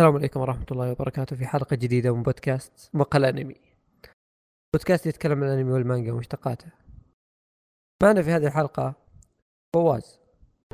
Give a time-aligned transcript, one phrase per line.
[0.00, 3.56] السلام عليكم ورحمة الله وبركاته في حلقة جديدة من بودكاست مقال أنمي.
[4.74, 6.66] بودكاست يتكلم عن الأنمي والمانجا ومشتقاته.
[8.02, 8.94] معنا في هذه الحلقة
[9.74, 10.20] فواز.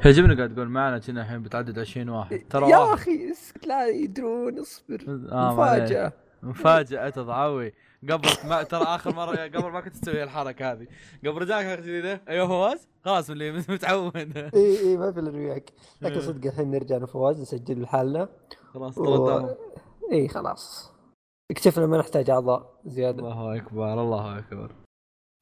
[0.05, 2.43] يعجبني قاعد تقول معنا كنا الحين بتعدد 20 واحد.
[2.51, 2.93] ترى يا واحد.
[2.99, 5.29] أخي اسك لا يدرون اصبر.
[5.33, 6.13] آه مفاجأة.
[6.43, 7.73] مفاجأة تضعوي.
[8.11, 10.87] قبل ما ترى آخر مره قبل ما كنت تسوي الحركة هذه.
[11.21, 12.23] قبل رجعك حلقه جديدة.
[12.29, 14.37] أيوه فواز؟ خلاص اللي متعود.
[14.39, 15.71] إي إي ما في إلا وياك
[16.03, 16.21] لكن إيه.
[16.21, 18.29] صدق الحين نرجع أنا فواز نسجل لحالنا
[18.75, 19.49] خلاص و...
[20.13, 20.93] إي خلاص.
[21.51, 23.19] اكتفنا ما نحتاج أعضاء زيادة.
[23.19, 24.73] الله أكبر الله أكبر.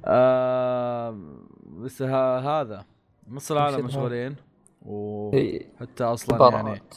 [0.05, 1.19] آه
[1.67, 2.85] بس ها هذا.
[3.29, 4.37] نص العالم مشغولين.
[4.83, 6.95] وحتى أصلا يعني اختبارات.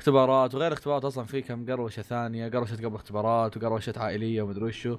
[0.00, 4.96] اختبارات وغير اختبارات أصلا في كم قروشة ثانية قروشة قبل اختبارات وقروشة عائلية ومدري وشو.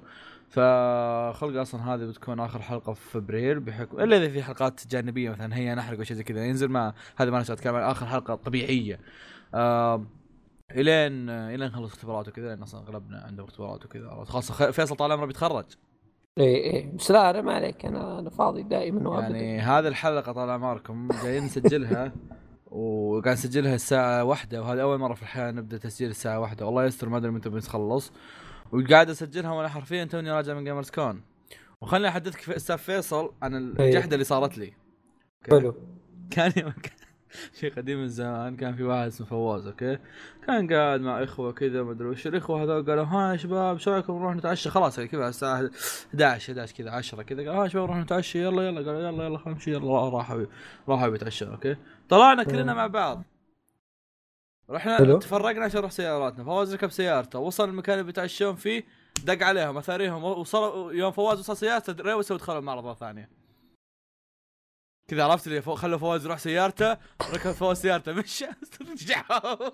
[0.48, 5.56] فخلق أصلا هذه بتكون آخر حلقة في فبراير بحكم إلا إذا في حلقات جانبية مثلا
[5.56, 6.44] هي نحرق وشيء زي كذا.
[6.44, 9.00] ينزل ما هذا ما نسيت أتكلم عن آخر حلقة طبيعية.
[9.54, 10.04] آه
[10.70, 14.24] الين إلين نخلص اختبارات وكذا لأن أصلا أغلبنا عنده اختبارات وكذا.
[14.24, 15.64] خلاص فيصل طال عمره بيتخرج.
[16.38, 17.86] اي اي بس لا أنا ما عليك.
[17.86, 19.36] أنا أنا فاضي دائما وابدا.
[19.36, 22.12] يعني هذه الحلقة طال عمركم جايين نسجلها.
[22.66, 26.66] وقاعد نسجلها الساعة واحدة وهذه أول مرة في الحياة نبدأ تسجيل الساعة واحدة.
[26.66, 28.12] والله يستر ما أدري متى بنخلص
[28.72, 31.22] وقاعد أسجلها وأنا حرفيا توني راجع من Gamers Con
[31.80, 34.72] وخليني أحدثك في أستاذ فيصل عن الجحدة اللي صارت لي.
[35.50, 35.74] حلو.
[36.30, 36.97] كان يوم كان
[37.60, 39.98] شيء قديم من زمان كان في واحد اسمه فواز أوكي؟
[40.46, 42.26] كان قاعد مع إخوة كذا ما أدري وش.
[42.26, 45.70] الإخوة هذول قالوا ها يا شباب شو رأيكم نروح نتعشى؟ خلاص يعني كذا الساعة
[46.10, 47.38] 11 11 كذا 10 كذا.
[47.38, 48.80] قالوا ها يا شباب نروح نتعشى يلا يلا.
[48.80, 50.46] قالوا يلا يلا خلينا نمشي يلا راحوا
[50.88, 51.76] راحوا بيتعشوا أوكي؟
[52.08, 53.22] طلعنا كلنا مع بعض.
[54.70, 55.18] رحنا حلو.
[55.18, 56.44] تفرقنا عشان نروح سياراتنا.
[56.44, 58.84] فواز ركب سيارته وصل المكان اللي بيتعشون فيه
[59.24, 63.37] دق عليهم أثاريهم وصل يوم فواز وصل سيارته ريوسوا ودخلوا المعرض ثانية.
[65.08, 65.74] كذا عرفت اللي فو...
[65.74, 66.96] خلوا فواز يروح سيارته
[67.34, 68.46] ركب فواز سيارته مشى.
[68.90, 69.70] رجعوا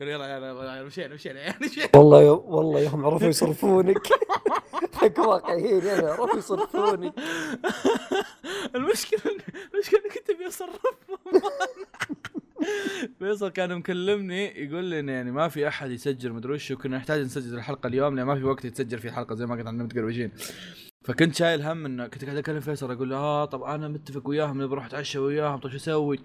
[0.00, 2.44] قالوا يلا يلا مشينا مشينا يعني والله يو...
[2.46, 4.06] والله يوم عرفوا يصرفونك.
[4.94, 7.14] حق واقعيين يعني عرفوا يصرفونك.
[8.76, 9.20] المشكلة
[9.74, 10.44] المشكلة اني كنت ابي
[13.18, 17.20] فيصل كان مكلمني يقول لي إن يعني ما في أحد يسجل مدري وش وكنا نحتاج
[17.20, 20.30] نسجل الحلقة اليوم لأن ما في وقت يتسجل في الحلقة زي ما قلت عن متقروشين
[21.08, 24.58] فكنت شايل هم إنه كنت قاعد أكلم فيصل أقول له آه طب أنا متفق وياهم
[24.60, 26.18] اني بروح اتعشى وياهم طيب شو أسوي؟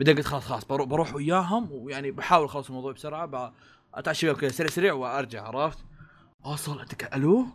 [0.00, 3.52] بعدين قلت خلاص خلاص بروح, بروح وياهم ويعني بحاول اخلص الموضوع بسرعة
[3.94, 5.78] أتعشى وياهم كذا سريع سريع وأرجع عرفت؟
[6.44, 7.46] اوصل أنت ألو؟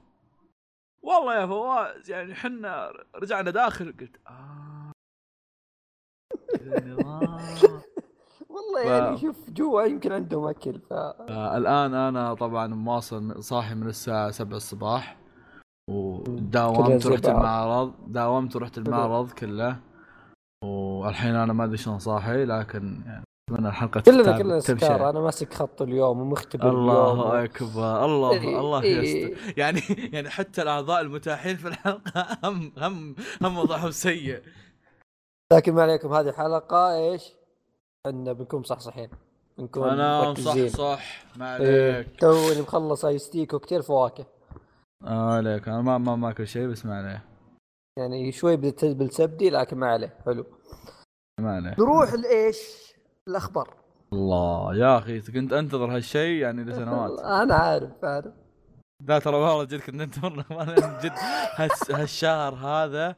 [1.04, 4.92] والله يا فواز يعني حنا رجعنا داخل قلت آه.
[8.50, 13.76] والله ف- يعني شوف جوا يمكن عندهم اكل ف آه، الان أنا طبعا مواصل صاحي
[13.76, 15.21] من الساعة 7 الصباح
[15.92, 17.26] وداومت ورحت.
[17.26, 19.78] المعرض داومت ورحت المعرض كله
[20.64, 24.60] والحين أنا ما أدري شلون صاحي لكن يعني أتمنى الحلقة كلنا كلنا.
[24.60, 29.26] سكار أنا ماسك خط اليوم ومختبر الله اليوم أكبر الله إيه، الله إيه.
[29.26, 29.82] يستر يعني
[30.14, 34.42] يعني حتى الأعضاء المتاحين في الحلقة هم هم هم وضعهم سيء
[35.54, 37.34] لكن ما عليكم هذه حلقة إيش؟
[38.08, 39.10] ان بنكون صحصحين
[39.58, 40.34] بنكون أنا.
[40.34, 44.26] صح صح ما إيه، عليك توني مخلص ايس تي كوكتيل فواكه
[45.02, 45.68] ما عليك.
[45.68, 47.26] أنا ما ما ماكل شيء بس ما عليه.
[47.98, 50.18] يعني شوي بدت بالسبدي لكن ما عليه.
[50.26, 50.46] حلو.
[51.40, 51.76] ما عليه.
[51.80, 52.94] نروح لإيش؟
[53.28, 53.74] الأخبار.
[54.14, 57.20] الله يا أخي كنت أنتظر هالشيء يعني لسنوات.
[57.42, 58.34] أنا عارف عارف.
[59.08, 60.46] لا ترى والله جد كنت أنتظر.
[61.04, 61.14] جد
[61.90, 63.16] هالشهر هذا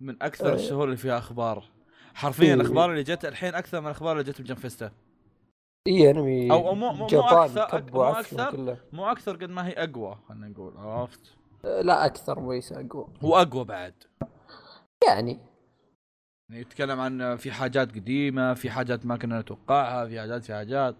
[0.00, 0.54] من أكثر.
[0.54, 1.64] الشهور اللي فيها أخبار.
[2.14, 2.54] حرفيا.
[2.54, 4.90] الأخبار اللي جت الحين أكثر من الأخبار اللي جت بجنب فيستا.
[5.86, 8.50] اي أنمي أو مو- مو- جابان كب مو أكثر.
[8.50, 8.80] كله.
[8.92, 11.20] مو أكثر قد ما هي أقوى خلينا نقول عرفت؟
[11.64, 13.08] أه، لا أكثر ليس أقوى.
[13.22, 13.94] واقوى بعد.
[15.06, 15.40] يعني.
[16.50, 20.96] يعني يتكلم عن في حاجات قديمة في حاجات ما كنا نتوقعها في حاجات في حاجات.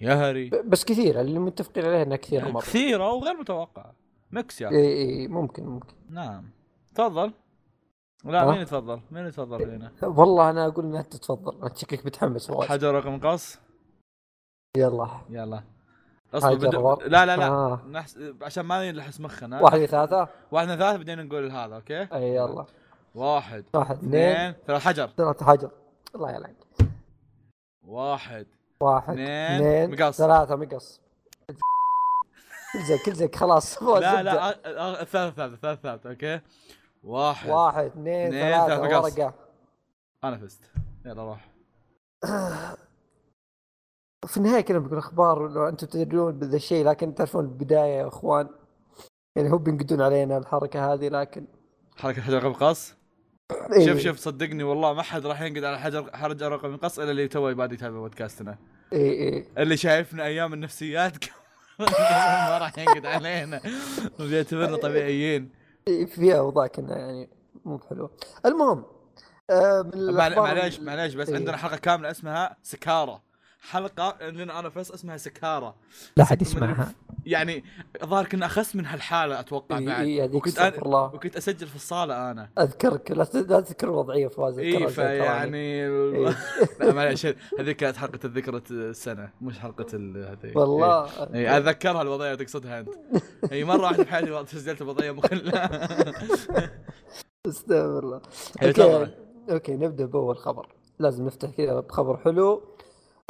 [0.00, 2.60] يهري بس كثير اللي متفقين عليه إنها كثيرة مرة.
[2.60, 3.94] كثيرة وغير متوقعة.
[4.30, 4.76] mix يعني.
[4.76, 5.94] اي إي ممكن ممكن.
[6.10, 6.50] نعم.
[6.94, 7.32] تفضل.
[8.24, 11.64] لا ها؟ مين يتفضل؟ مين يتفضل هنا؟ والله أنا أقول إنها تتفضل.
[11.64, 12.70] أنت شكلك متحمس وايد.
[12.70, 13.58] حجر ورقة مقص.
[14.76, 15.08] يلا.
[15.30, 15.62] يلا.
[16.34, 16.94] أصبر بدو...
[16.94, 17.46] لا لا لا.
[17.46, 17.80] آه.
[17.90, 18.18] نحس...
[18.42, 19.60] عشان ما يلحس مخنا.
[19.60, 20.28] واحد ثلاثة.
[20.50, 22.64] واحد ثلاثة بعدين نقول هذا okay؟ إي يلا.
[23.14, 24.14] واحد واحد اثنين.
[24.14, 25.10] اثنين ثلاث حجر.
[25.16, 25.70] ثلاثة حجر.
[26.14, 26.54] الله يلعن
[27.82, 28.46] واحد
[28.80, 30.18] واحد اثنين، مقص.
[30.18, 31.00] ثلاثة مقص.
[32.72, 34.22] كل زي كل زي خلاص لا.
[34.22, 36.40] لا الثالث الثالث الثالث الثالث okay؟
[37.04, 39.18] واحد واحد اثنين ثلاثة ثلاثة مقص.
[39.18, 39.34] ورقة.
[40.24, 40.60] أنا فزت.
[41.04, 41.48] يلا روح.
[44.26, 48.48] في النهاية كنا بنقول أخبار لو أنتم تدرون بهذا الشيء لكن تعرفون البداية يا إخوان.
[49.36, 51.46] يعني هو بينقدون علينا الحركة هذه لكن
[51.96, 52.94] حركة حجر ورقة مقص؟
[53.72, 53.86] إيه.
[53.86, 57.28] شوف شوف صدقني والله ما حد راح ينقد على حجر حجر ورقة مقص إلا اللي
[57.28, 58.58] تو بادي يتابع بودكاستنا.
[58.92, 61.12] اي اي اللي شايفنا أيام النفسيات
[61.78, 63.60] ما راح ينقد علينا.
[64.20, 65.50] وبيعتبرنا طبيعيين.
[65.88, 67.28] إي، في أوضاع كنا يعني
[67.64, 68.10] مو بحلوه
[68.46, 68.84] المهم
[69.50, 69.90] آه
[70.36, 71.36] معليش معليش بس إيه.
[71.36, 73.29] عندنا حلقة كاملة اسمها سكارة.
[73.60, 75.74] حلقة عندنا أنا فس اسمها سكارة.
[76.16, 76.94] لا حد يسمعها.
[77.26, 77.64] يعني
[78.02, 80.04] الظاهر كنا أخس من هالحالة أتوقع إي، بعد.
[80.04, 81.14] إي، هذيك وكنت أنا الله.
[81.14, 82.50] وكنت أسجل في الصالة أنا.
[82.58, 84.88] أذكرك لا تذكر الوضعيه فواز إي.
[84.88, 86.36] فيعني إيه.
[86.80, 87.26] لا معليش
[87.60, 90.58] هذيك كانت حلقة الذكرى السنة مش حلقة هذه.
[90.58, 91.08] والله.
[91.34, 92.88] إي اتذكرها الوضعية تقصدها أنت.
[93.52, 95.52] إي مرة واحدة في حياتي سجلت وضعية مخلة.
[97.46, 98.20] استغفر الله.
[98.62, 99.14] إيه، okay.
[99.50, 100.68] okay نبدأ بأول خبر.
[100.98, 102.69] لازم نفتح كذا بخبر حلو.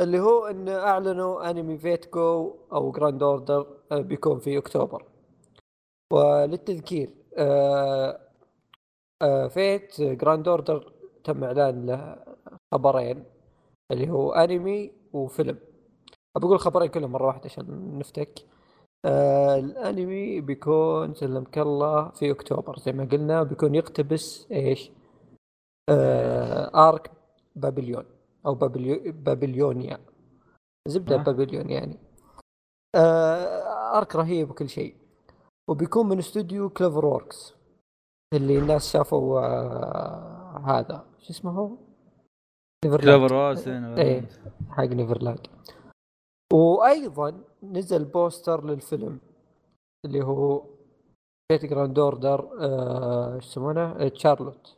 [0.00, 5.04] اللي هو إن أعلنوا أنمي Fate GO أو Grand Order بيكون في أكتوبر.
[6.12, 8.20] وللتذكير آه،
[9.22, 10.92] آه، Fate Grand Order
[11.24, 12.24] تم إعلان له
[12.72, 13.24] خبرين
[13.90, 15.58] اللي هو أنمي وفيلم.
[16.36, 18.40] بقول خبرين كلهم مرة واحدة عشان نفتك.
[19.04, 22.78] آه الأنمي بيكون سلمك الله في أكتوبر.
[22.78, 24.90] زي ما قلنا بيكون يقتبس إيش؟
[25.88, 27.10] آه arc
[27.56, 28.04] Babylon
[28.46, 29.98] أو Babylo Babylonia.
[30.88, 31.22] زبدة آه.
[31.22, 31.98] Babylon يعني.
[32.94, 34.96] آه arc رهيب وكل شيء.
[35.70, 37.54] وبيكون من استوديو CloverWorks
[38.34, 41.06] اللي الناس شافوا آه هذا.
[41.18, 41.76] شو اسمه هو؟
[42.84, 44.28] CloverWorks إيه
[44.70, 45.46] حق Neverland
[46.52, 49.20] وأيضا نزل بوستر للفيلم.
[50.06, 50.64] اللي هو
[51.50, 54.76] Fate Grand Order آه، إيش يسمونه؟ آه، Charlotte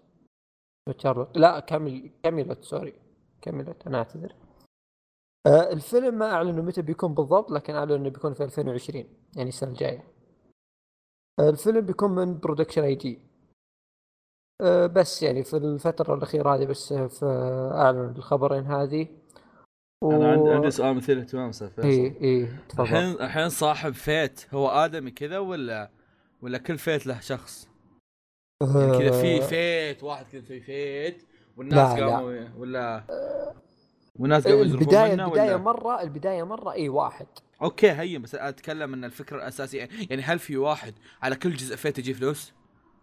[0.99, 2.95] Charlotte لا كامل Camelot sorry
[3.43, 4.35] Camelot أنا أعتذر.
[5.47, 9.05] آه، الفيلم ما اعلنوا متى بيكون بالضبط لكن اعلنوا إنه بيكون في 2020
[9.37, 10.05] يعني السنة الجاية.
[11.41, 13.19] آه، الفيلم بيكون من Production I.G.
[14.93, 17.27] بس يعني في الفترة الأخيرة هذه بس آه، في
[17.75, 19.09] أعلنوا الخبرين هذه.
[20.03, 21.89] أنا عندي و- عندي سؤال مثير للاهتمام أستاذ فيصل.
[21.89, 22.83] اي اي تفضل.
[22.85, 25.91] الحين الحين صاحب Fate هو آدمي كذا ولا
[26.43, 27.69] ولا كل Fate له شخص؟
[28.63, 31.27] يعني كذا في آه، Fate واحد كذا في Fate.
[31.57, 32.17] والناس لا، لا.
[32.17, 33.05] قاموا ولا
[34.19, 37.27] والناس قاموا يزرقون البداية البدايه ولا مرة البداية مرة اي واحد
[37.63, 41.99] okay هين بس أتكلم إن الفكرة الأساسية يعني هل في واحد على كل جزء Fate
[41.99, 42.53] يجي فلوس؟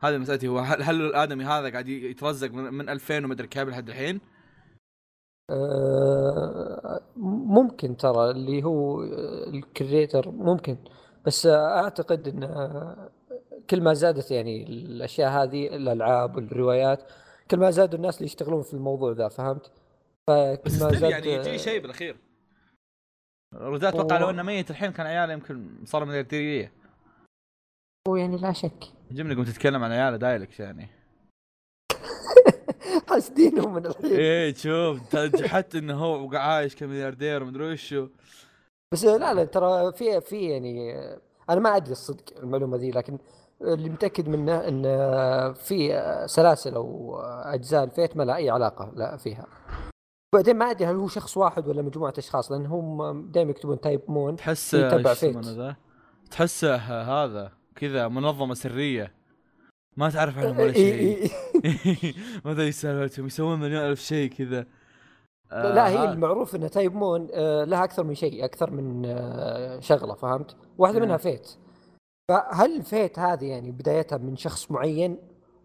[0.01, 3.89] هذا مسألتي هو هل, هل الآدمي هذا قاعد يترزق من, من 2000 ومدري كم لحد
[3.89, 4.21] الحين؟
[5.49, 7.01] آه،
[7.47, 9.03] ممكن ترى اللي هو
[9.53, 10.77] ال creator ممكن
[11.25, 12.45] بس أعتقد إن
[13.69, 17.03] كل ما زادت يعني الأشياء هذه الألعاب والروايات
[17.51, 19.71] كل ما زادوا الناس اللي يشتغلون في الموضوع ذا فهمت؟
[20.27, 22.17] فكل بس ما زاد يعني يجي شيء بالأخير.
[23.53, 26.71] الرجال أتوقع لو إنه ميت الحين كان عياله يمكن صار مليارديريه
[28.07, 28.83] هو يعني لا شك.
[29.11, 30.89] جبنا قمت تتكلم عن عياله direct يعني.
[33.09, 34.11] حاسدينهم من الحين.
[34.11, 38.07] إيه شوف جحدت إنه هو عايش كملياردير ومدري وشو.
[38.93, 40.93] بس لا لا ترى في في يعني
[41.49, 43.17] أنا ما أدري الصدق المعلومة ذي لكن
[43.61, 44.83] اللي متأكد منه إن
[45.53, 49.45] في سلاسل أو أجزاء ال Fate ما لها أي علاقة لا فيها
[50.35, 54.35] بعدين ما أدري هل هو شخص واحد ولا مجموعة أشخاص لأن هم دائما يكتبون Type-Moon
[54.35, 55.37] تحس يتبع Fate.
[56.31, 56.75] تحسه
[57.25, 59.13] هذا كذا منظمة سرية
[59.97, 61.31] ما تعرف عنهم ولا شيء.
[62.45, 64.65] ما أدري سالفتهم يسوون مليون ألف شيء كذا
[65.51, 70.13] آه، لا هي المعروف إن Type-Moon آه، لها أكثر من شيء أكثر من آه، شغلة
[70.13, 70.99] فهمت؟ واحدة.
[70.99, 71.49] منها Fate
[72.29, 75.17] فهل Fate هذه يعني بدايتها من شخص معين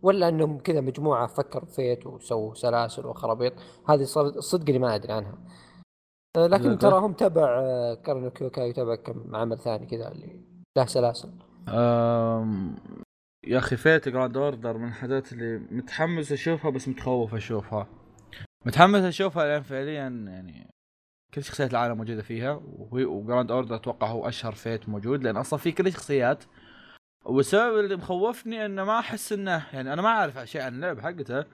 [0.02, 3.52] ولا إنهم كذا مجموعة فكروا Fate وسووا سلاسل وخرابيط؟
[3.88, 4.02] هذه
[4.38, 5.38] صدق اللي ما أدري عنها.
[6.36, 10.40] آه، لكن ترى هم تبع آه، Kara no Kyoukai وتبع كم عمل ثاني كذا اللي
[10.78, 11.30] له سلاسل.
[11.68, 12.76] أم...
[13.46, 17.86] يا أخي Fate Grand Order من الحاجات اللي متحمس أشوفها بس متخوف أشوفها.
[18.66, 20.73] متحمس أشوفها لأن فعليا يعني
[21.34, 25.58] كل شخصيات العالم موجودة فيها و Grand Order أتوقع هو أشهر Fate موجود لأن أصلا
[25.58, 26.44] في كل الشخصيات
[27.24, 31.44] والسبب اللي مخوفني إنه ما أحس انه يعني أنا ما أعرف شيء عن اللعبه حقته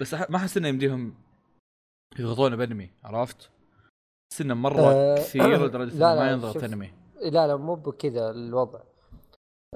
[0.00, 1.14] بس ما أحس إنه يمديهم
[2.18, 3.50] يضغطونه بأنمي عرفت؟
[4.32, 6.64] أحس إنه مرة آه، كثير لدرجة لا، إنه ما ينضغط.
[6.64, 6.90] أنمي
[7.22, 8.80] لا لا مو بكذا الوضع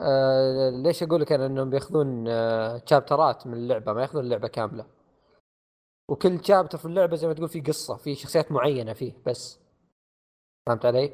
[0.01, 4.87] آه ليش أقول لك أنا إنهم بياخذون آه شابترات من اللعبة ما ياخذون اللعبة كاملة
[6.11, 9.59] وكل شابتر في اللعبة زي ما تقول في قصة في شخصيات معينة فيه بس.
[10.67, 11.12] فهمت علي؟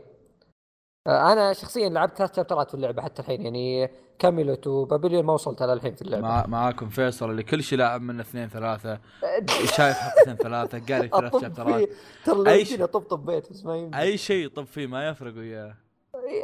[1.07, 5.63] آه أنا شخصيا لعبت ثلاث شابترات في اللعبة حتى الحين يعني كاميلوت وبابليون ما وصلت
[5.63, 6.23] على الحين في اللعبة.
[6.23, 9.01] مع معاكم فيصل اللي كل شيء لاعب منه اثنين ثلاثة
[9.77, 11.89] شايف حلقتين ثلاثة قاري ثلاث شابترات
[12.25, 15.77] ترى أي يجينا طبطب بيت بس ما يمدي أي شيء طب فيه ما يفرق وياه.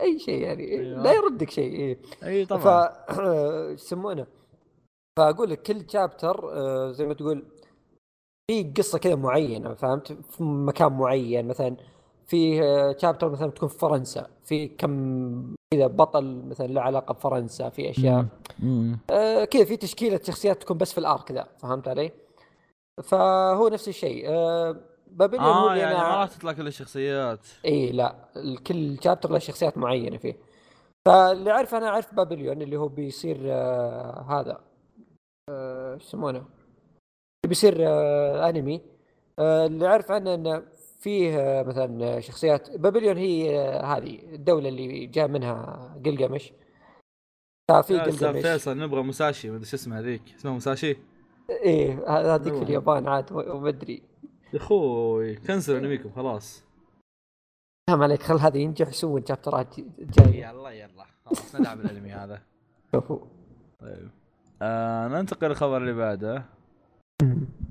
[0.00, 1.02] اي شيء يعني أيوة.
[1.02, 1.99] لا يردك شيء إيه.
[2.25, 2.90] أي ف طبعا
[3.71, 4.26] إيش يسمونه؟
[5.16, 6.50] فأقول لك كل شابتر
[6.92, 7.44] زي ما تقول
[8.50, 11.76] في قصة كذا معينة فهمت؟ في مكان معين مثلا
[12.26, 12.56] في
[13.00, 18.26] شابتر مثلا تكون في فرنسا في كم كذا بطل مثلا له علاقة بفرنسا في أشياء.
[19.11, 22.12] آه كذا في تشكيلة شخصيات تكون بس في الآرك ذا فهمت علي؟
[23.02, 24.25] فهو نفس الشيء.
[24.28, 24.76] آه
[25.11, 27.46] بابليون هو آه اللي يعني أنا- ما راح تطلع كل الشخصيات.
[27.64, 28.14] إي لا
[28.66, 30.37] كل شابتر له شخصيات معينة فيه.
[31.08, 34.61] فاللي اعرف أنا أعرف بابليون اللي هو بيصير آه هذا.
[35.50, 36.62] آه، إيش يسمونه؟ اللي
[37.49, 38.80] بيصير آه أنمي.
[39.38, 40.62] آه اللي أعرف عنه انه
[40.99, 46.52] فيه آه مثلا شخصيات بابليون هي هذه الدولة اللي جاء منها قلقمش
[47.70, 50.22] ففي قلقمش فيصل نبغى مساشي ما أدري شو اسمها هذيك.
[50.37, 50.96] اسمها مساشي؟
[51.50, 52.62] إيه هذيك في.
[52.62, 54.02] اليابان عاد ما أدري.
[54.52, 56.64] يا أخوي كنسلوا أنميكم خلاص.
[57.90, 62.42] ما عليك خل هذا ينجح يسوون شابترات جاية يلا يلا خلاص ندعم الأنمي هذا.
[63.80, 64.11] طيب.
[64.62, 66.44] آه ننتقل للخبر اللي بعده.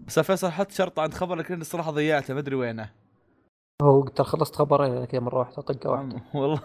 [0.07, 2.89] بس فيصل حط شرط عند خبر لكن الصراحة ضيعته ما أدري وينه.
[3.81, 6.21] هو ترى خلصت خبرين كذا مرة واحدة طقة واحدة.
[6.33, 6.61] والله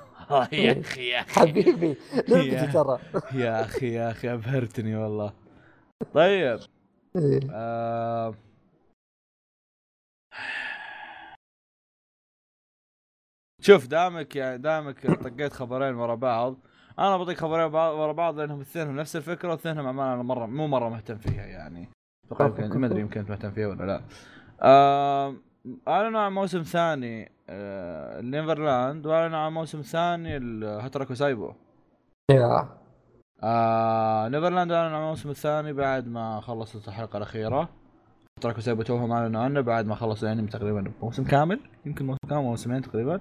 [0.52, 1.40] يا أخي يا أخي.
[1.40, 1.97] حبيبي
[2.28, 2.99] لعبتي ترى.
[3.35, 5.33] يا أخي يا أخي أبهرتني والله.
[6.14, 6.61] طيب.
[7.16, 7.40] إيه.
[7.50, 8.35] آه...
[13.61, 16.57] شوف دامك يعني دامك طقيت خبرين ورا بعض.
[16.99, 20.88] أنا بطيق خبرين ورا بعض لأنهم اثنينهم نفس الفكرة واثنينهم أمانة أنا مره مو مرة
[20.88, 21.88] مهتم فيها يعني.
[22.33, 24.00] أتوقع يمكن ما أدري يمكن أنت مهتم فيها ولا لا.
[24.62, 25.35] آه...
[25.88, 28.21] اعلنوا عن موسم ثاني آه...
[28.21, 31.52] Neverland واعلنوا عن موسم ثاني Hataraku Saibou
[32.30, 32.68] يا.
[33.42, 37.68] آه Neverland أعلن عن الموسم الثاني بعد ما خلصت الحلقة الأخيرة.
[38.40, 42.42] Hataraku Saibou توهم اعلنوا عنه بعد ما خلص الأنمي تقريبا موسم كامل يمكن موسم كامل
[42.42, 43.21] موسمين تقريبا.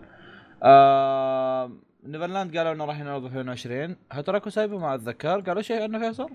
[0.64, 1.72] آه
[2.04, 6.30] Neverland قالوا إنه راح ينعرض في 2020 Hataraku Saibou ما اتذكر قالوا شيء عنه فيصل؟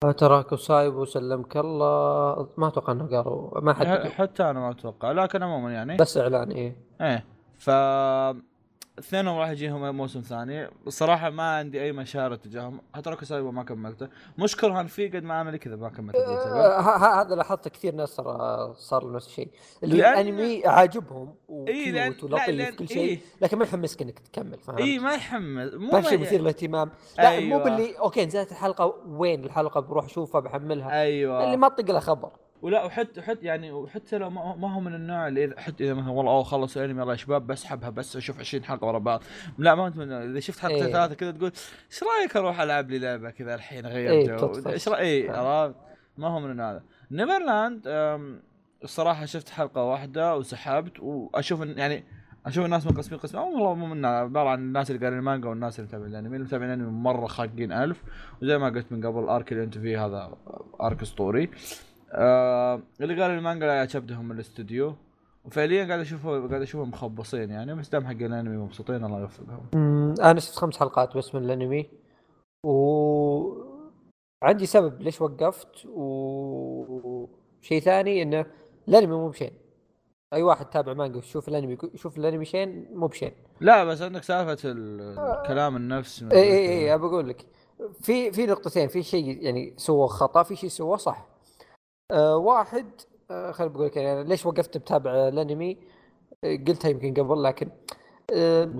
[0.00, 2.48] Hataraku Saibou سلمك الله.
[2.56, 5.96] ما أتوقع إنه قالوا ما حد حتى أنا ما أتوقع لكن عموما يعني.
[5.96, 6.76] بس إعلان إيه.
[7.00, 7.24] إيه.
[7.58, 7.70] ف
[8.98, 10.68] اثنينهم راح يجيهم موسم ثاني.
[10.86, 12.80] الصراحة ما عندي أي مشاعر تجاههم.
[12.94, 14.08] Hataraku Saibou ما كملته.
[14.38, 18.08] مش كرها فيه قد ما لي كذا ما كملت الجزء آه، هذا لاحظت كثير ناس
[18.76, 19.48] صار له نفس الشيء.
[19.82, 23.18] اللي الأنمي عاجبهم و cute ولطيف كل شيء إيه.
[23.40, 25.74] لكن ما يحمسك إنك تكمل فهمت؟ إي ما يحمس.
[25.74, 26.90] مو ما في شيء ما- مثير للاهتمام.
[27.18, 27.58] لا أيوة.
[27.58, 31.00] مو باللي okay نزلت الحلقة وين الحلقة؟ بروح أشوفها بحملها.
[31.02, 31.44] أيوه.
[31.44, 32.30] اللي ما تطق له خبر.
[32.62, 36.10] ولا وحتى حتى يعني وحتى لو ما هو من النوع اللي إذا حتى إذا مثلا
[36.10, 39.22] والله أوه خلص الانمي يلا يا شباب بسحبها بس أشوف 20 حلقة ورا بعض
[39.58, 40.12] لا ما أنت من.
[40.12, 40.92] إذا شفت حلقتين إيه.
[40.92, 41.52] ثلاثة كذا تقول
[41.90, 44.52] إيش رأيك أروح ألعب لي لعبة كذا الحين اغير إيه، جو.
[44.66, 45.62] إيش رأيك آه.
[45.62, 45.76] عرفت
[46.18, 47.82] ما هو من النوع هذا Neverland
[48.84, 52.04] الصراحة شفت حلقة واحدة وسحبت وأشوف يعني
[52.46, 55.78] أشوف الناس منقسمين قسم أو والله مو من عبارة عن الناس اللي قارين المانجا والناس
[55.78, 58.02] اللي متابعين الأنمي اللي متابعين الأنمي مرة خاقين ألف
[58.42, 60.36] وزي ما قلت من قبل ال arc اللي انت فيه هذا
[60.80, 61.50] arc اسطوري
[62.12, 64.94] آه اللي قال المانجا لا يعجبهم الاستوديو.
[65.44, 69.66] وفعليا قاعد اشوفه قاعد أشوفهم مخبصين يعني بس دام حق الأنمي مبسوطين الله يوفقهم.
[70.20, 71.86] أنا شفت خمس حلقات بس من الأنمي.
[72.66, 73.68] و
[74.42, 78.46] عندي سبب ليش وقفت وشيء ثاني إنه
[78.88, 79.50] الأنمي مو بشين.
[80.32, 83.32] أي واحد تابع مانجا ويشوف الأنمي يشوف الأنمي شين مو بشين.
[83.60, 87.46] لا بس عندك سالفة ال- الكلام النفس اي اي اي ابى أقول لك.
[88.00, 91.37] في في نقطتين في شيء يعني سووه خطأ في شيء سووه صح.
[92.10, 92.86] آه واحد
[93.30, 95.76] آه خليني بقول لك يعني ليش وقفت بتابع الأنمي؟
[96.44, 97.68] آه قلتها يمكن قبل لكن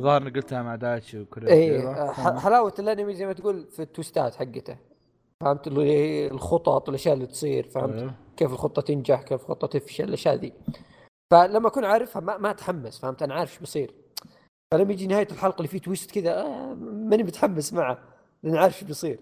[0.01, 4.77] ظاهر اني قلتها مع دايتشي إيه ح- حلاوة الأنمي زي ما تقول في التويستات حقته
[5.43, 8.15] فهمت؟ اللي هي الخطط والأشياء اللي تصير فهمت؟ أيوه.
[8.37, 10.53] كيف الخطة تنجح كيف الخطة تفشل الأشياء ذي.
[11.33, 13.95] فلما أكون عارفها ما, ما أتحمس فهمت؟ أنا عارف إيش بيصير.
[14.73, 17.99] فلما يجي نهاية الحلقة اللي فيه تويست كذا آه ماني متحمس معه
[18.43, 19.19] لأن عارف إيش بيصير.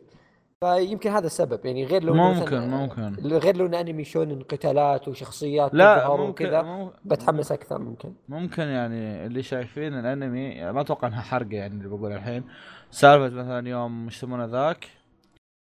[0.65, 3.15] فيمكن هذا السبب يعني غير لو ممكن ممكن.
[3.39, 8.15] غير لو انه أنمي شونن قتالات وشخصيات لا ممكن وكذا بتحمس أكثر ممكن.
[8.29, 12.45] ممكن يعني اللي شايفين الأنمي ما أتوقع إنها حرقه يعني اللي بقول الحين.
[12.91, 14.87] سالفة مثلا يوم مش يسمونه ذاك؟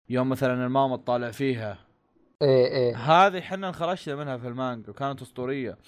[0.08, 1.78] يوم مثلا الماما تطالع فيها.
[2.42, 2.96] إيه إيه.
[2.96, 5.78] هذه إحنا انخرجنا منها في المانجا وكانت أسطورية.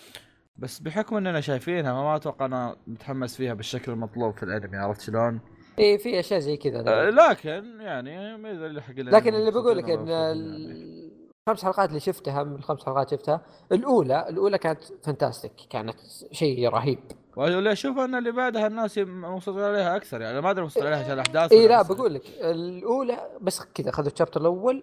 [0.56, 5.40] بس بحكم إننا شايفينها ما أتوقع أنا متحمس فيها بالشكل المطلوب في الأنمي عرفت شلون؟
[5.78, 9.90] إيه في أشياء زي كذا أه لكن يعني ما اللي حق لكن اللي بقول لك
[9.90, 10.08] إن.
[11.48, 13.40] الخمس حلقات اللي شفتها من الخمس حلقات شفتها
[13.72, 15.96] الأولى الأولى كانت فانتاستيك كانت
[16.32, 16.98] شيء رهيب
[17.36, 21.12] واللي أشوف ان اللي بعدها الناس مبسوطين عليها أكثر يعني ما أدري مبسوطين عليها عشان
[21.12, 24.82] الأحداث إي لا بقول لك الأولى بس كذا اخذوا الشابتر الأول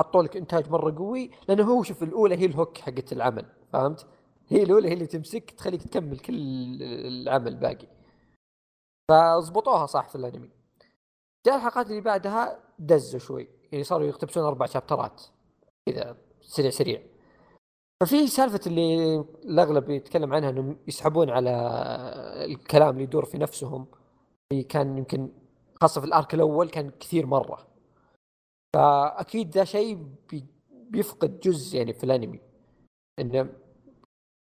[0.00, 4.06] حطوا لك إنتاج مرة قوي لأنه هو شوف الأولى هي الهوك حقت العمل فهمت؟
[4.48, 6.34] هي الأولى هي اللي تمسك تخليك تكمل كل
[6.82, 7.86] العمل باقي
[9.10, 10.50] فضبطوها صح في الانمي.
[11.46, 15.22] جاء الحلقات اللي بعدها دزوا شوي يعني صاروا يقتبسون أربع شابترات
[15.88, 17.02] كذا سريع سريع.
[18.02, 21.50] ففي سالفة اللي الأغلب يتكلم عنها إنهم يسحبون على
[22.44, 23.86] الكلام اللي يدور في نفسهم
[24.52, 25.32] اللي كان يمكن
[25.80, 27.66] خاصة في الأرك الأول كان كثير مرة.
[28.76, 29.94] فأكيد ذا شيء
[30.30, 32.40] بي بيفقد جزء يعني في الأنمي.
[33.20, 33.52] إنه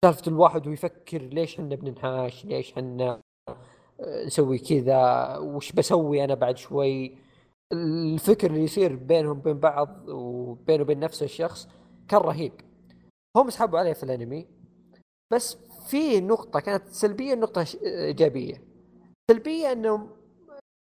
[0.04, 3.20] سالفة الواحد ويفكر ليش إحنا بننحاش ليش إحنا
[4.00, 7.18] نسوي كذا وش بسوي أنا بعد شوي؟
[7.72, 11.68] الفكر اللي يصير بينهم بين بعض وبينه وبين نفس الشخص
[12.08, 12.52] كان رهيب.
[13.36, 14.46] هم سحبوا عليه في الأنمي
[15.32, 15.58] بس
[15.88, 18.64] في نقطة كانت سلبية نقطة إيجابية.
[19.30, 20.10] سلبية إنهم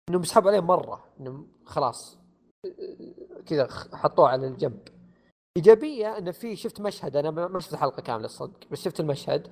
[0.10, 2.20] إنهم سحبوا عليه مرة إنهم خلاص
[3.46, 4.80] كذا حطوه على الجنب.
[5.58, 9.48] إيجابية انه في شفت مشهد أنا ما شفت الحلقة كاملة الصدق بس شفت المشهد.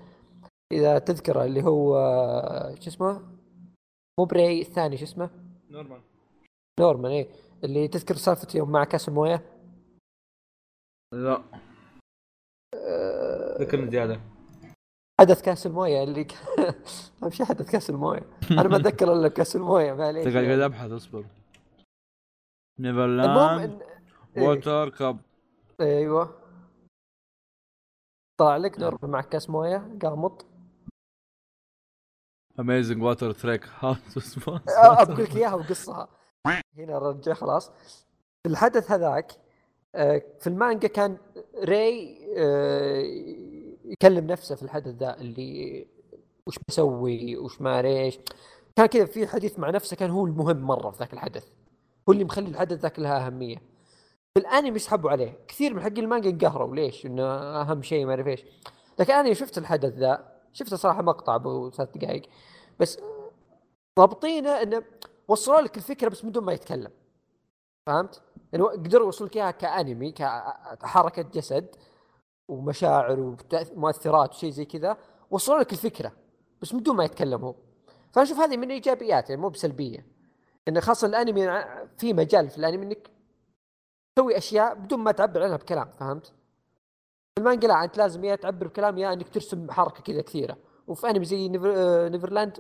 [0.72, 1.94] إذا تذكره اللي هو
[2.80, 3.22] شو اسمه؟
[4.20, 5.30] مو بري الثاني شو اسمه؟
[5.70, 6.02] نورمان.
[6.80, 7.28] نورمان إيه.
[7.64, 9.42] اللي تذكر سالفة يوم مع كاس المويه؟
[11.14, 11.44] لا.
[12.76, 13.58] أه...
[13.60, 14.20] ذكرني زيادة.
[15.22, 16.28] حدث كاس المويه اللي
[17.24, 20.92] اهم شيء حدث كاس المويه أنا ما أتذكر إلا كاس المويه معليش تقعد قاعد أبحث
[20.92, 21.26] أصبر.
[22.80, 23.82] Neverland
[24.38, 25.18] water cup.
[25.82, 26.40] أيوه.
[28.40, 30.46] طلع لك نورمان مع كاس مويه قامط
[32.60, 36.08] amazing water trick house أقول لك إياها وقصها.
[36.78, 37.72] هنا رجع خلاص.
[38.46, 39.32] الحدث هذاك
[39.96, 41.18] آه، في المانجا كان
[41.64, 43.04] ري آه،
[43.86, 45.88] يكلم نفسه في الحدث ذا اللي
[46.48, 48.20] وش بسوي وش ما إيش.
[48.76, 51.48] كان كذا في حديث مع نفسه كان هو المهم مرة في ذاك الحدث.
[52.10, 53.58] هو اللي مخلي الحدث ذاك لها أهمية.
[54.34, 56.76] في الأنمي يسحبوا عليه؟ كثير من حق المانجا انقهروا.
[56.76, 57.24] ليش؟ إنه
[57.62, 58.44] أهم شيء ما اعرف إيش.
[59.00, 62.22] لكن أنا شفت الحدث ذا شفته صراحة مقطع أبو ثلاث دقائق
[62.80, 63.00] بس
[64.00, 64.84] ضابطينه إنه
[65.28, 66.92] وصلوا لك الفكرة بس من دون ما يتكلم
[67.88, 68.22] فهمت؟
[68.54, 71.76] يعني قدروا يوصلوا لك إياها كأنمي كحركه جسد
[72.48, 73.36] ومشاعر
[73.76, 74.98] ومؤثرات وشيء زي كذا
[75.32, 76.12] وصلوا لك الفكرة
[76.62, 77.56] بس من دون ما يتكلم هو
[78.12, 80.06] فأنا أشوف هذه من الايجابيات يعني مو بسلبية
[80.68, 81.64] انه خاصة الأنمي
[81.98, 83.10] في مجال في الأنمي إنك
[84.16, 86.34] تسوي أشياء بدون ما تعبر عنها بكلام فهمت؟
[87.40, 90.58] المانجا لا انت لازم يا تعبر بكلام يا انك ترسم حركة كذا كثيرة.
[90.88, 91.74] وفي انمي زي Never...
[91.76, 92.58] آه، Neverland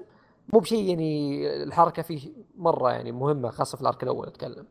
[0.54, 4.68] مو بشيء يعني الحركة فيه مرة يعني مهمة خاصة في ال arc الأول أتكلم.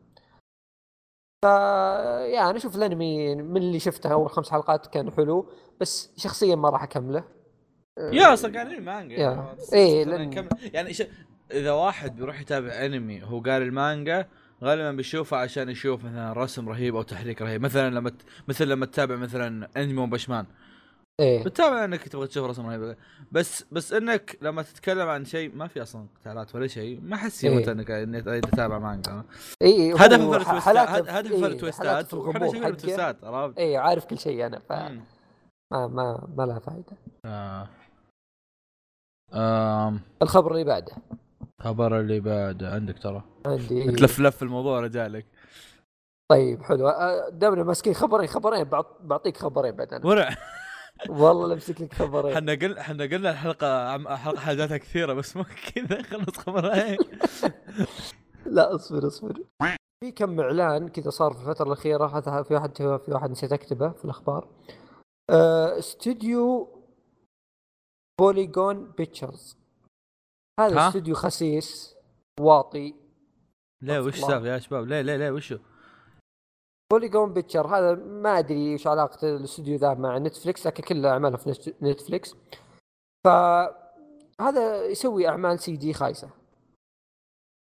[1.43, 5.49] ف يا أنا أشوف الانمي من اللي شفته أول خمس حلقات كان حلو
[5.81, 7.23] بس شخصيا ما راح أكمله.
[7.97, 9.55] يا أصلا قال المانجا يا.
[9.73, 10.49] إيه لأن...
[10.61, 11.03] يعني ش...
[11.51, 14.27] إذا واحد بيروح يتابع انمي هو قال المانجا
[14.63, 17.61] غالبا بيشوفه عشان يشوف مثلا رسم رهيب أو تحريك رهيب.
[17.61, 18.13] مثلا لما ت...
[18.47, 20.45] مثل لما تتابع مثلا أنمي بشمان
[21.19, 21.43] إيه.
[21.43, 22.95] بتتابع إنك تبغى تشوف رسم رهيب.
[23.31, 27.01] بس بس إنك لما تتكلم عن شيء ما في أصلا قتالات ولا شيء.
[27.01, 29.23] ما أحس إيه؟ إنك إنك تتابع مانجا
[29.61, 35.87] اي هدف التويستات هدف التويستات وإحنا التويستات عرفت؟ اي عارف كل شيء أنا ف ما
[35.87, 37.67] ما ما لها فائده آه.
[39.33, 40.01] آم.
[40.21, 40.93] الخبر اللي بعده.
[41.63, 43.23] الخبر اللي بعده عندك ترى.
[43.45, 43.91] عندي.
[43.91, 45.25] تلف لف الموضوع رجالك.
[46.31, 46.89] طيب حلو.
[47.31, 48.63] دامنا ماسكين خبرين خبرين.
[48.99, 50.35] بعطيك خبرين بعد أنا ورع.
[51.09, 52.33] والله لمسك لك خبرين.
[52.33, 55.45] إحنا قلنا إحنا قلنا الحلقة حلقة حاجاتها كثيرة بس مو
[55.75, 56.01] كذا.
[56.01, 56.97] خلص خبرين.
[58.55, 59.43] لا اصبر اصبر.
[60.03, 63.89] في كم إعلان كذا صار في الفترة الأخيرة هذا في واحد في واحد نسيت أكتبه
[63.89, 64.47] في الأخبار.
[65.79, 66.67] استوديو
[68.19, 69.62] Polygon Pictures
[70.59, 71.95] هذا استوديو خسيس
[72.39, 72.95] واطي.
[73.83, 75.57] لا وش سالفة يا شباب؟ لا لا لا وشو؟
[76.91, 81.73] Polygon Picture هذا ما أدري وش علاقة الاستوديو ذا مع Netflix لكن كل أعماله في
[81.81, 82.35] Netflix
[83.25, 86.29] فهذا يسوي أعمال CG خايسة.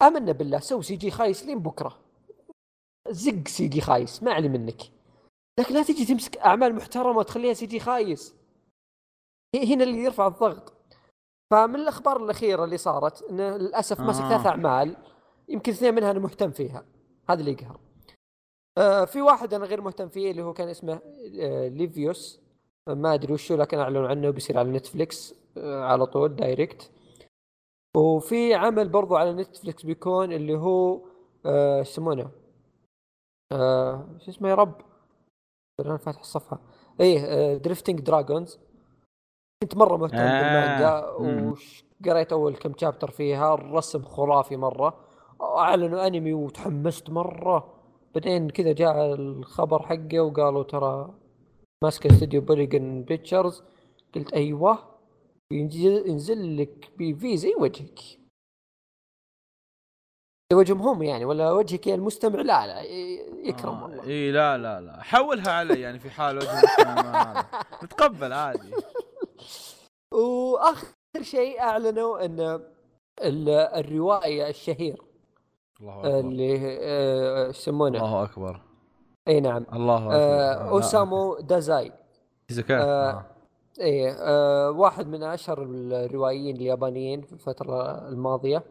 [0.02, 2.00] آمنا بالله سوي CG خايس لين بكرة.
[3.08, 4.82] زق CG خايس ما علي منك.
[5.60, 8.34] لكن لا تجي تمسك أعمال محترمة وتخليها CG خايس.
[9.54, 10.73] هنا اللي يرفع الضغط.
[11.50, 14.04] فمن الأخبار الأخيرة اللي صارت انه للأسف آه.
[14.04, 14.96] ماسك ثلاث أعمال
[15.48, 16.85] يمكن اثنين منها أنا مهتم فيها.
[17.30, 17.80] هذا اللي يقهر.
[18.78, 21.00] آه في واحد أنا غير مهتم فيه اللي هو كان اسمه
[21.40, 22.40] آه Levius.
[22.88, 26.90] ما أدري وشو لكن أعلنوا عنه بيصير على Netflix آه على طول direct
[27.96, 31.00] وفي عمل برضو على Netflix بيكون اللي هو
[31.46, 32.30] آه يسمونه؟
[33.52, 34.80] آه شو اسمه يا رب؟
[35.80, 36.61] أنا فاتح الصفحة.
[37.00, 38.58] إيه آه Drifting Dragons
[39.62, 40.42] كنت مرة مهتم آه.
[40.42, 41.06] بالمانجا
[42.04, 45.04] وقريت أول كم chapter فيها الرسم خرافي مرة.
[45.42, 47.74] أعلنوا أنمي وتحمست مرة.
[48.14, 51.14] بعدين كذا جاء الخبر حقه وقالوا ترى
[51.84, 53.62] ماسك استوديو Polygon Pictures
[54.14, 54.78] قلت أيوه
[55.50, 58.00] ينزل, ينزل لك PV زي وجهك.
[60.52, 62.82] وجههم يعني ولا وجهك يا المستمع؟ لا لا
[63.48, 64.04] يكرم آه والله.
[64.04, 65.02] إي لا لا لا.
[65.02, 67.46] حولها علي يعني في حال وجه المستمع ما هذا.
[67.84, 68.70] نتقبل عادي.
[70.14, 70.87] وآخر
[71.20, 72.40] شيء أعلنوا إن
[73.22, 75.03] ال- الرواية الشهير
[75.81, 76.18] الله أكبر.
[76.20, 78.61] اللي آه، يسمونه؟ الله أكبر.
[79.29, 79.66] إي نعم.
[79.72, 80.14] الله أكبر.
[80.14, 80.70] آه،.
[80.70, 81.92] أوسامو دازاي.
[82.48, 83.24] شيزوكا آه، آه.
[83.81, 88.62] إيه آه واحد من أشهر الروائيين اليابانيين في الفترة الماضية.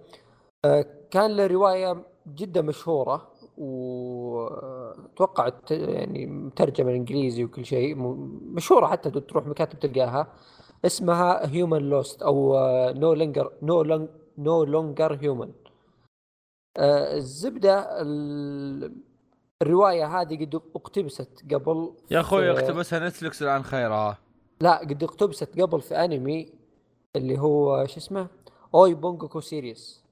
[0.65, 3.27] آه كان له رواية جدا مشهورة
[3.57, 7.95] واتوقع ت- يعني مترجمه الإنجليزي وكل شيء
[8.53, 10.27] مشهورة حتى تروح مكاتب تلقاها.
[10.85, 12.53] اسمها Human Lost أو
[12.93, 15.51] No Longer No No Longer Human
[16.77, 18.95] الزبدة ال-
[19.61, 24.17] الرواية هذه قد اقتبست قبل يا أخوي اقتبسها Netflix الآن خيرها.
[24.61, 26.51] لا قد اقتبست قبل في أنمي
[27.15, 28.27] اللي هو شو اسمه؟
[28.75, 30.03] Aoi Bungaku Series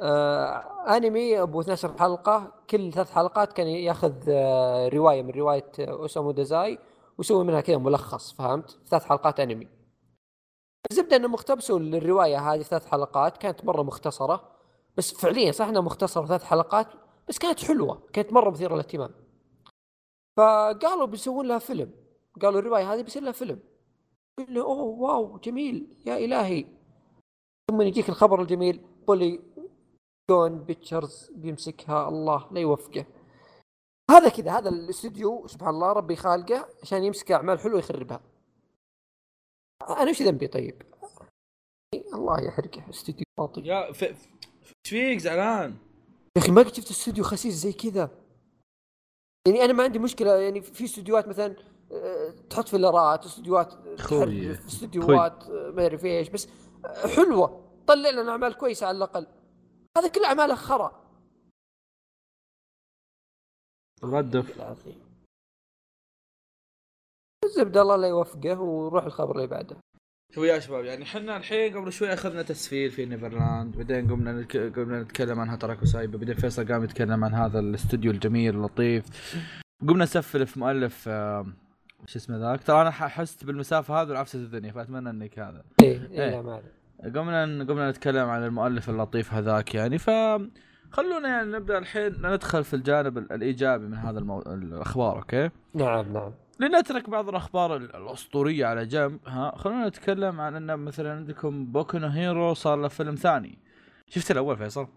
[0.00, 0.64] آه
[0.96, 2.52] أنمي أبو 12 حلقة.
[2.70, 6.78] كل ثلاث حلقات كان ياخذ آه رواية من رواية اوسامو دازاي
[7.20, 9.68] ويسوي منها كذا ملخص فهمت؟ ثلاث حلقات انمي
[10.90, 14.50] الزبدة إنه مقتبسوا للرواية هذه ثلاث حلقات كانت مرة مختصرة
[14.96, 16.86] بس فعليا صح إنها مختصرة ثلاث حلقات
[17.28, 19.10] بس كانت حلوة كانت مرة مثيرة للاهتمام.
[20.36, 21.90] فقالوا بيسوون لها فيلم.
[22.42, 23.60] قالوا الرواية هذه بيصير لها فيلم.
[24.38, 26.66] قل له أوه واو جميل يا إلهي.
[27.70, 33.06] ثم يجيك الخبر الجميل Polygon Pictures بيمسكها الله لا يوفقه.
[34.10, 38.20] هذا كذا هذا الاستوديو سبحان الله ربي خالقه عشان يمسك أعمال حلوة يخربها.
[39.88, 40.82] أنا وش ذنبي طيب؟
[42.14, 44.16] الله يحرقه استوديو باطل يا يا ف- إيش
[44.86, 45.76] فيك؟ زعلان؟
[46.36, 48.10] أخي ما قد شفت استوديو خسيس زي كذا.
[49.48, 51.56] يعني أنا ما عندي مشكلة يعني في استديوهات مثلا
[51.92, 53.24] آه، تحط filler ات.
[54.54, 56.48] تحرف استديوهات آه، ما أعرف إيش بس
[56.84, 57.70] آه، حلوة.
[57.86, 59.26] طلع لنا أعمال كويسة على الأقل.
[59.98, 61.09] هذا كل أعماله خرا.
[64.04, 64.96] ردف العظيم.
[67.44, 69.76] الزبدة الله لا يوفقه وروح الخبر اللي بعده.
[70.34, 74.56] شوف يا شباب يعني إحنا الحين قبل شوي أخذنا تسفيل في Neverland بعدين قمنا نك...
[74.56, 79.04] قمنا نتكلم عن Hataraku Saibou بعدين فيصل قام يتكلم عن هذا الاستوديو الجميل اللطيف.
[79.88, 81.46] قمنا نسفل في مؤلف آه،
[82.06, 85.64] شو اسمه ذاك؟ ترى أنا ح- حست بالمسافة هذه وعفست الدنيا فأتمنى إنك هذا.
[85.82, 86.22] إيه إيه.
[86.24, 87.12] إيه لا ما عليه.
[87.14, 90.10] قمنا قمنا نتكلم عن المؤلف اللطيف هذاك يعني ف
[90.92, 94.38] خلونا يعني نبدأ الحين ندخل في الجانب ال- الإيجابي من هذا المو...
[94.42, 96.32] الأخبار أوكي؟ نعم نعم.
[96.60, 101.98] لنترك بعض الأخبار ال- الأسطورية على جنب ها؟ خلونا نتكلم عن إن مثلا عندكم Boku
[101.98, 103.58] no Hero صار له فيلم ثاني.
[104.08, 104.88] شفت الأول فيصل؟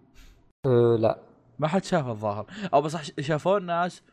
[0.66, 1.20] أه لا.
[1.60, 2.46] ما حد شافه الظاهر.
[2.74, 4.04] أو بس شافوه الناس.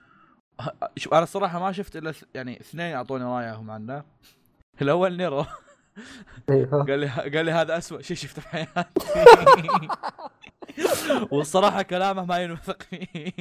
[1.12, 4.04] أنا الصراحه ما شفت إلا يعني اثنين أعطوني رأيهم عنه.
[4.82, 5.44] الأول نيرو.
[6.50, 6.84] أيوه.
[6.84, 8.84] قال لي قال لي هذا اسوء شيء شفته في حياتي.
[11.30, 13.32] والصراحة كلامه ما ينوثق فيه.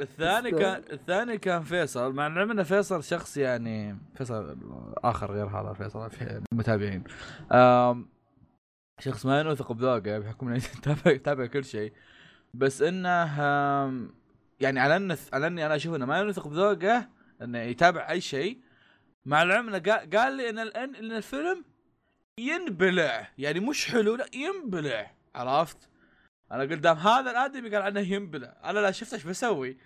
[0.00, 2.12] الثاني كان الثاني كان فيصل.
[2.12, 4.56] مع العلم إن فيصل شخص يعني فيصل
[5.04, 7.04] آخر غير هذا فيصل في المتابعين.
[9.00, 10.62] شخص ما ينوثق بذوقه بحكم إنه
[11.06, 11.92] يتابع كل شيء.
[12.54, 13.08] بس إنه
[14.60, 17.08] يعني على ان على إني أنا أشوف إنه ما ينوثق بذوقه
[17.42, 18.58] إنه يتابع أي شيء.
[19.26, 21.64] مع العلم إنه قا- قال لي إن ال- إن الفيلم
[22.40, 23.28] ينبلع.
[23.38, 25.10] يعني مش حلو لا ينبلع.
[25.34, 25.88] عرفت؟
[26.52, 28.56] أنا قدام هذا الآدمي قال عنه ينبلع.
[28.64, 29.76] أنا لا شفت إيش بسوي.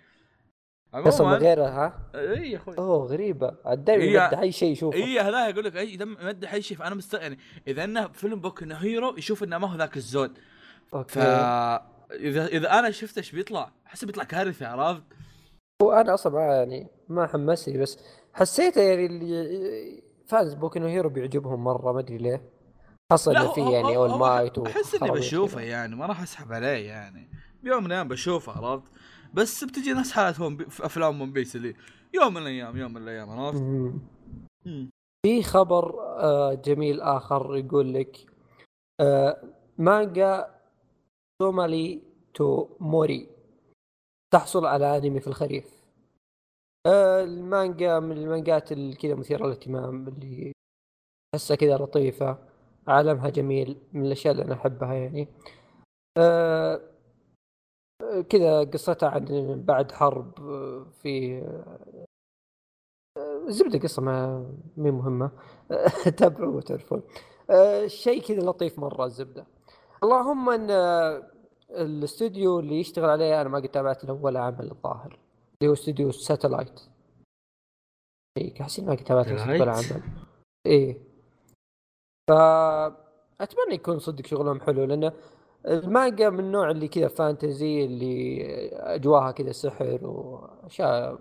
[0.93, 2.77] عموما غيرها ها؟ اي يا أخوي.
[2.77, 3.55] أوه غريبة.
[3.89, 4.23] إيه.
[4.23, 4.97] يمدح أي شيء يشوفه.
[4.97, 6.77] اي هذا يقول لك أي دم يمدح أي شيء.
[6.77, 10.37] فأنا مست يعني إذا إنه فيلم Boku no Hero يشوف إنه ما هو ذاك الزود.
[10.87, 11.19] ف أوكي
[12.11, 15.03] إذا إذا أنا شفت إيش بيطلع أحس بيطلع كارثة عرفت؟
[15.81, 17.99] وأنا أصلا يعني ما حمسني بس
[18.33, 22.41] حسيته يعني اللي fans Boku no Hero بيعجبهم مرة ما أدري ليه
[23.11, 25.61] خاصة إنه في يعني All Might أحس إني بشوفه.
[25.61, 27.29] يعني ما راح أسحب عليه يعني
[27.63, 28.91] بيوم من الأيام بشوفه عرفت؟
[29.33, 29.93] بس بتجي
[30.39, 30.65] ون بي...
[30.65, 31.75] في أفلام One Piece اللي
[32.13, 33.63] يوم من الأيام يوم من الأيام عرفت؟
[35.25, 38.17] في خبر آه، جميل آخر يقول لك
[39.01, 39.43] آه،
[39.77, 40.55] مانجا
[41.41, 42.01] Somali
[42.33, 43.29] to Mori
[44.33, 45.78] تحصل على أنمي في الخريف
[47.23, 50.53] المانجا من المانجات كذا مثيرة للاهتمام اللي
[51.33, 52.37] تحسها كذا لطيفة
[52.87, 55.27] عالمها جميل من الأشياء اللي أنا أحبها يعني.
[56.17, 56.81] آه،
[58.01, 59.25] آه، كذا قصتها عن
[59.65, 61.41] بعد حرب آه، في
[63.47, 64.45] زبدة قصة ما
[64.77, 65.31] مي مهمة.
[66.17, 67.01] تابعوا وتعرفون
[67.49, 69.45] آه، شيء كذا لطيف مرة الزبدة.
[70.03, 71.23] اللهم إن آه،
[71.71, 75.19] الاستوديو اللي يشتغل عليه أنا ما قد تابعت له ولا عمل الظاهر.
[75.61, 76.79] اللي هو استوديو Satelight
[78.37, 80.03] اي حسين ما قد تابعت له ولا Satelight؟ عمل.
[80.65, 80.97] إيه.
[82.29, 85.13] فاتمنى يكون صدق شغلهم حلو لأنه
[85.67, 91.19] المانجا من النوع اللي كذا fantasy اللي أجواها كذا سحر وأشياء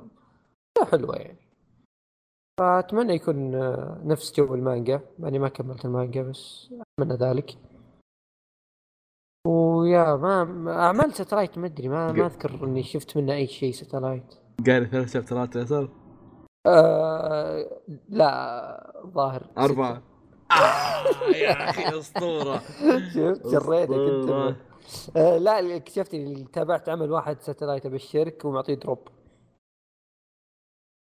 [0.91, 1.39] حلوة يعني.
[2.61, 3.51] فأتمنى يكون
[4.09, 5.01] نفس جو المانجا.
[5.19, 7.59] ماني ما كملت المانجا بس أتمنى ذلك.
[9.49, 13.73] ويا ما ما- أعمال Satelight ما أدري ما ما أذكر إني شفت منه أي شيء
[13.73, 14.35] Satelight
[14.67, 15.89] قاري ثلاث chapter ات ياسر
[16.67, 20.03] آه لا ظاهر أربعة.
[20.51, 22.59] آه يا أخي أسطورة.
[23.15, 23.93] شفت جريتك.
[23.93, 24.57] انت
[25.17, 29.09] آه لا اللي اكتشفت اللي تابعت عمل واحد Satelight ابشرك ومعطيه drop.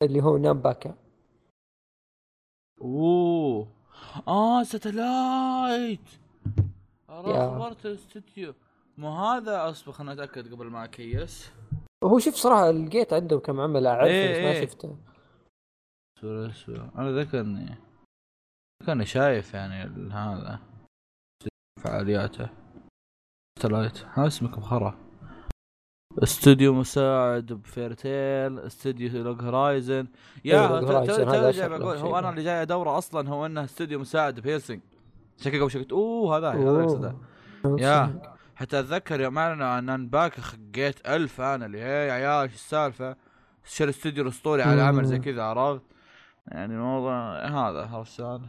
[0.02, 0.94] اللي هو Nanbaka.
[2.80, 3.68] أوه.
[4.28, 6.00] آه Satelight
[7.26, 7.50] يا.
[7.50, 8.54] خبرت الاستوديو.
[8.98, 11.52] مو هذا اصبر خلنا أتأكد قبل ما أكيس.
[12.04, 14.46] هو شوف صراحة لقيت عنده كم عمل أعرفه إيه، بس إيه.
[14.46, 14.96] ما شفته.
[16.18, 17.76] اصبر اصبر أنا ذكرني
[18.82, 20.60] ذكرني شايف يعني هذا.
[21.84, 22.48] فعالياته.
[23.58, 24.98] ستلايت ها اسمك مخرة
[26.22, 30.08] استوديو مساعد بفيرتيل استوديو لوج هورايزن.
[30.44, 32.30] يا إيه، جاي بقول هو أنا.
[32.30, 34.80] اللي جاي أدوره أصلا هو إنه استوديو مساعد بهيلسنج
[35.44, 37.16] كذا قبل شوي قلت أوه هذا هذا
[37.78, 38.20] يا.
[38.56, 43.16] حتى اتذكر يوم اعلنوا عن أنباك خقيت ألف أنا اللي هي يا عيال إيش السالفة؟
[43.64, 45.18] شر استوديو الأسطوري على عمل زي.
[45.18, 45.82] كذا عرفت؟
[46.46, 48.48] يعني الموضوع هذا عرفت شلون؟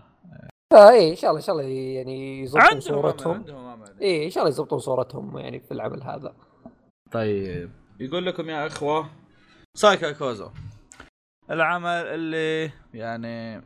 [0.74, 3.34] آه إيه إن شاء الله إن شاء الله يعني يضبطون عندهم صورتهم.
[3.34, 6.34] عندهم امل إيه إن شاء الله يضبطون صورتهم يعني في العمل هذا.
[7.12, 7.72] طيب.
[8.00, 9.10] يقول لكم يا إخوة
[9.74, 10.50] سايكا كوزو
[11.52, 13.62] العمل اللي يعني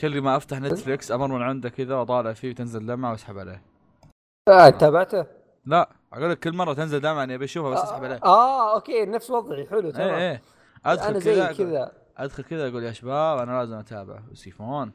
[0.00, 3.62] كل ما أفتح نتفلكس أمر من عنده كذا وأطالع فيه وتنزل دمعة وأسحب عليه.
[4.48, 5.26] آه تابعته؟
[5.66, 8.20] لا أقول لك كل مرة تنزل دمعة اني أبي أشوفها بس أسحب عليه.
[8.24, 9.66] آه أوكي نفس وضعي.
[9.66, 10.08] حلو تمام.
[10.08, 10.30] إيه.
[10.30, 10.42] إيه
[10.86, 11.92] ادخل كذا كذا.
[12.16, 14.92] أدخل كذا أقول يا شباب أنا لازم أتابع وسيفون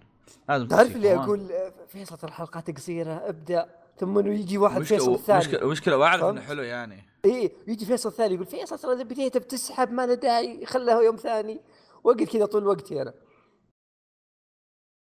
[0.50, 1.24] لازم تعرف اللي سيفون.
[1.24, 3.14] أقول آه، فيصل الحلقات قصيرة.
[3.14, 3.70] ابدأ.
[3.98, 5.40] ثم إنه يجي واحد مشكلة فيصل الثاني.
[5.40, 7.04] مشكلة مشكلة واعرف إنه؟ حلو يعني.
[7.26, 11.16] إيه يجي فيصل الثاني يقول فيصل ترى إذا بديت بتسحب ما له داعي خلها يوم
[11.16, 11.62] ثاني.
[12.04, 13.14] وقت كذا طول وقتي أنا.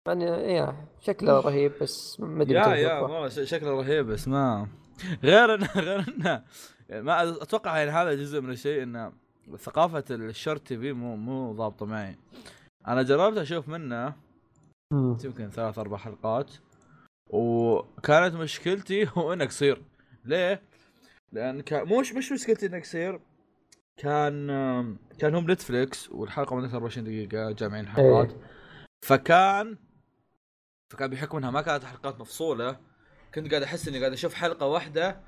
[0.07, 4.67] يعني إيه شكله رهيب بس ما أدري يا يا شكله رهيب بس ما
[5.23, 6.43] غير انه غير إنه
[6.89, 9.11] يعني ما أتوقع يعني هذا جزء من الشيء انه
[9.57, 12.15] ثقافة ال short TV مو مو ضابطة معي
[12.87, 14.13] أنا جربت أشوف منه.
[14.93, 16.51] يمكن ثلاث أربع حلقات
[17.29, 19.81] وكانت مشكلتي هو إنه قصير
[20.25, 20.61] ليه؟
[21.31, 23.19] لأن كان مش مش مشكلتي إنه قصير
[23.97, 24.47] كان
[25.19, 28.37] كان هم نتفليكس والحلقة مدتها 24 دقيقة جامعين حلقات إيه.
[29.05, 29.77] فكان
[30.89, 32.77] فكان بحكم إنها ما كانت حلقات مفصولة
[33.35, 35.21] كنت قاعد أحس إني قاعد أشوف حلقة واحدة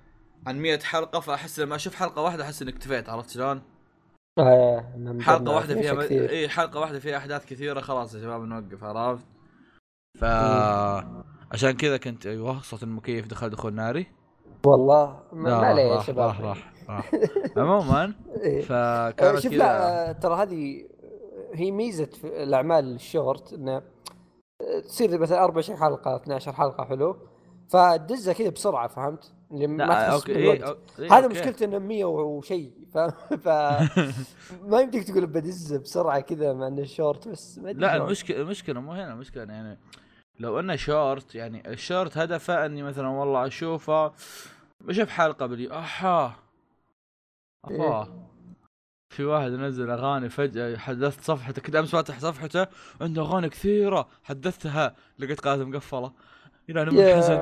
[0.48, 3.62] عن 100 حلقة فأحس لما أشوف حلقة واحدة أحس إني اكتفيت عرفت شلون؟
[4.40, 6.30] آه حلقة واحدة فيها كثير.
[6.30, 9.26] إي حلقة واحدة فيها أحداث كثيرة خلاص يا شباب نوقف عرفت؟
[10.20, 10.24] ف
[11.52, 14.08] عشان كذا كنت أيوه صوت المكيف دخل دخول ناري
[14.66, 17.12] والله ما, عليه يا شباب راح راح راح
[17.58, 18.14] عموما
[18.62, 20.86] فكانت شوف لا ترى هذه
[21.54, 23.82] هي ميزة الأعمال الشورت إنه
[24.88, 27.18] تصير مثلا 24 حلقة 12 حلقة حلو
[27.70, 30.62] فتدزها كذا بسرعة فهمت؟ اللي ما تحس بالوقت.
[30.62, 31.28] إيه، إيه، هذا.
[31.28, 32.98] مشكلته إنه 100 وشيء ف...
[33.34, 33.48] ف...
[34.70, 37.96] ما يمديك تقول بدز بسرعة كذا مع إنه شورت بس ما لا.
[37.96, 39.80] المشكلة المشكلة مو هنا المشكلة يعني
[40.40, 44.12] لو إنه شورت يعني الشورت هدفه إني مثلا والله أشوفه
[44.82, 46.36] بشوف حلقة بدي احا
[47.66, 48.28] افا
[49.10, 52.68] في واحد نزل أغاني فجأة حدثت صفحته كنت أمس فاتح صفحته
[53.02, 56.14] عنده أغاني كثيرة حدثتها لقيت قناته مقفله
[56.70, 57.40] يلعن أم الحزن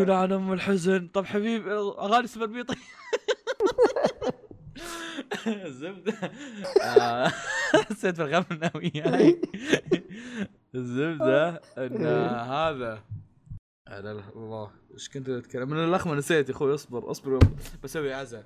[0.00, 1.08] يلعن أم الحزن.
[1.08, 2.76] طب حبيبي أغاني سبربيطي
[5.46, 6.14] الزبده
[6.82, 7.32] آه،
[7.90, 9.40] حسيت بالغم وياي.
[10.74, 13.02] الزبده إن هذا.
[13.88, 14.70] لا الله.
[14.94, 17.38] إيش كنت أتكلم؟ من الاخ نسيت يا أخوي اصبر اصبر
[17.84, 18.44] بسوي عزا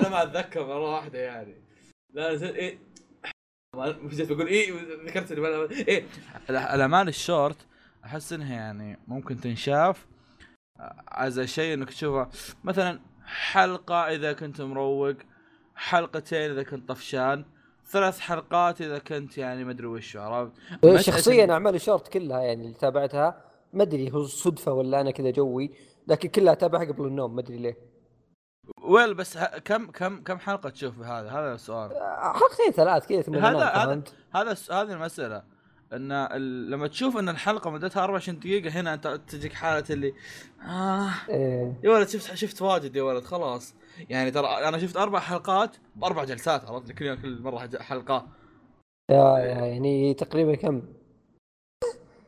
[0.00, 1.54] أنا ما أتذكر مرة واحدة يعني.
[2.14, 2.78] لا إيه.
[4.08, 4.72] جيت بقول إيه
[5.06, 5.32] ذكرت
[5.72, 6.06] إيه.
[6.50, 7.56] الاعمال الشورت
[8.04, 10.06] أحس إنها يعني ممكن تنشاف.
[11.08, 12.30] as شيء إنك تشوفها.
[12.64, 15.16] مثلا حلقة إذا كنت مروق
[15.76, 17.44] حلقتين إذا كنت طفشان
[17.86, 20.52] ثلاث حلقات إذا كنت يعني ما أدري وش عرفت؟
[20.96, 25.70] شخصيا اعمال الشورت كلها يعني اللي تابعتها ما أدري هو صدفة ولا أنا كذا جوي
[26.08, 27.76] لكن كلها اتابعها قبل النوم ما أدري ليه.
[28.90, 31.90] ويل بس ه- كم كم كم حلقة تشوف هذا هذا السؤال
[32.34, 34.02] حلقتين ثلاث كذا هذا- هذا-؟
[34.34, 35.42] هذا هذه المسألة
[35.92, 36.12] إن
[36.70, 40.14] لما تشوف إن الحلقة مدتها 24 دقيقة هنا أنت تجيك حالة اللي
[40.68, 41.80] آه إيه.
[41.84, 43.74] يا ولد شفت شفت واجد يا ولد خلاص
[44.10, 48.26] يعني ترى أنا شفت أربع حلقات باربع جلسات عرفت كل يوم كل مرة حلقة
[49.10, 50.82] يعني تقريبا كم؟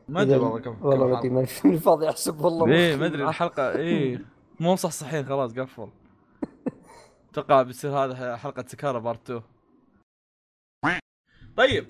[0.09, 1.17] ما أدري والله كم والله ما.
[1.19, 1.47] ادري ماني
[1.79, 3.23] فاضي أحسب والله إيه ما أدري.
[3.23, 4.25] الحلقة إيه
[4.59, 5.87] مو صح صحيح خلاص قفل
[7.33, 9.41] أتوقع بيصير هذا حلقة سكارة part 2
[11.57, 11.87] طيب.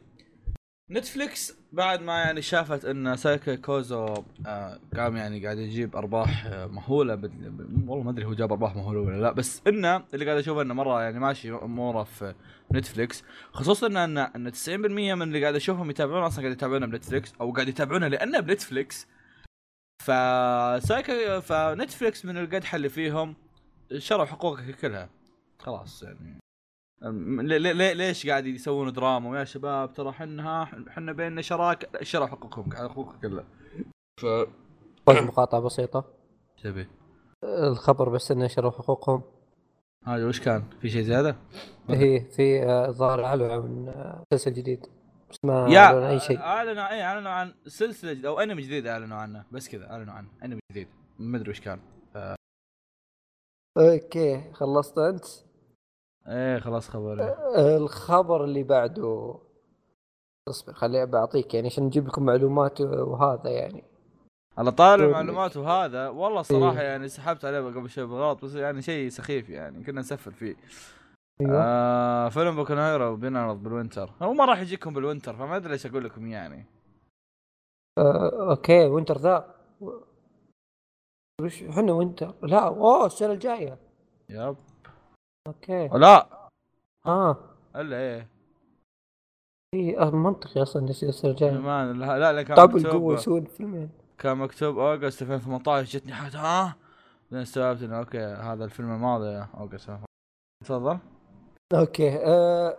[0.92, 6.68] نتفليكس بعد ما يعني شافت إن سايكي كوسو آه قام يعني قاعد يجيب أرباح آه،
[6.68, 7.32] مهولة بد...
[7.88, 10.74] والله ما أدري هو جاب أرباح مهولة ولا لا بس إنه اللي قاعد أشوفه إنه
[10.74, 12.34] مرة يعني ماشي اموره في
[12.74, 17.52] نتفليكس خصوصا ان ان 90% من اللي قاعد أشوفهم يتابعون أصلا قاعد يتابعونه بنتفليكس أو
[17.52, 19.08] قاعد يتابعونه لأنه بنتفليكس.
[20.04, 23.36] فسايكي فنتفليكس من القدحه اللي فيهم
[23.98, 25.10] شروا حقوقك كلها.
[25.64, 26.40] خلاص يعني
[27.94, 33.20] ليش قاعد يسوون دراما؟ ويا شباب ترى حنا حنا بيننا شراكه لا، شروا حقوقهم حقوقك
[33.22, 33.46] كلها
[34.22, 34.26] ف
[35.10, 36.06] بس مقاطعة بسيطة.
[36.64, 36.88] تبي؟
[37.44, 39.24] الخبر بس إنه شروا حقوقهم.
[40.06, 41.36] هذا وش كان؟ في شيء زيادة؟
[41.90, 44.86] هي في آه، ظاهر اعلنوا عن آه، مسلسل جديد.
[45.30, 46.40] بس ما يا اعلنوا أي شيء.
[46.40, 49.46] أعلنوا اي أعلنوا عن سلسلة جديدة أو أنمي جديد أعلنوا عنه.
[49.52, 50.88] بس كذا أعلنوا عنه أنمي جديد.
[51.20, 51.80] ما أدري وش كان.
[53.78, 55.26] أوكي خلصت أنت؟
[56.28, 57.36] إيه خلاص خبر.
[57.78, 59.36] الخبر اللي بعده.
[60.50, 63.84] اصبر خليني بعطيك يعني عشان نجيب لكم معلومات وهذا يعني.
[64.58, 65.08] على طار طيب.
[65.08, 66.88] المعلومات وهذا والله صراحة إيه.
[66.88, 70.56] يعني سحبت عليه قبل شوي بالغلط بس يعني شيء سخيف يعني كنا نسفل فيه.
[71.42, 71.52] أيوه.
[71.56, 74.12] آه فيلم بوكو هيرو بينعرض بال winter.
[74.22, 76.66] هو ما راح يجيكم بال winter فما أدري إيش أقول لكم يعني.
[77.98, 79.56] آه، okay winter ذا.
[81.42, 83.78] وش إحنا winter؟ لا أوه السنة الجاية.
[84.30, 84.56] yep.
[85.48, 85.88] okay.
[85.88, 86.28] لا
[87.06, 87.38] آه.
[87.76, 88.28] ألا إيه؟
[89.76, 93.46] اي آه، منطقي أصلا نسيت السنة الجايه ما لا لا, لا كان طب القوه يسوون
[93.46, 93.90] فيلمين.
[94.18, 96.76] كان مكتوب أوغست 2018 جتني حاجة ها؟
[97.24, 100.06] بعدين استوعبت إنه أوكي هذا الفيلم الماضي أوغست 2018.
[100.66, 100.98] تفضل.
[101.80, 102.78] أوكي آه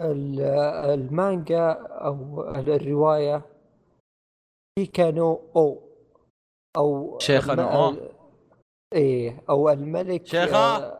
[0.00, 0.40] ال-
[1.00, 3.42] المانجا أو الرواية
[4.78, 5.82] شيكانو أو
[6.76, 7.88] أو شيخ الم- أنا أو.
[7.90, 8.10] ال-
[8.94, 10.56] إيه أو الملك شيخة.
[10.56, 10.99] آه،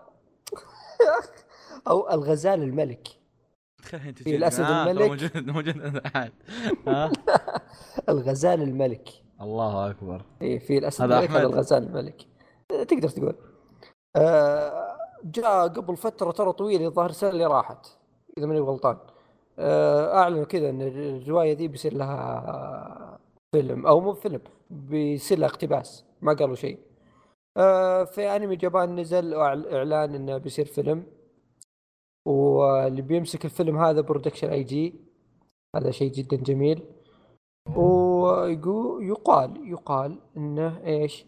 [1.90, 3.08] أو الغزال الملك.
[4.24, 5.08] في الأسد الملك.
[5.08, 6.02] موجود موجود.
[6.86, 7.12] ها؟
[8.08, 9.08] الغزال الملك.
[9.40, 10.22] الله أكبر.
[10.42, 11.52] إيه في الأسد الملك هذا أحمد.
[11.52, 12.26] الغزال الملك.
[12.72, 13.34] آه، تقدر تقول.
[14.16, 17.86] آه جاء قبل فترة ترى طويلة الظاهر السنة اللي راحت
[18.38, 18.96] إذا ماني غلطان.
[19.58, 23.18] آه أعلنوا كذا إن الرواية ذي بيصير لها
[23.54, 26.78] فيلم أو مو فيلم بيصير لها اقتباس ما قالوا شيء.
[27.56, 31.04] آه في أنمي Japan نزل إعلان إنه بيصير فيلم.
[32.30, 34.94] واللي بيمسك الفيلم هذا Production I.G
[35.76, 36.82] هذا شيء جدا جميل
[37.76, 41.26] ويقول يقال يقال إنه إيش؟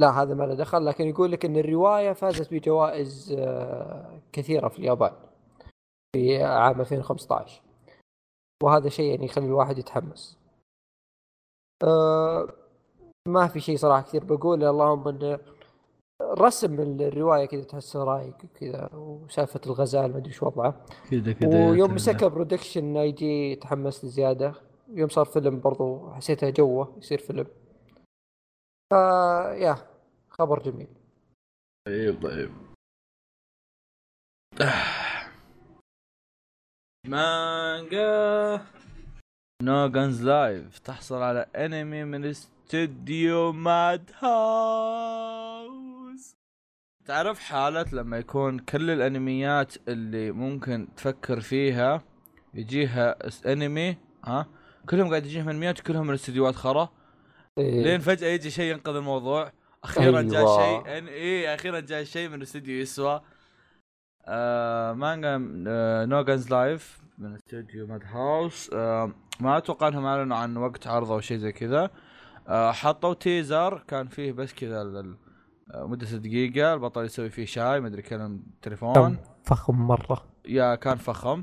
[0.00, 4.78] لا هذا ما له دخل لكن يقول لك إن الرواية فازت بجوائز آه، كثيرة في
[4.78, 5.12] اليابان
[6.16, 7.62] في عام 2015
[8.62, 10.38] وهذا شيء يعني يخلي الواحد يتحمس.
[11.82, 12.48] آه،
[13.28, 15.38] ما في شيء صراحة كثير بقول اللهم إنه
[16.38, 20.86] رسم الرواية كذا تحسه رايق كذا وسالفة الغزال ما أدري شو وضعه.
[21.10, 24.54] كذا ويوم مسكها Production I.G تحمست زياده
[24.88, 27.46] يوم صار فيلم برضو حسيتها جوه يصير فيلم.
[28.90, 29.76] فا يا
[30.28, 30.88] خبر جميل.
[31.88, 32.50] طيب طيب.
[37.06, 38.66] مانجا.
[39.62, 45.85] No Guns Life تحصل على انمي من استوديو Madhouse
[47.06, 52.02] تعرف حالة لما يكون كل الأنميات اللي ممكن تفكر فيها
[52.54, 53.16] يجيها
[53.46, 54.46] أنمي ها؟
[54.90, 56.88] كلهم قاعد يجيهم انميات كلهم من استديوهات خرا.
[57.58, 57.82] إيه.
[57.82, 59.52] لين فجأة يجي شيء ينقذ الموضوع.
[59.84, 60.56] أخيرا جاء أيوة.
[60.56, 63.20] شيء ان اي أخيرا جاء شيء من استوديو يسوى.
[64.26, 70.56] آه مانجا آه No Guns Life من استوديو Madhouse آه ما أتوقع إنهم أعلنوا عن
[70.56, 71.90] وقت عرضه أو شيء زي كذا.
[72.48, 74.82] آه حطوا teaser كان فيه بس كذا
[75.74, 78.94] مدة دقيقة البطل يسوي فيه شاي مدري كلام تليفون.
[78.94, 80.22] كان فخم مرة.
[80.48, 81.42] يا كان فخم.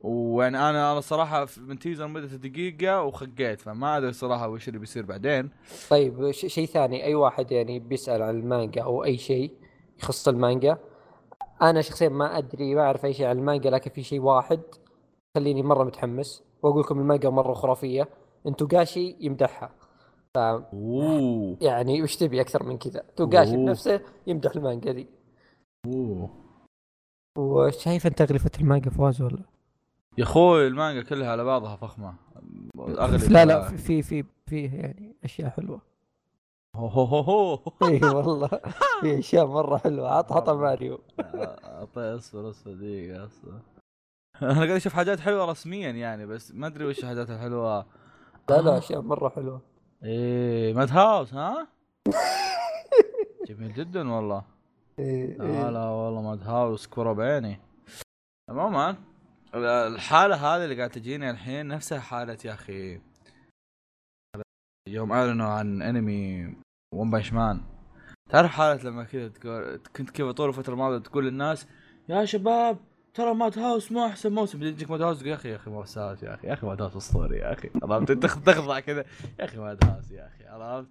[0.00, 5.04] ويعني أنا أنا صراحة من teaser مدة دقيقة وخقيت فما أدري صراحة وش اللي بيصير
[5.06, 5.50] بعدين.
[5.90, 7.04] طيب ش- شيء ثاني.
[7.04, 9.52] أي واحد يعني بيسأل عن المانجا أو أي شيء
[10.02, 10.78] يخص المانجا.
[11.62, 14.60] أنا شخصيا ما أدري ما أعرف أي شيء عن المانجا لكن في شيء واحد
[15.34, 18.08] خليني مرة متحمس وأقول لكم المانجا مرة خرافية.
[18.46, 19.70] توقاشي يمدحها.
[20.34, 20.38] ف
[21.60, 23.56] يعني وش تبي أكثر من كذا؟ توغاشي.
[23.56, 25.08] بنفسه يمدح المانجا دي
[25.86, 26.30] أوه.
[27.38, 29.42] وشايف أنت تغلفة المانجا فواز ولا؟
[30.18, 32.14] يا أخوي المانجا كلها على بعضها فخمة.
[32.78, 35.80] أغلب لا لا في في في فيه يعني أشياء حلوة.
[36.76, 37.72] هو هو هو هو.
[37.88, 38.48] إي والله
[39.00, 40.08] في أشياء مرة حلوة.
[40.08, 41.00] عط عطى ماريو.
[41.64, 43.60] أعطي أصبر أصبر دقيقة أصبر.
[44.42, 47.86] أنا قاعد أشوف حاجات حلوة رسميا يعني بس ما أدري وش الحاجات الحلوة.
[48.50, 49.73] لا لا أشياء مرة حلوة.
[50.04, 51.68] إيه ماد هاوس ها؟
[53.48, 54.44] جميل جدا والله.
[54.98, 55.70] إيه لا إيه.
[55.70, 57.60] لا والله ماد هاوس كرة بعيني.
[58.50, 58.96] عموما
[59.54, 63.00] الحالة هذه اللي قاعد تجيني الحين نفسها حالة يا أخي.
[64.88, 66.54] يوم أعلنوا عن انمي
[66.94, 67.60] One Punch Man
[68.30, 71.66] تعرف حالة لما كذا تقول كنت كذا طول الفترة الماضية تقول للناس
[72.08, 72.78] يا شباب
[73.14, 74.62] ترى Madhouse مو أحسن موسم.
[74.62, 77.70] يجيك Madhouse يا أخي يا أخي مؤسسات يا أخي يا أخي Madhouse أسطوري يا أخي.
[77.82, 79.04] عرفت؟ تخضع كذا.
[79.40, 80.46] يا أخي Madhouse يا أخي.
[80.46, 80.88] عرفت؟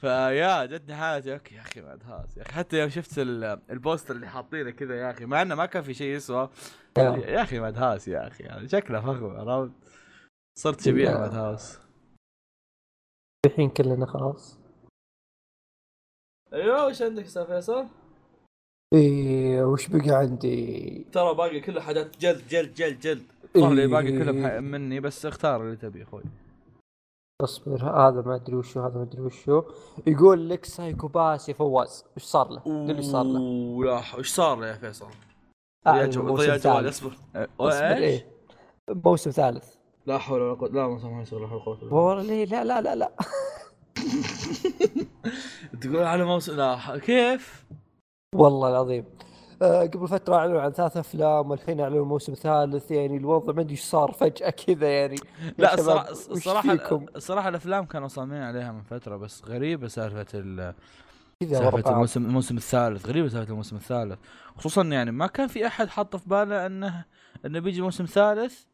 [0.00, 2.52] فيا جتني حالة يا أخي يا أخي Madhouse يا أخي.
[2.52, 5.26] حتى يوم شفت ال- ال poster اللي حاطينه كذا يا أخي.
[5.26, 6.50] مع إنه ما كان في شيء يسوى.
[6.98, 7.42] يا.
[7.42, 8.44] أخي Madhouse يا أخي.
[8.44, 9.72] يعني شكله فخم عرفت؟
[10.58, 11.10] صرت شبيه.
[11.10, 11.78] Madhouse.
[13.46, 14.58] الحين كلنا خلاص.
[16.52, 17.86] أيوه وش عندك أستاذ فيصل؟
[18.94, 23.22] إيه وش بقى عندي ترى باقي كله حاجات جلد جلد جلد جلد
[23.56, 23.62] إيه.
[23.62, 26.22] صار لي باقي كله بح- مني بس اختار اللي تبي أخوي
[27.42, 29.62] اصبر هذا ما أدري وشو هذا ما أدري وشو
[30.06, 34.18] يقول لك Psycho-Pass يا فواز وش صار له؟ قل لي إيش صار له؟ أوه لا
[34.18, 35.06] إيش صار له يا فيصل؟
[35.86, 36.66] آه، يا جوال ثالث.
[36.88, 37.12] اصبر
[37.60, 38.26] اصبر إيش؟ إيه
[39.04, 39.74] موسم ثالث
[40.06, 41.94] لا حول ولا قوة لا ما يصير لا حول ولا قوة.
[41.94, 43.12] والله ليه لا لا لا لا
[45.80, 47.64] تقول على موسم لا كيف؟
[48.34, 49.04] والله العظيم
[49.62, 53.72] آه قبل فترة أعلنوا عن ثلاث أفلام والحين أعلنوا موسم ثالث يعني الوضع ما أدري
[53.72, 55.16] إيش صار فجأة كذا يعني
[55.58, 60.74] لا الصراحه الصراحه؟ الصراحه الأفلام كانوا صاممين عليها من فترة بس غريبة سالفة ال
[61.42, 61.90] سالفة.
[61.90, 64.18] الموسم الموسم الثالث غريبة سالفة الموسم الثالث
[64.58, 67.04] خصوصا يعني ما كان في أحد حاط في باله إنه
[67.46, 68.64] إنه بيجي موسم ثالث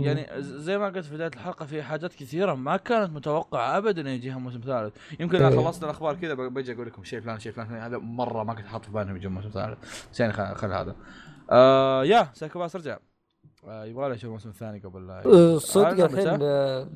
[0.00, 4.38] يعني زي ما قلت في بداية الحلقة في حاجات كثيرة ما كانت متوقعة ابدا يجيها
[4.38, 4.96] موسم ثالث.
[5.20, 5.64] يمكن إذا إيه.
[5.64, 8.84] خلصنا الأخبار كذا بجي أقول لكم شيء فلان شيء فلان هذا مرة ما كنت حاط
[8.84, 10.08] في بالي إنه يجي موسم ثالث.
[10.12, 10.96] بس يعني خل, هذا.
[11.50, 12.98] آه يا Psycho-Pass رجع
[13.68, 16.88] آه يبغى له يشوف الموسم الثاني قبل لا آه، صدق الحين؟ آه،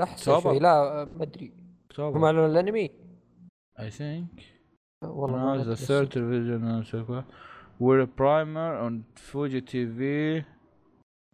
[0.00, 0.40] أكتوبر.
[0.40, 0.58] شوي.
[0.58, 1.52] لا آه، ما أدري.
[1.98, 2.90] هم اعلنوا الأنمي؟
[3.80, 4.28] اي ثينك
[5.02, 6.12] والله ما Now أدري the third الصدق.
[6.14, 7.24] television on Circle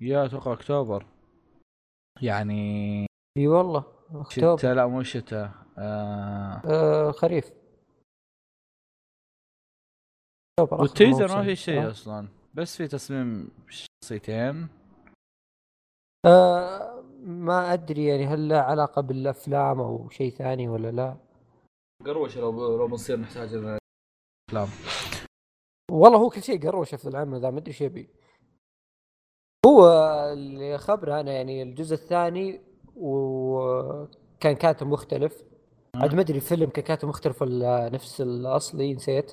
[0.04, 1.06] يا أتوقع اكتوبر.
[2.22, 3.06] يعني
[3.38, 4.56] إي والله اكتوبر.
[4.56, 6.62] شتاء لا مو شتاء آه.
[6.64, 7.52] آه خريف.
[10.60, 11.36] اكتوبر والتيزر.
[11.36, 11.90] ما في شيء آه.
[11.90, 14.68] أصلا بس في تصميم شخصيتين.
[16.26, 21.16] آه ما أدري يعني هل له علاقة بالأفلام أو شيء ثاني ولا لا.
[22.04, 24.68] قروش لو لو بنصير نحتاج أفلام.
[25.90, 28.08] والله هو كل شيء قروشة في العمل ذا ما أدري إيش يبي.
[29.66, 29.88] هو
[30.32, 32.60] اللي خبره أنا يعني الجزء الثاني
[32.96, 35.44] وكان كاتب مختلف.
[35.94, 39.32] عاد ما أدري الفيلم كان كاتب مختلف ولا نفس الأصلي نسيت.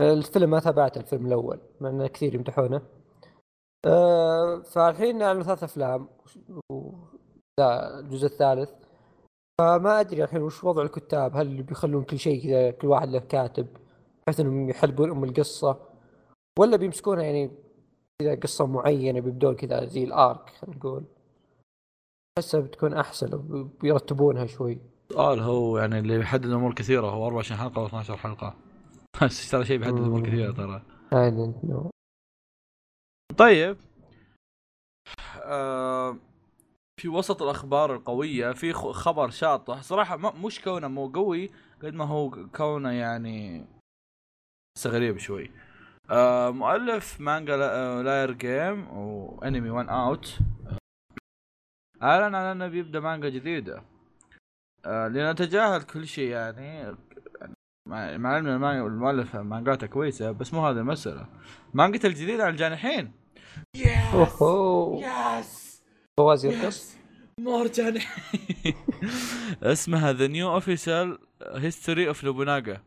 [0.00, 2.82] الفيلم ما تابعت الفيلم الأول مع إنه كثير يمدحونه.
[3.86, 6.08] آه فالحين اعلنوا ثلاث أفلام
[6.72, 8.70] وذا الجزء الثالث.
[9.60, 13.66] فما أدري الحين وش وضع الكتاب هل بيخلون كل شيء كذا كل واحد له كاتب
[14.26, 15.76] بحيث إنهم يحلبون أم القصة
[16.58, 17.63] ولا بيمسكونها يعني
[18.22, 21.04] كذا قصة معينة بيبدون كذا زي الأرك خلينا نقول.
[22.38, 23.28] أحسها بتكون أحسن
[23.80, 24.78] بيرتبونها شوي.
[25.12, 28.56] سؤال هو يعني اللي بيحدد أمور كثيرة هو 24 حلقة و 12 حلقة؟
[29.22, 30.26] بس ترى شيء بيحدد أمور.
[30.26, 30.82] كثيرة ترى.
[33.38, 33.76] طيب.
[35.42, 36.16] آه
[37.00, 39.82] في وسط الأخبار القوية في خبر شاطح.
[39.82, 41.50] صراحة مش كونه مو قوي
[41.82, 43.64] قد ما هو كونه يعني
[44.76, 45.50] بس غريب شوي.
[46.10, 50.38] آه مؤلف مانجا لا- آه، Liar Game وانمي One Outs
[52.02, 53.82] أعلن عن أنه بيبدأ مانجا جديدة.
[54.86, 56.96] آه لنتجاهل كل شيء يعني.
[57.88, 61.26] مع مع إن المانجا- المؤلف مانجاته كويسة بس مو هذه المسألة.
[61.74, 63.12] مانجته الجديدة عن الجانحين.
[63.76, 64.14] yes
[65.04, 65.82] yes
[66.20, 66.96] فواز يرقص
[67.40, 68.74] more جانحين.
[69.62, 72.82] اسمها The New Official History of Nobunaga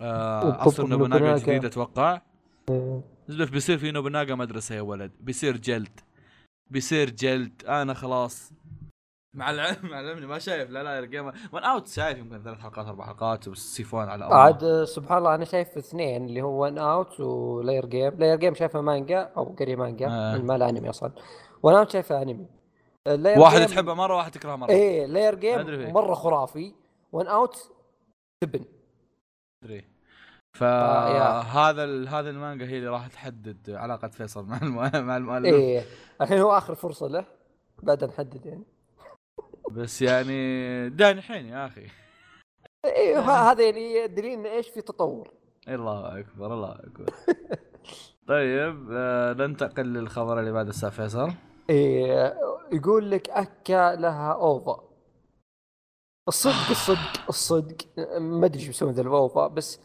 [0.00, 1.34] عصر نوبوناغا.
[1.34, 2.20] الجديد أتوقع.
[3.28, 5.12] زلف بيصير في نوبوناغا مدرسة يا ولد.
[5.20, 6.00] بيصير جلد.
[6.70, 7.64] بيصير جلد.
[7.66, 8.52] أنا خلاص.
[9.34, 10.70] مع العلم مع العلم إني ما شايف.
[10.70, 14.34] لا Liar Game One Outs شايف يمكن ثلاث حلقات أربع حلقات والسيفون على أمه.
[14.34, 18.54] عاد سبحان الله أنا شايف اثنين اللي هو One Outs و Liar Game Liar Game
[18.54, 20.08] شايفه مانجا أو قري مانجا.
[20.08, 20.36] آه.
[20.36, 21.12] ما له أنمي أصلا.
[21.62, 22.46] One Outs شايفه أنمي.
[23.08, 24.70] واحد جيم- تحبه مرة واحد تكرهه مرة.
[24.70, 25.92] إيه Liar Game.
[25.92, 26.74] مرة خرافي.
[27.12, 27.72] One Outs
[28.44, 28.64] تبن.
[29.64, 29.84] أدري.
[30.56, 35.54] فهذا ال- هذا المانجا هي اللي راح تحدد علاقة فيصل مع الم- مع المؤلف.
[35.54, 35.82] إيه.
[36.20, 37.24] الحين هو آخر فرصة له
[37.82, 38.64] بعد نحدد يعني.
[39.70, 41.86] بس يعني جانحين يا أخي.
[42.84, 45.30] إيه هذا يعني دليل إن إيش في تطور.
[45.68, 47.06] الله أكبر الله أكبر.
[48.28, 51.32] طيب آه ننتقل للخبر اللي بعد أستاذ فيصل.
[51.70, 52.34] إيه
[52.72, 54.84] يقول لك أكا لها OVA
[56.28, 57.76] الصدق الصدق الصدق.
[58.18, 59.80] ما أدري إيش بيسوون ذا الفوضى بس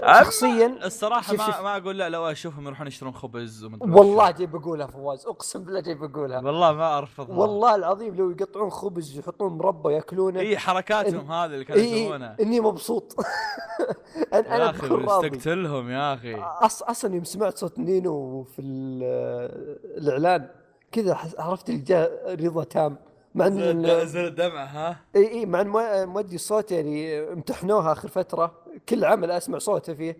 [0.00, 1.60] شخصيا الصراحة شوف- ما شوف.
[1.60, 4.30] ما أقول لا لو أشوفهم يروحون يشترون خبز والله.
[4.30, 9.16] جاي بقولها فواز أقسم بالله جاي بقولها والله ما ارفض والله العظيم لو يقطعون خبز
[9.16, 10.40] ويحطون مربى يأكلونه.
[10.40, 13.14] اي حركاتهم هذه اللي كانوا إي- يسوونها إني مبسوط.
[14.34, 16.34] أنا يا أنا أخي بكون راضي استقتلهم يا أخي.
[16.40, 16.82] أص...
[16.82, 20.48] أصلا يوم سمعت صوت نينو في ال- الإعلان
[20.92, 22.96] كذا عرفت اللي جاء رضا تام
[23.34, 28.08] مع إن زل الدمعه ها؟ اي اي مع إن مو- مودي الصوت يعني امتحنوها آخر
[28.08, 28.54] فترة.
[28.88, 30.16] كل عمل أسمع صوته فيه.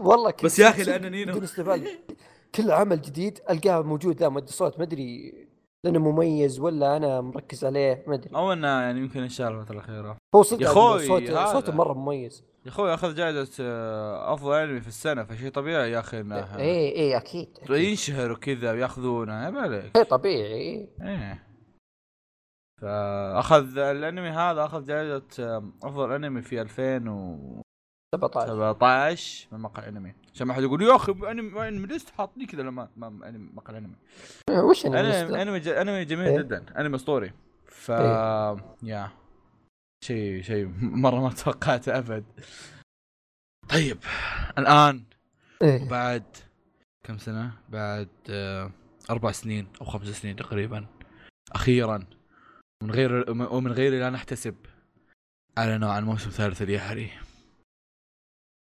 [0.00, 1.40] والله كنت بس يا صدق لأن نينو-
[2.54, 5.34] كل عمل جديد ألقاه موجود ذا مودي صوت ما أدري
[5.84, 8.30] لأنه مميز ولا أنا مركز عليه ما أدري.
[8.36, 11.52] أو إنه يعني يمكن انشال الفترة الاخيره هو صدق يا صوته.
[11.52, 12.44] صوته مرة مميز.
[12.66, 16.96] يا أخوي أخذ جائزة آه، أفضل أنمي في السنة فشيء طبيعي يا أخي انه اي
[16.96, 17.76] اي أكيد أكيد.
[17.76, 19.90] ينشهر وكذا ويأخذونه عيب عليك.
[19.96, 21.42] شيء طبيعي إيه.
[22.80, 25.22] فأخذ الأنمي هذا أخذ جائزة
[25.82, 27.62] أفضل أنمي في 2017
[28.14, 32.62] 17 من مقال انمي عشان ما حد يقول يا أخي انمي انمي ليست حاطني كذا
[32.62, 33.94] لما ما انمي مقال انمي
[34.50, 35.68] وش انمي أنمي, ج...
[35.68, 36.38] أنمي جميل إيه.
[36.38, 36.80] جدا.
[36.80, 37.32] أنمي أسطوري.
[37.66, 38.56] ف إيه.
[38.82, 39.10] يا.
[40.04, 40.66] شيء شيء
[41.04, 42.24] مرة ما توقعته أبد.
[43.68, 43.98] طيب
[44.58, 45.04] الآن
[45.62, 45.88] إيه.
[45.88, 46.24] بعد
[47.06, 48.70] كم سنة؟ بعد آه،
[49.10, 50.86] أربع سنين أو خمس سنين تقريبا.
[51.52, 52.06] أخيرا.
[52.82, 54.54] من غير ومن غير لا نحتسب.
[55.58, 57.10] اعلنوا عن موسم ثالث اليحري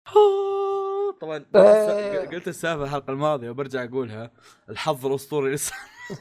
[1.21, 1.55] طبعا قلت.
[1.55, 4.31] الس- قلت السالفة الحلقة الماضية وبرجع أقولها.
[4.69, 5.73] الحظ الأسطوري لسه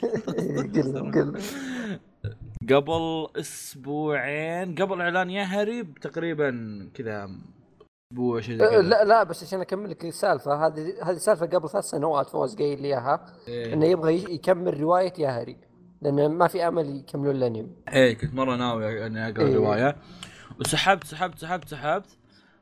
[2.70, 6.50] قبل أسبوعين قبل إعلان يهري تقريبا
[6.94, 7.30] كذا
[8.12, 11.68] أسبوع شيء زي أه، لا لا بس عشان أكمل لك السالفة هذه هذه سالفه قبل
[11.68, 13.72] ثلاث سنوات فوز قايل لي إياها إيه.
[13.74, 15.56] إنه يبغى يكمل رواية ياهري
[16.02, 17.76] لأنه ما في أمل يكملون الأنمي.
[17.92, 19.56] إيه كنت مرة ناوي إني أقرأ إيه.
[19.56, 19.96] رواية.
[20.60, 22.18] وسحبت سحبت سحبت سحبت.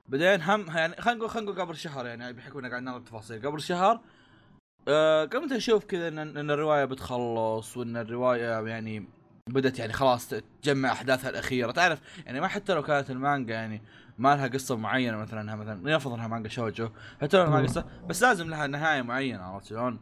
[0.09, 3.47] بعدين هم يعني خلينا نقول خلينا نقول قبل شهر يعني بحكم اننا قاعد نعرض تفاصيل.
[3.47, 4.01] قبل شهر
[4.89, 9.09] آه قمت أشوف كذا إن, إن الرواية بتخلص وإن الرواية يعني
[9.47, 11.71] بدت يعني خلاص تجمع أحداثها الأخيرة.
[11.71, 13.83] تعرف يعني ما حتى لو كانت المانجا يعني
[14.19, 16.89] ما لها قصة معينة مثلا إنها مثلا نفرض إنها مانجا شوجو.
[17.21, 17.63] حتى لو ما.
[17.63, 19.99] قصة بس لازم لها نهاية معينة عرفت شلون؟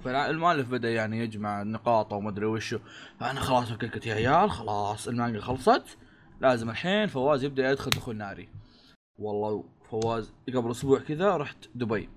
[0.00, 2.78] فالمؤلف بدأ يعني يجمع نقاط وما أدري وشو.
[3.20, 5.98] فأنا خلاص فكرت يا عيال خلاص المانجا خلصت.
[6.40, 8.48] لازم الحين فواز يبدأ يدخل دخول ناري.
[9.18, 12.08] والله فواز قبل أسبوع كذا رحت دبي.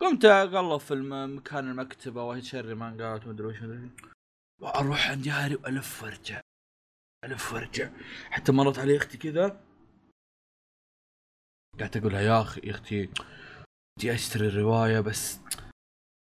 [0.00, 3.90] قمت أقلب في مكان المكتبة واشتري مانجات وما أدري وش ما ادري
[4.62, 6.40] وأروح عند ياري وألف وارجع
[7.24, 7.90] ألف وارجع
[8.30, 9.60] حتى مرت علي أختي كذا.
[11.80, 13.10] قعدت أقول لها يا أخي يا أختي
[13.98, 15.40] بدي أشتري الرواية بس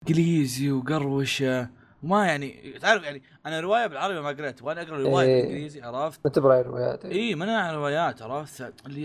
[0.08, 1.70] انجليزي وقروشة
[2.04, 5.42] ما يعني تعرف يعني أنا رواية بالعربي ما قريت وأنا أقرأ رواية إيه.
[5.42, 9.02] بالإنجليزي عرفت؟ ما تبغى روايات إي منع روايات عرفت؟ اللي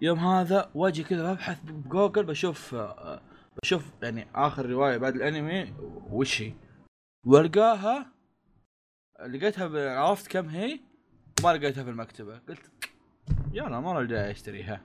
[0.00, 2.76] يوم هذا واجي كذا ببحث بجوجل بشوف
[3.62, 5.74] بشوف يعني آخر رواية بعد الأنمي
[6.10, 6.52] وش هي؟
[7.26, 8.06] والقاها
[9.20, 10.80] لقيتها عرفت كم هي؟
[11.44, 12.70] ما لقيتها في المكتبة قلت
[13.52, 14.80] يلا ما جاي أشتريها.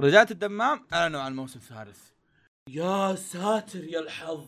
[0.00, 2.10] رجعت الدمام أعلنوا عن الموسم الثالث
[2.70, 4.44] يا ساتر يا الحظ.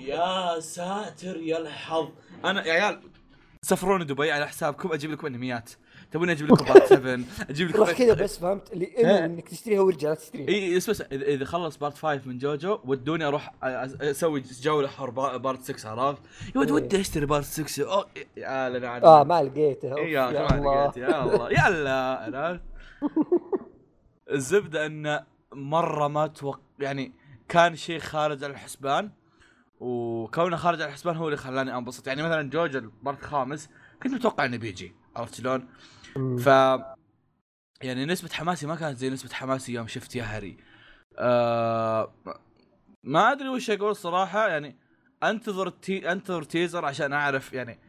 [0.00, 2.08] يا ساتر يا الحظ.
[2.44, 3.00] أنا يا عيال
[3.62, 5.70] سفروني دبي على حسابكم أجيب لكم أنميات.
[6.10, 9.24] تبوني أجيب لكم part 7 أجيب لكم كذا بس فهمت؟ اللي إيه.
[9.24, 10.48] إنك تشتريها وارجع لا تشتريها.
[10.48, 15.36] إي بس بس إذا خلص part 5 من JoJo ودوني أروح أسوي جوله حر با-
[15.36, 16.22] part 6 عرفت؟
[16.54, 16.70] يا ود.
[16.70, 18.06] ودي أشتري part 6 أوه
[18.36, 19.04] يا لنا عنك.
[19.04, 19.98] آه ما لقيته.
[19.98, 20.84] يا ما الله.
[20.84, 21.50] لقيت يا الله.
[21.50, 22.00] يلا
[22.38, 22.60] عرفت؟
[24.32, 27.12] الزبدة انه مرة ما توق يعني
[27.48, 29.10] كان شيء خارج الحسبان
[29.80, 32.06] وكونه خارج الحسبان هو اللي خلاني أنبسط.
[32.06, 33.70] يعني مثلا جوجو البارت الخامس
[34.02, 35.68] كنت متوقع إنه بيجي عرفت شلون؟
[36.38, 36.46] ف
[37.82, 40.56] يعني نسبة حماسي ما كانت زي نسبة حماسي يوم شفت يهري
[41.18, 42.14] آه
[43.04, 44.76] ما أدري وش أقول صراحة يعني
[45.22, 47.80] أنتظر tea- أنتظر teaser عشان أعرف يعني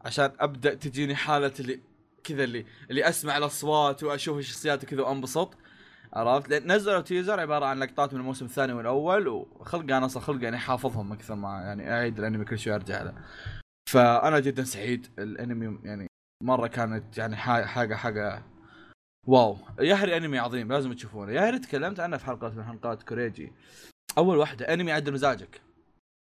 [0.00, 1.80] عشان أبدأ تجيني حالة اللي
[2.24, 5.54] كذا اللي اللي أسمع الأصوات وأشوف الشخصيات وكذا وأنبسط.
[6.16, 10.42] عرفت؟ لأن نزلوا teaser عبارة عن لقطات من الموسم الثاني والأول وخلق أنا أصلا خلق
[10.44, 13.14] يعني حافظهم أكثر ما يعني أعيد الانمي كل شوي أرجع له.
[13.90, 16.06] فأنا جدا سعيد الأنمي يعني
[16.44, 18.42] مرة كانت يعني ح- حاجة حاجة
[19.26, 19.56] wow.
[19.80, 21.32] يهري أنمي عظيم لازم تشوفونه.
[21.32, 23.52] يهري تكلمت عنه في حلقات من حلقات كوريجي.
[24.18, 25.60] أول واحدة أنمي يعدل مزاجك.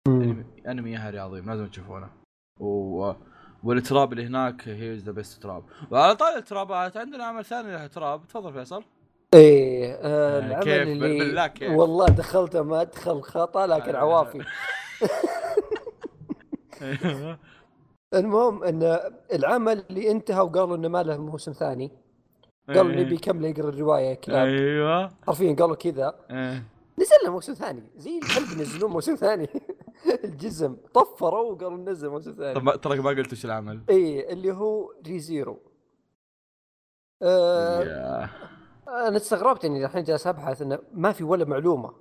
[0.07, 2.09] أنمي أنمي يهري عظيم لازم تشوفونه.
[2.59, 3.13] و...
[3.63, 5.63] وال trap اللي هناك هي the best trap.
[5.91, 8.83] وعلى طاري الترابات عندنا عمل ثاني له trap تفضل فيصل.
[9.33, 13.99] إيه آه آه، العمل كيف؟ اللي كيف؟ والله دخلته مدخل خطأ لكن آه.
[13.99, 14.41] عوافي
[18.13, 18.99] المهم إن
[19.33, 21.91] العمل اللي انتهى وقالوا إنه ما له موسم ثاني
[22.67, 22.99] قالوا إيه.
[23.05, 26.63] نبي يكمل يقرأ الروايه كلاب أيوه حرفيا قالوا كذا إيه.
[26.99, 29.49] نزل له موسم ثاني زي الكلب ينزلون موسم ثاني
[30.23, 34.51] الجزم طفروا وقالوا ننزل موسم ثاني طب ما- تراك ما قلت وش العمل اي اللي
[34.51, 35.59] هو ري زيرو
[37.23, 38.29] آه.
[38.87, 41.93] أنا استغربت إني الحين جالس أبحث إنه ما في ولا معلومة.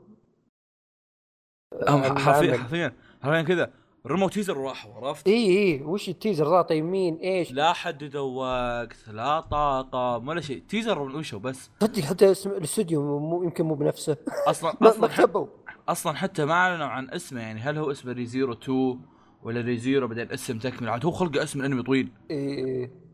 [1.89, 2.57] هم حرفيا.
[2.57, 3.71] حرفيا حرفيا كذا.
[4.07, 8.21] رموا teaser وراحوا عرفت؟ اي اي وش ال teaser ذا؟ طيب مين؟ إيش؟ لا حددوا
[8.21, 10.63] وقت لا طاقم ولا شيء.
[10.69, 14.17] teaser وشو بس؟ صدق حتى اسم الاستوديو مو يمكن مو بنفسه.
[14.47, 15.47] أصلا أصلا كتبوا.
[15.89, 19.01] أصلا حتى ما أعلنوا عن اسمه يعني هل هو اسمه ريزيرو 2
[19.43, 20.89] ولا ريزيرو؟ بعدين اسم تكمل.
[20.89, 22.13] عاد هو خلقه اسم الأنمي طويل.
[22.31, 23.06] إيه.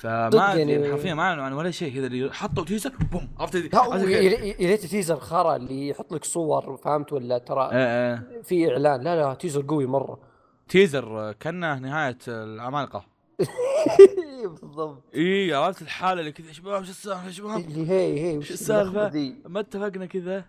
[0.00, 1.94] فما يعني- حرفيا ما أعلنوا عن ولا شيء.
[1.94, 7.12] كذا اللي حطوا teaser boom عرفت؟ يا ريت teaser خرا اللي يحط لك صور فهمت
[7.12, 9.00] ولا ترى؟ إيه في إعلان.
[9.00, 10.18] لا لا teaser قوي مرة.
[10.68, 13.04] teaser كانه نهاية العمالقه
[14.60, 15.02] بالضبط.
[15.14, 18.52] إي عرفت الحالة اللي كذا يا شباب شو السالفة؟ يا شباب اللي هي هي وش
[19.12, 20.44] ذي ما اتفقنا كذا.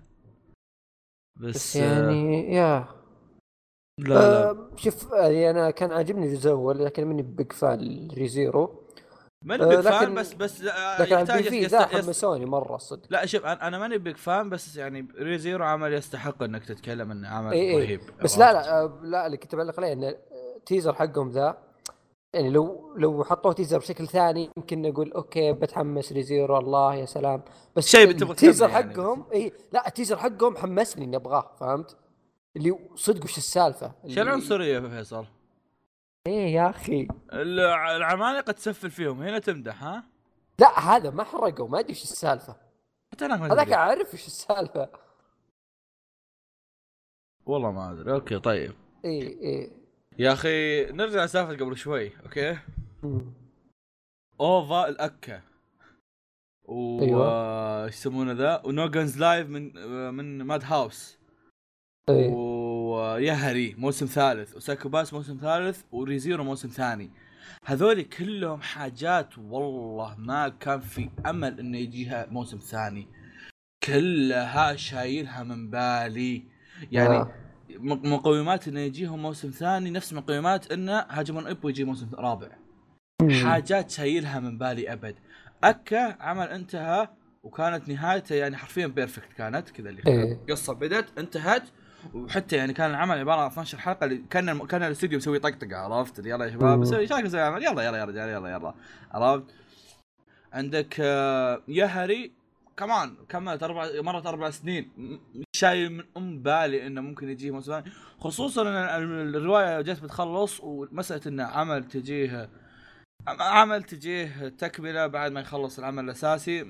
[1.39, 2.85] بس, بس يعني يا.
[3.97, 4.49] لا لا.
[4.49, 8.80] آه شوف يعني أنا كان عاجبني الجزء الأول لكن مني big fan ريزيرو
[9.45, 13.01] ماني آه، big لكن- fan بس بس لا لكن يحتاج في ذا حمسوني مرة صدق
[13.09, 17.51] لا شوف أنا ماني big fan بس يعني ريزيرو عمل يستحق إنك تتكلم إنه عمل
[17.51, 20.15] اي اي رهيب بس لا لا آه، لا اللي كنت بعلق عليه ان
[20.65, 21.57] teaser حقهم ذا
[22.33, 27.41] يعني لو لو حطوه teaser بشكل ثاني يمكن نقول okay بتحمس ريزيرو الله يا سلام
[27.75, 31.95] بس شيء ال teaser يعني حقهم اي لا ال teaser حقهم حمسني إني أبغاه فهمت؟
[32.57, 35.25] اللي صدق وش السالفة؟ شو العنصريه في فيصل؟
[36.27, 37.07] إيه يا أخي.
[37.33, 40.03] الع- العمالقة تسفل فيهم هنا تمدح ها؟
[40.59, 42.55] لا هذا ما حرقوا ما أدري وش السالفة.
[43.13, 44.89] حتى أنا ما هذاك أعرف وش السالفة.
[47.45, 48.11] والله ما أدري.
[48.13, 48.73] okay طيب.
[49.05, 49.71] اي اي
[50.19, 52.57] يا أخي نرجع لسالفة قبل شوي okay؟
[53.03, 53.33] مم.
[54.39, 55.41] OVA الأكا.
[56.65, 57.85] و أيوة.
[57.85, 59.73] إيش يسمونه ذا؟ ونو جنز لايف من
[60.13, 61.17] من ماد هاوس.
[62.09, 67.11] اي ويهري موسم ثالث وسايكوباس موسم ثالث وريزيرو موسم ثاني.
[67.65, 73.07] هذول كلهم حاجات والله ما كان في أمل إنه يجيها موسم ثاني.
[73.83, 76.43] كلها شايلها من بالي.
[76.91, 77.31] يعني آه.
[77.79, 82.49] مقومات إنه يجيهم موسم ثاني نفس مقومات إنه هاجمون إيبو يجي موسم رابع.
[83.43, 85.15] حاجات شايلها من بالي أبد.
[85.63, 87.09] أكا عمل انتهى
[87.43, 90.39] وكانت نهايته يعني حرفيا perfect كانت كذا اللي إيه.
[90.49, 91.63] قصة بدت انتهت.
[92.13, 95.77] وحتى يعني كان العمل عبارة عن 12 حلقة اللي كأن الم- كأن الاستوديو مسوي طقطقة
[95.77, 98.73] عرفت؟ يلا يا شباب إيش رايكم نسوي عمل يلا يلا يا رجال يلا يلا
[99.11, 99.43] عرفت؟
[100.53, 102.31] عندك آه، يهري
[102.77, 104.89] كمان كملت أربع مرت أربع سنين.
[105.55, 110.59] شايل من أم بالي إنه ممكن يجيه موسم ثاني خصوصا إن ال- الرواية جت بتخلص
[110.63, 112.49] ومسألة انه عمل تجيه
[113.27, 116.65] عمل تجيه تكملة بعد ما يخلص العمل الأساسي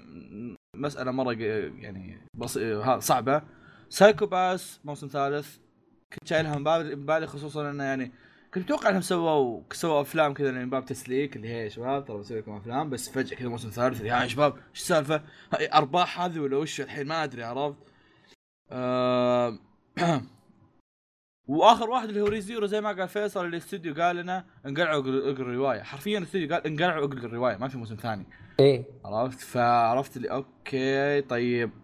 [0.75, 2.59] مسألة مرة يعني بص...
[2.99, 3.41] صعبة.
[3.91, 5.57] سايكو باس موسم ثالث
[6.13, 8.11] كنت شايلها من بالي خصوصا إنه يعني
[8.53, 12.17] كنت متوقع إنهم سووا سووا أفلام كذا من باب تسليك اللي هي يا شباب ترى
[12.17, 15.21] بسوي لكم أفلام بس فجأة كذا موسم ثالث يا شباب إيش السالفة؟
[15.53, 17.77] هاي أرباح هذه ولا وش الحين؟ ما أدري عرفت؟
[18.71, 19.57] آه...
[21.47, 25.81] وآخر واحد اللي هو ريزيرو زي ما قال فيصل الاستوديو قال لنا انقلعوا اقروا الرواية.
[25.81, 28.25] حرفيا الاستوديو قال انقلعوا اقروا الرواية ما في موسم ثاني.
[28.59, 28.83] إيه.
[29.05, 31.80] عرفت؟ فعرفت اللي okay طيب.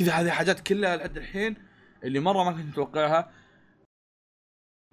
[0.00, 1.56] كذا هذه حاجات كلها لحد الحين
[2.04, 3.32] اللي مرة ما كنت متوقعها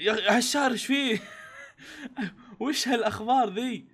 [0.01, 1.19] يا أخي هالشهر إيش فيه؟
[2.61, 3.85] وش هالأخبار ذي؟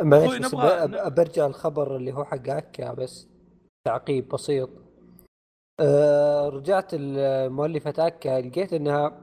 [0.00, 3.28] أخوي بس نبغى- برجع الخبر اللي هو حق أكا بس
[3.86, 4.70] تعقيب بسيط
[5.80, 9.20] أه رجعت المؤلفة أكا لقيت إنها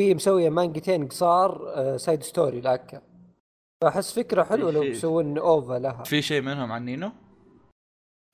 [0.00, 3.02] في مسوية مانجتين قصار أه side story لأكا
[3.82, 4.82] فأحس فكرة حلوة لو.
[4.82, 7.12] يسوون OVA لها في شيء منهم عن نينو؟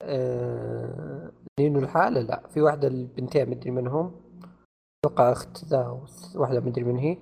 [0.01, 1.18] أه
[1.59, 2.47] نينو الحالة؟ لا.
[2.47, 4.21] في واحدة البنتين مدري منهم.
[5.05, 7.17] أتوقع أخت ذا واحدة مدري من هي.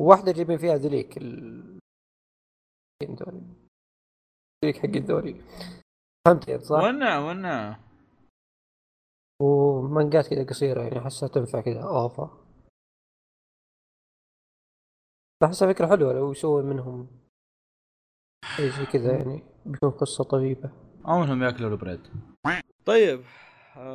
[0.00, 1.78] وواحدة جايبين فيها ذليك ال
[3.02, 3.42] ذولي
[4.64, 5.34] ذليك حق الذولي.
[6.26, 7.80] فهمت يعني صح؟ ونا ونا
[9.42, 12.30] ومانجات كذا قصيرة يعني احسها تنفع كذا اوفا
[15.44, 17.08] احسها فكرة حلوة لو يسوون منهم
[18.56, 20.70] شيء زي كذا يعني بيكون قصة طبيبة.
[21.08, 22.00] أو إنهم يأكلوا البريد.
[22.84, 23.24] طيب.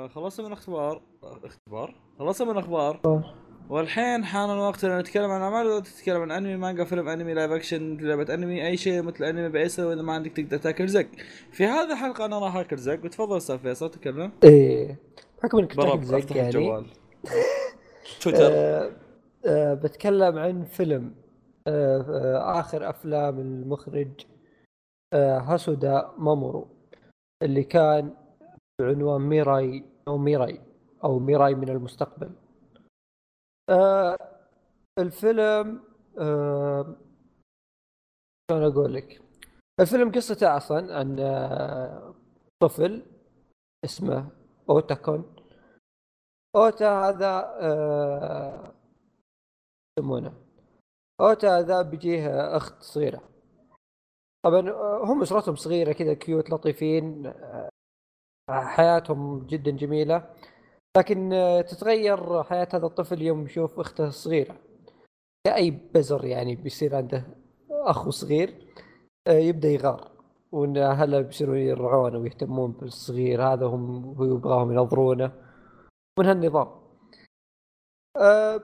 [0.07, 3.23] خلصنا من اختبار آه، اختبار خلصنا من أخبار
[3.69, 7.97] والحين حان الوقت ان نتكلم عن أعمال تتكلم عن أنمي مانجا فيلم أنمي live action
[7.97, 11.07] لعبة أنمي أي شيء مثل أنمي بعيسى وإذا ما عندك تقدر تاكل زق.
[11.51, 13.05] في هذه الحلقة أنا راح اكل زق.
[13.05, 14.31] وتفضل أستاذ فيصل تكلم.
[14.43, 14.99] إيه.
[15.43, 16.51] بحكم إنك تاكل زق يعني.
[18.21, 18.39] تويتر.
[18.41, 18.91] آه
[19.45, 21.15] آه بتكلم عن فيلم.
[21.67, 24.09] آه، آه، آخر أفلام المخرج
[25.13, 26.67] آه، هاسودا مامورو
[27.43, 28.13] اللي كان
[28.79, 30.61] بعنوان ميراي أو ميراي
[31.03, 32.31] أو ميراي من المستقبل.
[33.69, 34.17] آه،
[34.99, 35.83] الفيلم
[36.19, 36.95] آه،
[38.51, 39.21] شلون أقول لك؟
[39.79, 42.15] الفيلم قصته أصلا عن آه،
[42.59, 43.05] طفل
[43.85, 44.29] اسمه
[44.69, 45.35] أوتاكون.
[46.55, 48.73] أوتا هذا آه،
[49.99, 50.33] يسمونه؟
[51.21, 53.21] أوتا هذا بيجيه أخت صغيرة.
[54.45, 57.69] طبعا آه، هم أسرتهم صغيرة كذا كيوت لطيفين آه،
[58.49, 60.29] حياتهم جدا جميلة.
[60.97, 64.57] لكن آه، تتغير حياة هذا الطفل يوم يشوف أخته الصغيره
[65.47, 67.23] كأي بزر يعني بيصير عنده
[67.71, 68.67] أخو صغير
[69.27, 70.11] آه، يبدأ يغار.
[70.51, 75.31] وإن اهله بيصيروا يرعونه ويهتمون بالصغير هذا هم يبغاهم ينظرونه.
[76.19, 76.67] من هالنظام.
[78.17, 78.63] أه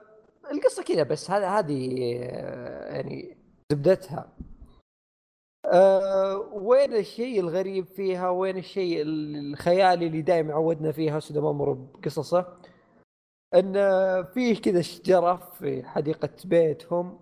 [0.52, 3.36] القصة كذا بس هذا هذه آه، يعني
[3.72, 4.32] زبدتها.
[5.66, 12.58] أه وين الشيء الغريب فيها؟ وين الشيء الخيالي اللي دائما عودنا فيها سودا مامور بقصصه؟
[13.54, 13.72] إن
[14.24, 17.18] فيه كذا شجره في حديقة بيتهم.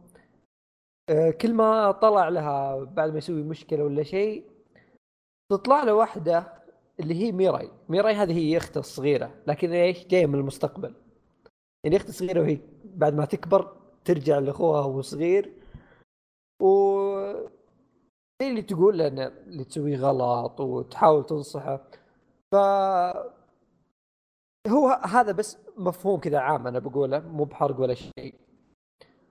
[1.11, 4.45] آه، كل ما طلع لها بعد ما يسوي مشكلة ولا شيء
[5.51, 6.63] تطلع له واحدة
[7.01, 7.71] اللي هي ميراي.
[7.89, 10.95] ميراي هذه هي اخته الصغيرة لكن إيش؟ جاية من المستقبل.
[11.85, 15.53] يعني اخته الصغيره وهي بعد ما تكبر ترجع لأخوها وهو صغير
[16.63, 16.71] و
[18.49, 21.81] اللي تقول له اللي تسويه غلط وتحاول تنصحه؟
[22.53, 22.57] ف
[24.69, 28.35] هو هذا بس مفهوم كذا عام أنا بقوله مو بحرق ولا شيء.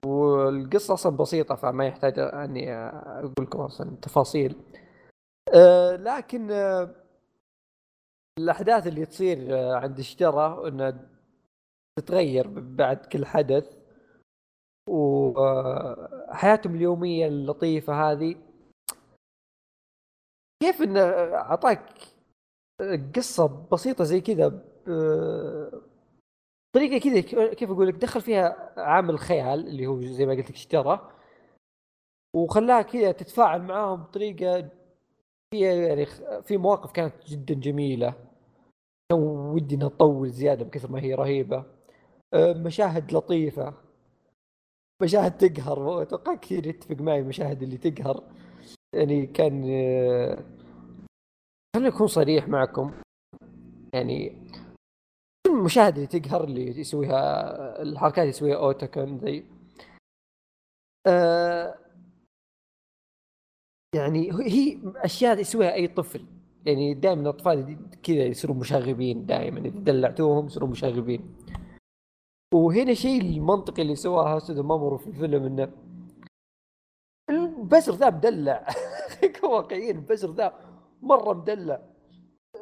[0.06, 4.56] والقصة أصلا بسيطة فما يحتاج أني أقول لكم أصلا تفاصيل
[5.54, 6.94] أه لكن أه
[8.38, 11.08] الأحداث اللي تصير آه، عند الشجرة انها
[11.98, 13.76] تتغير بعد كل حدث.
[14.88, 18.36] وحياتهم اليومية اللطيفة هذه
[20.62, 21.00] كيف انه
[21.34, 21.92] أعطاك
[23.16, 24.48] قصة بسيطة زي كذا
[26.74, 27.20] طريقة كذا
[27.54, 31.10] كيف أقول لك دخل فيها عامل خيال اللي هو زي ما قلت لك اشترى
[32.36, 34.68] وخلاها كذا تتفاعل معاهم بطريقة
[35.54, 36.06] فيها يعني
[36.42, 38.14] في مواقف كانت جدا جميلة.
[39.10, 41.64] كان ودي إنها تطول زيادة بكثر ما هي رهيبة.
[42.34, 43.74] مشاهد لطيفة.
[45.02, 48.24] مشاهد تقهر أتوقع كثير يتفق معي المشاهد اللي تقهر.
[48.94, 50.44] يعني كان أه،
[51.76, 52.92] خليني أكون صريح معكم.
[53.94, 54.46] يعني
[55.46, 59.46] المشاهد اللي تقهر اللي يسويها الحركات اللي يسويها اوتاكون ذي.
[61.06, 61.78] أه
[63.94, 66.26] يعني هي أشياء يسويها أي طفل.
[66.66, 71.34] يعني دائما الأطفال كذا يصيروا مشاغبين دائما إذا دلعتوهم يصيروا مشاغبين.
[72.54, 75.72] وهنا الشيء المنطقي اللي سواه هوسودا مامورو في الفيلم إنه
[77.60, 78.66] البزر ذا مدلع.
[79.42, 80.54] واقعيين البزر ذا
[81.02, 81.80] مرة مدلع.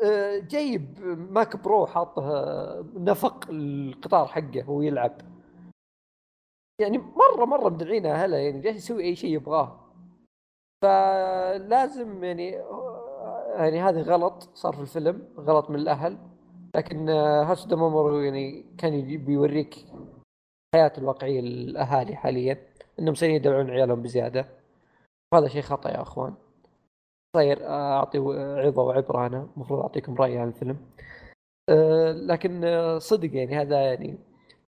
[0.05, 2.23] آه، جايب Mac Pro حاطه
[2.95, 5.21] نفق القطار حقه وهو يلعب.
[6.81, 9.81] يعني مرة مرة مدلعين اهله يعني جالس يسوي أي شيء يبغاه.
[10.83, 12.51] فلازم يعني
[13.57, 16.19] يعني هذه غلط صار في الفيلم غلط من الأهل.
[16.77, 19.87] لكن هاسودا مامورو يعني كان بيوريك
[20.75, 22.67] الحياة الواقعية للأهالي حاليا
[22.99, 24.58] إنهم صايرين يدلعون عيالهم بزيادة.
[25.35, 26.35] وهذا شيء خطأ يا أخوان.
[27.37, 28.19] صاير آه، أعطي
[28.67, 29.49] عظة وعبرة أنا.
[29.57, 30.91] المفروض أعطيكم رايي عن الفيلم.
[31.71, 34.19] آه، لكن آه، صدق يعني هذا يعني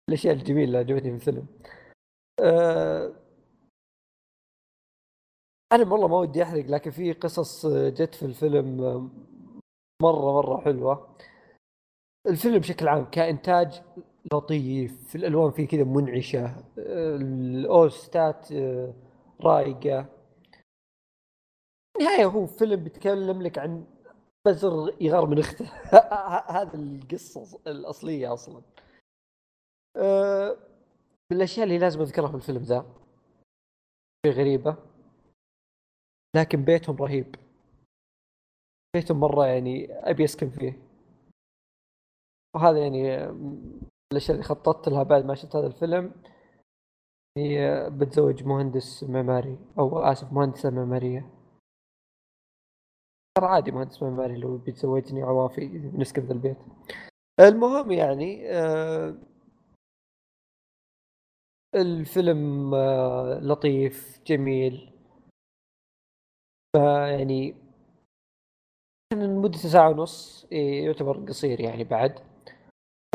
[0.10, 1.47] الأشياء الجميلة اللي عجبتني في الفيلم.
[2.41, 3.14] آه،
[5.74, 9.10] أنا والله ما ودي أحرق لكن في قصص آه، جت في الفيلم آه،
[10.01, 11.16] مرة مرة حلوة.
[12.28, 13.82] الفيلم بشكل عام كإنتاج
[14.34, 16.45] لطيف الألوان فيه كذا منعشة
[16.80, 18.93] آه، الأوستات آه،
[19.41, 20.05] رايقه
[21.99, 23.85] النهاية هو فيلم بيتكلم لك عن
[24.47, 25.65] بزر يغار من أخته.
[26.57, 28.61] هذا القصة الأصلية أصلا.
[29.95, 30.57] أه
[31.31, 32.85] من الأشياء اللي لازم أذكرها في الفيلم ذا.
[34.23, 34.77] في غريبة.
[36.35, 37.35] لكن بيتهم رهيب.
[38.93, 40.79] بيتهم مرة يعني أبي أسكن فيه.
[42.55, 43.23] وهذا يعني
[44.11, 46.13] الأشياء اللي خططت لها بعد ما شفت هذا الفيلم.
[47.37, 51.38] هي بتزوج مهندس معماري أو آسف مهندسة معمارية.
[53.39, 56.57] ترى عادي مهندس معماري لو بيتزوجني عوافي نسكن ذا البيت.
[57.39, 59.15] المهم يعني آه
[61.75, 64.91] الفيلم آه لطيف جميل.
[66.75, 67.55] يعني
[69.13, 72.19] مدته ساعة ونص إيه، يعتبر قصير يعني بعد.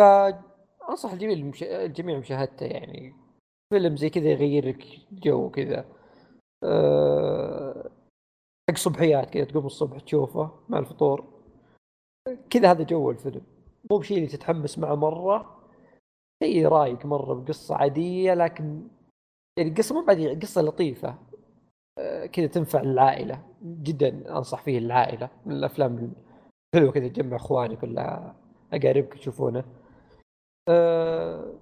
[0.00, 1.52] فأنصح الجميع.
[1.62, 3.14] الجميع مشاهدته يعني.
[3.72, 5.84] فيلم زي كذا يغير لك جو كذا.
[6.64, 7.63] أه...
[8.70, 11.24] حق صبحيات كذا تقوم الصبح تشوفه مع الفطور.
[12.50, 13.42] كذا هذا جو الفيلم.
[13.90, 15.60] مو بشيء اللي تتحمس معه مرة.
[16.42, 18.88] شيء رايق مرة بقصة عادية لكن
[19.58, 21.18] يعني قصه مو عاديه قصة لطيفة.
[21.98, 26.12] أه كذا تنفع للعائله جدا أنصح فيه للعائله من الأفلام
[26.74, 28.34] الحلوة كذا تجمع إخوانك ولا
[28.72, 29.64] أقاربك يشوفونه
[30.68, 31.54] أه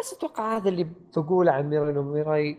[0.00, 0.86] بس أتوقع هذا اللي
[1.16, 2.58] بقوله عن ميراي وميراي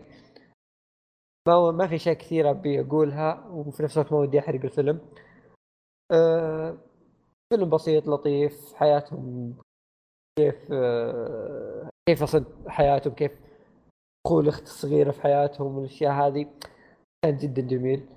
[1.48, 5.00] ما ما في اشياء كثيره أبي أقولها وفي نفس الوقت ما ودي أحرق الفيلم.
[6.12, 6.78] أه
[7.52, 9.56] فيلم بسيط لطيف حياتهم
[10.38, 13.32] كيف أه كيف أصلا حياتهم كيف
[14.26, 16.46] دخول الأخت الصغيرة في حياتهم والاشياء هذه.
[17.24, 18.08] كان جدا جميل.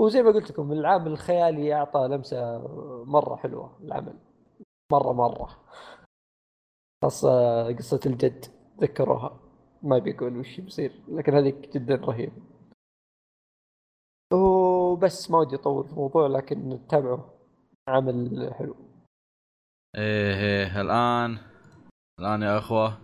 [0.00, 2.58] وزي ما قلت لكم العامل الخيالي أعطى لمسة
[3.04, 4.18] مرة حلوة العمل.
[4.92, 5.64] مرة مرة.
[7.04, 8.44] خاصة قصة الجد
[8.78, 9.49] تذكروها
[9.82, 12.32] ما بيقول وش بيصير لكن هذيك جدا رهيبة
[14.32, 17.22] وبس ما ودي أطول في الموضوع لكن تابعوا.
[17.88, 18.76] عمل حلو.
[19.96, 21.38] إيه إيه الآن
[22.20, 23.00] الآن يا أخوة.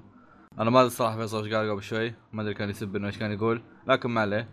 [0.59, 2.15] أنا ما أدري الصراحه فيصل إيش قال قبل شوي.
[2.33, 3.63] ما أدري كان يسب إنه إيش كان يقول.
[3.87, 4.49] لكن ما عليه.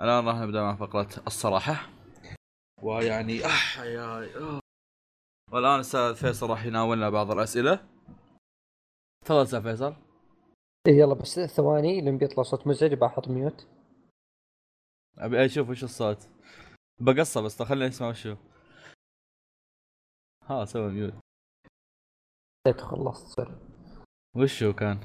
[0.00, 1.90] الآن راح نبدأ مع فقرة الصراحة.
[2.82, 4.60] ويعني اح يا آه.
[5.52, 7.88] والآن أستاذ فيصل راح يناولنا بعض الأسئلة.
[9.24, 9.94] تفضل أستاذ فيصل.
[10.88, 13.66] إيه يلا بس ثواني لما بيطلع صوت مزعج بحط mute.
[15.18, 16.28] أبي أشوف وش الصوت.
[17.00, 18.36] بقصة بس خليني اسمع وش هو
[20.42, 21.14] ها سوي mute.
[22.80, 23.58] خلصت sorry.
[24.36, 25.00] وش هو كان؟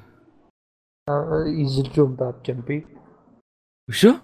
[1.08, 2.86] آه، يزلجون باب جنبي.
[3.88, 4.14] وشو؟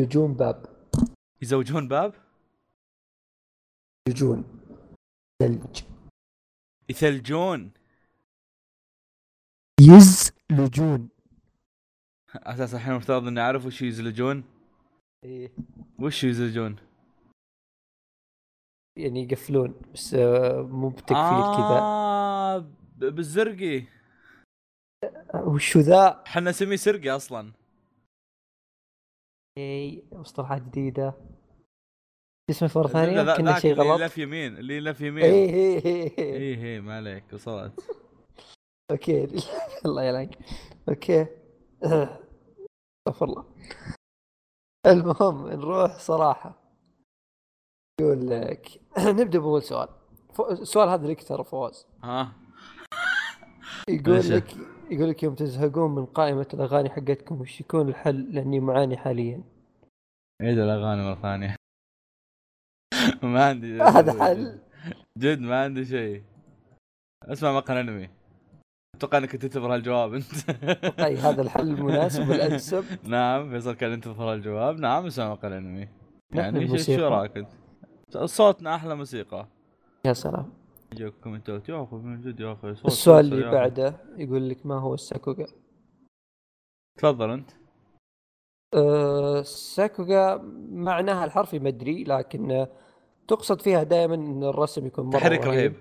[0.00, 0.66] يزلجون باب.
[1.42, 2.14] يزوجون باب؟
[4.08, 4.44] يزلجون
[5.42, 5.82] ثلج.
[6.88, 7.72] يثلجون.
[9.80, 11.08] يزلجون
[12.36, 14.44] أساس الحين المفترض اني اعرف وش يزلجون
[15.24, 15.52] إيه.
[15.98, 16.76] وش يزلجون
[18.98, 21.78] يعني يقفلون بس آه، مو بتقفيل كذا.
[21.80, 23.78] آه ب- بالزرقي.
[25.34, 27.52] آه، وشو ذا؟ إحنا نسميه سرقي أصلا.
[29.58, 30.62] اي مصطلحات
[32.50, 34.00] اسمه مرة ذا- ثانية ذا- كنا شيء اللي غلط.
[34.00, 35.24] لف يمين اللي لف يمين.
[35.24, 35.84] إيه.
[36.18, 36.18] إيه
[36.64, 37.80] إيه ما عليك وصلت.
[38.90, 39.24] أوكي.
[39.86, 40.38] الله يلعنك
[40.88, 41.26] أوكي.
[41.82, 43.44] استغفر الله.
[44.86, 46.58] المهم نروح صراحة.
[48.00, 48.80] يقول لك.
[49.18, 49.88] نبدأ بأول سؤال.
[50.50, 51.86] السؤال هذا لك ترى فواز.
[52.02, 52.32] ها؟
[53.88, 54.30] يقول.
[54.30, 54.56] لك
[54.90, 59.42] يقول لك يوم تزهقون من قائمة الأغاني حقتكم وش يكون الحل؟ لأني معاني حاليا.
[60.42, 61.56] عيد الأغاني مرة ثانية.
[63.22, 64.60] ما عندي هذا حل.
[65.18, 66.22] جد ما عندي شيء.
[67.24, 68.17] اسمع مقهى انمي
[68.98, 70.50] أتوقع إنك تنتظر هالجواب أنت.
[71.00, 72.84] أي هذا الحل المناسب والأنسب.
[73.08, 74.80] نعم فيصل كان ينتظر هالجواب.
[74.80, 75.88] نعم اسمع مقهى أنمي.
[76.34, 77.48] نحن يعني شو- رأيك أنت؟
[78.24, 79.48] صوتنا أحلى موسيقى.
[80.04, 80.52] يا سلام.
[80.92, 83.50] يجيك comment ات يا أخي من جد يا أخي صوت السؤال اللي.
[83.50, 85.46] بعده يقول لك ما هو الساكوغا؟
[86.98, 87.50] تفضل أنت.
[88.74, 90.36] أه الساكوغا
[90.70, 92.66] معناها الحرفي ما أدري لكن
[93.28, 95.74] تقصد فيها دائما إن الرسم يكون مرة تحريك رهيب.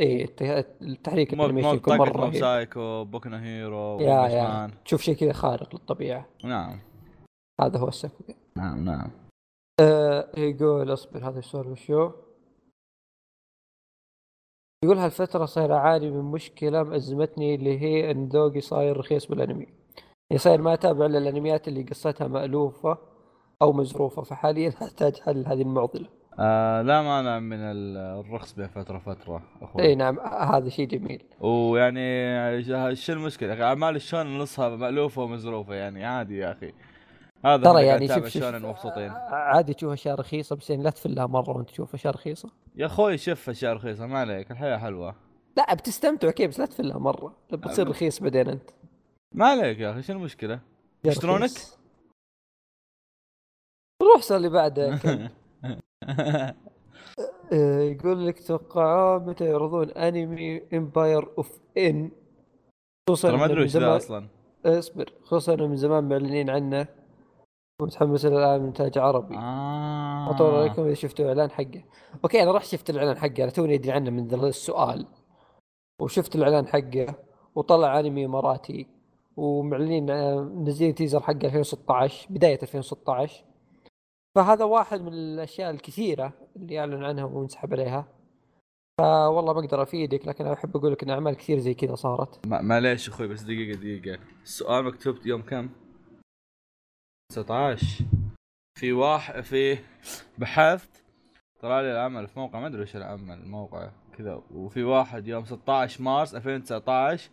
[0.00, 0.42] اي الت-
[0.82, 4.70] التحريك ال animation يكون مرة رهيب سايكو بوكو نو هيرو يا يا.
[4.84, 6.26] تشوف شيء كذا خارق للطبيعة.
[6.44, 6.80] نعم.
[7.60, 9.10] هذا هو الساكوغا نعم نعم.
[9.80, 12.10] أه يقول اصبر هذا السؤال وشو
[14.84, 19.66] يقول هالفترة صاير أعاني من مشكلة مأزمتني اللي هي إن ذوقي صاير رخيص بالأنمي؟
[20.30, 22.98] يعني صاير ما أتابع إلا الأنميات اللي قصتها مألوفة
[23.62, 26.08] أو مزروفة فحاليا أحتاج حل هذه المعضلة.
[26.38, 29.82] آه لا مانع من ال- الرخص بين فترة فتره أخوي.
[29.82, 31.22] إي نعم هذا شيء جميل.
[31.40, 36.72] ويعني شو المشكلة؟ أعمال الشون نصها مألوفة ومزروفة يعني عادي يا أخي.
[37.44, 39.10] هذا ترى يعني شوف شوف مبسوطين.
[39.30, 42.50] عادي تشوف أشياء رخيصة بس يعني لا تفلها مرة وأنت تشوف أشياء رخيصة.
[42.76, 45.14] يا أخوي شوف أشياء رخيصة ما عليك الحياة حلوة.
[45.56, 47.36] لا بتستمتع كيف بس لا تفلها مرة.
[47.52, 47.88] بتصير.
[47.88, 48.70] رخيص بعدين أنت.
[49.34, 50.60] ما عليك يا أخي شو المشكلة؟
[51.04, 51.50] يشترونك؟
[54.02, 54.98] روح سؤال اللي بعده.
[57.92, 62.10] يقول لك توقعوا متى يعرضون أنمي Empire of ان
[63.08, 64.28] خصوصا ترى ما أدري وش ذا زمان أصلا.
[64.66, 65.12] اصبر.
[65.22, 66.86] خصوصا إنه من زمان معلنين عنه.
[67.80, 69.36] ومتحمس الآن إنتاج عربي.
[69.36, 70.30] آه.
[70.30, 71.84] اطول عليكم إذا شفتوا الاعلان حقه.
[72.24, 73.42] okay أنا رحت شفت الإعلان حقه.
[73.42, 75.06] أنا توني أدري عنه من ذا السؤال.
[76.00, 77.14] وشفت الإعلان حقه
[77.54, 78.86] وطلع أنمي اماراتي
[79.36, 83.44] ومعلنين آه، منزلين teaser حقه 2016 بداية 2016
[84.34, 88.08] فهذا واحد من الأشياء الكثيرة اللي أعلن عنها وانسحب عليها.
[89.00, 92.46] فوالله ما أقدر أفيدك لكن أحب أقول لك إن أعمال كثير زي كذا صارت.
[92.46, 94.18] معليش أخوي بس دقيقة دقيقة.
[94.42, 95.70] السؤال مكتوب يوم كم؟
[97.32, 97.86] 19
[98.78, 99.78] في واحد في
[100.38, 101.04] بحثت
[101.60, 104.42] طلع لي العمل في موقع ما أدري وش العمل الموقع كذا.
[104.54, 107.30] وفي واحد يوم 16 مارس 2019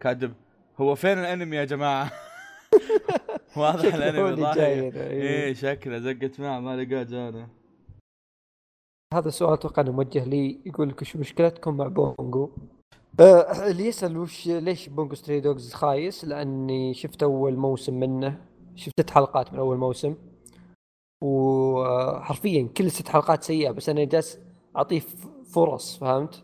[0.00, 0.34] كاتب
[0.80, 2.12] هو فين الأنمي يا جماعة؟
[3.56, 5.22] واضح الأنمي ضايع هنا، إيه.
[5.22, 7.48] إيه شكله زقت معه ما لقاه جانا
[9.14, 12.50] هذا السؤال أتوقع إنه موجه لي يقول لك وش مشكلتكم مع Bungo؟
[13.20, 18.40] آه اللي يسأل وش ليش Bungo Stray Dogs خايس؟ لأني شفت أول موسم منه
[18.74, 20.14] شفت ست حلقات من أول موسم
[21.24, 24.38] وحرفيا كل ست حلقات سيئة بس أنا جالس
[24.76, 25.02] أعطيه
[25.44, 26.42] فرص فهمت؟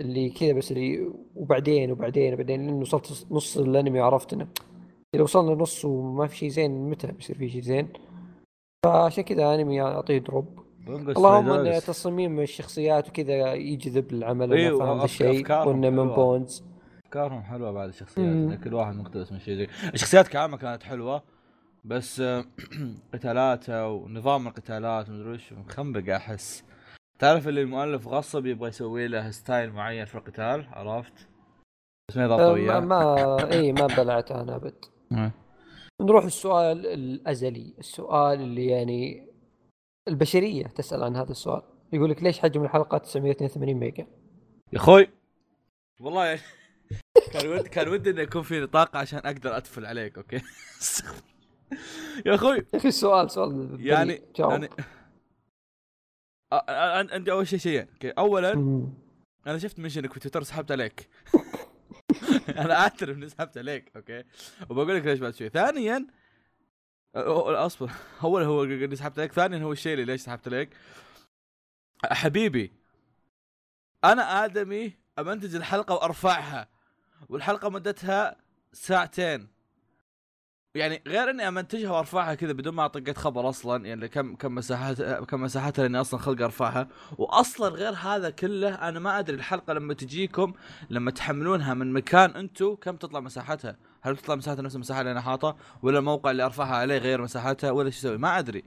[0.00, 4.48] اللي كذا بس اللي وبعدين وبعدين وبعدين لأنه وصلت نص الأنمي وعرفت إنه
[5.14, 7.88] إذا وصلنا نص وما في شيء زين متى بيصير في شيء زين؟
[8.86, 10.58] فعشان كذا أنمي أعطيه drop.
[10.88, 15.52] اللهم إن تصميم الشخصيات وكذا يجذب العمل ذا وأف- الشيء.
[15.52, 16.08] وإنه من.
[16.08, 16.64] بونز.
[17.04, 21.22] أفكارهم حلوة بعد الشخصيات كل واحد مقتبس من شيء زي الشخصيات كعامة كانت حلوة
[21.84, 22.22] بس
[23.14, 26.64] قتالاتها ونظام القتالات ومدري وش مخنبق أحس.
[27.18, 31.28] تعرف اللي المؤلف غصب يبغى يسوي له style معين في القتال؟ عرفت؟
[32.08, 32.80] بس ما يضبط أه، وياه.
[32.80, 34.84] ما اي ما بلعت أنا أبد.
[35.10, 35.30] مم.
[36.02, 39.28] نروح السؤال الأزلي السؤال اللي يعني
[40.08, 44.06] البشرية تسأل عن هذا السؤال يقول لك ليش حجم الحلقة 982 ميجا؟
[44.72, 45.08] يا أخوي
[46.00, 46.40] والله يعني
[47.32, 50.36] كان ودي كان ودي إنه يكون في طاقة عشان أقدر أتفل عليك okay
[52.26, 53.76] يا أخوي يا أخي السؤال سؤال.
[53.86, 54.50] يعني جاوب.
[54.52, 54.70] يعني أ-
[56.54, 58.52] أ- أ- عندي أول شيء شيئين okay اولا.
[59.46, 61.08] أنا شفت mention ك في تويتر سحبت عليك
[62.64, 64.24] أنا اعترف اني سحبت عليك أوكي؟
[64.70, 65.48] وبقول لك ليش بعد شوي.
[65.48, 66.06] ثانيا
[67.14, 67.90] أصبر.
[68.24, 70.70] اول هو اللي سحبت عليك ثانيا هو الشيء اللي ليش سحبت عليك
[72.04, 72.72] حبيبي
[74.04, 76.68] أنا آدمي أمنتج الحلقة وأرفعها
[77.28, 78.36] والحلقة مدتها
[78.72, 79.48] ساعتين.
[80.78, 85.02] يعني غير اني امنتجها وأرفعها كذا بدون ما اطقت خبر أصلا يعني كم كم مساحات
[85.02, 89.94] كم مساحتها لأني أصلا خلق أرفعها واصلا غير هذا كله أنا ما أدري الحلقة لما
[89.94, 90.52] تجيكم
[90.90, 95.20] لما تحملونها من مكان أنتم كم تطلع مساحتها؟ هل تطلع مساحتها نفس المساحة اللي أنا
[95.20, 98.64] حاطها ولا الموقع اللي أرفعها عليه غير مساحتها ولا شو يسوي؟ ما أدري.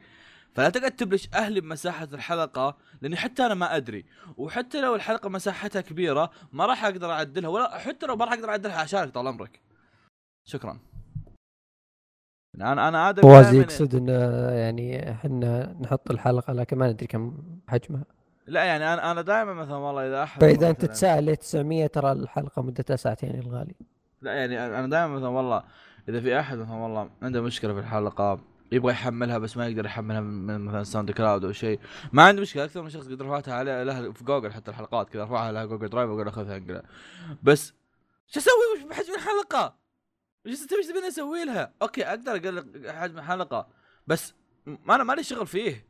[0.55, 4.05] فلا تقعد تبلش أهلي بمساحة الحلقة لأني حتى أنا ما أدري
[4.37, 8.49] وحتى لو الحلقة مساحتها كبيرة ما راح أقدر أعدلها ولا حتى لو ما راح أقدر
[8.49, 9.61] أعدلها عشانك طال عمرك.
[10.45, 10.90] شكرا.
[12.55, 14.07] أنا أنا آدم فواز يقصد ان
[14.57, 17.37] يعني إحنا نحط الحلقة لكن ما ندري كم
[17.67, 18.03] حجمها.
[18.47, 22.11] لا يعني أنا أنا دائما مثلا والله إذا أحد فإذا أنت تسأل ليه 900 ترى
[22.11, 23.75] الحلقة مدتها ساعتين الغالي.
[24.21, 25.63] لا يعني أنا دائما مثلا والله
[26.09, 28.39] إذا في أحد مثلا والله عنده مشكلة في الحلقة
[28.71, 31.79] يبغى يحملها بس ما يقدر يحملها من مثلا SoundCloud أو شيء.
[32.11, 35.21] ما عندي مشكلة أكثر من شخص قد رفعتها عليه لها في جوجل حتى الحلقات كذا
[35.21, 36.83] ارفعها لها Google Drive وأقول خذها انقلها
[37.43, 37.73] بس
[38.27, 39.80] شو أسوي؟ وش بحجم الحلقة؟
[40.47, 43.69] إيش تبيني أسوي لها؟ okay أقدر أقل حجم الحلقة
[44.07, 44.33] بس
[44.65, 45.87] ما أنا مالي شغل فيه.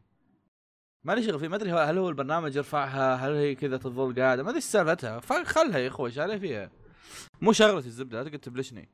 [1.03, 1.47] مالي شغل فيه.
[1.47, 5.19] ما أدري هل هو البرنامج يرفعها؟ هل هي كذا تظل قاعدة؟ ما أدري إيش سالفتها.
[5.19, 6.71] فخلها يا أخوي إيش علي فيها.
[7.41, 8.89] مو شغلتي الزبدة لا تقعد تبلشني.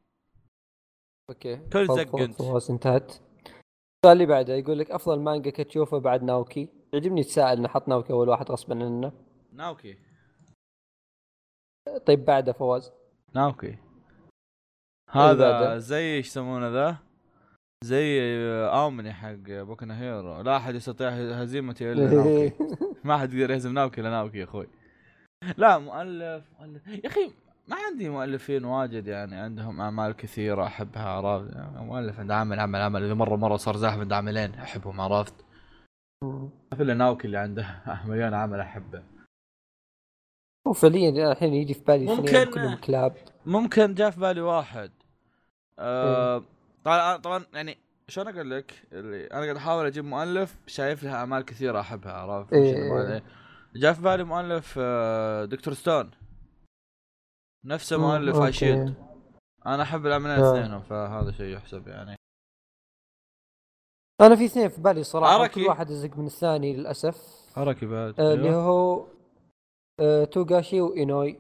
[1.30, 1.56] okay.
[1.56, 2.36] كل زق أنت.
[2.36, 3.12] فوز انتهت.
[3.12, 7.88] السؤال اللي بعده يقول لك أفضل مانجا كنت تشوفه بعد ناوكي؟ يعجبني تساءل انه حط
[7.88, 9.12] ناوكي أول واحد غصبا عنه.
[9.52, 9.98] ناوكي.
[12.06, 12.92] طيب بعده فواز.
[13.36, 13.78] ناوكي.
[15.10, 16.98] هذا؟ زي إيش يسمونه ذا؟
[17.84, 18.20] زي
[18.68, 20.42] أومني حق Boku no Hero.
[20.42, 22.54] لا أحد يستطيع هزيمتي إلا ناوكي.
[23.04, 24.68] ما حد يقدر يهزم ناوكي إلا ناوكي يا أخوي.
[25.58, 26.88] لا مؤلف مؤلف.
[26.88, 27.32] يا أخي
[27.68, 32.82] ما عندي مؤلفين واجد يعني عندهم أعمال كثيرة أحبها عرفت؟ يعني مؤلف عنده عمل عمل
[32.82, 33.04] عمل.
[33.04, 35.34] إذا مرة مرة صار زاحف عنده عملين أحبهم عرفت؟
[36.76, 39.04] في إلا ناوكي اللي عنده مليون عمل أحبه.
[40.68, 43.16] هو فعليا الحين يجي في بالي ممكن- كلهم كلاب.
[43.46, 44.92] ممكن جاء في بالي واحد.
[45.80, 46.44] آه
[46.84, 51.46] طبعا طبعا يعني شلون أقول لك؟ اللي أنا قاعد أحاول أجيب مؤلف شايف لها أعمال
[51.46, 53.24] كثيرة أحبها عرفت؟ إيه،
[53.76, 55.74] جاء في بالي مؤلف آه Dr.
[55.74, 56.12] Stone.
[57.66, 58.94] نفسه مؤلف أوكي.
[59.66, 60.52] أنا أحب العملين آه.
[60.52, 62.16] اثنينهم فهذا شيء يحسب يعني.
[64.22, 65.48] أنا في اثنين في بالي صراحة.
[65.48, 67.18] كل واحد ازق من الثاني للأسف.
[67.56, 68.20] حركي بعد.
[68.20, 68.64] آه، اللي أيوة.
[68.64, 69.08] هو
[70.00, 71.40] آه، توغاشي وإينوي.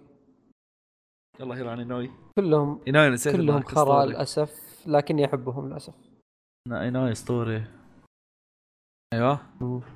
[1.40, 2.12] يلا هيراني نوي.
[2.38, 4.06] كلهم اينوي نسيت كلهم خرا.
[4.06, 4.52] للأسف
[4.88, 5.94] لكني أحبهم للأسف.
[6.68, 7.64] لا، اينوي اسطوري
[9.14, 9.40] أيوه.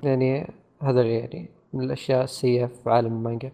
[0.02, 3.52] يعني هذا يعني من الأشياء السيئة في عالم المانجا.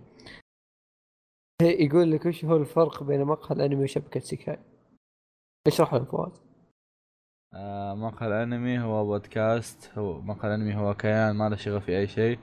[1.63, 4.59] يقول لك وش هو الفرق بين مقهى الأنمي وشبكة سيكاي؟
[5.67, 6.43] اشرح لهم فواز.
[7.55, 12.07] آه مقهى الأنمي هو بودكاست هو مقهى الأنمي هو كيان ما له شغل في أي
[12.07, 12.39] شيء.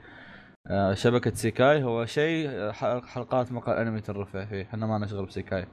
[0.66, 5.66] آه، شبكة سيكاي هو شيء آه، حلقات مقهى الأنمي تنرفع فيه إحنا ما نشغل بسيكاي.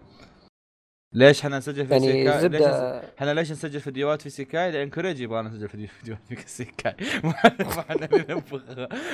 [1.14, 4.72] ليش إحنا نسجل في يعني سيكاي ليش نس- زبده إحنا ليش نسجل فيديوهات في سيكاي؟
[4.72, 7.32] لأن كوريج يبغى نسجل فيديو فيديوهات في سيكاي ما
[7.80, 8.61] إحنا ننفخ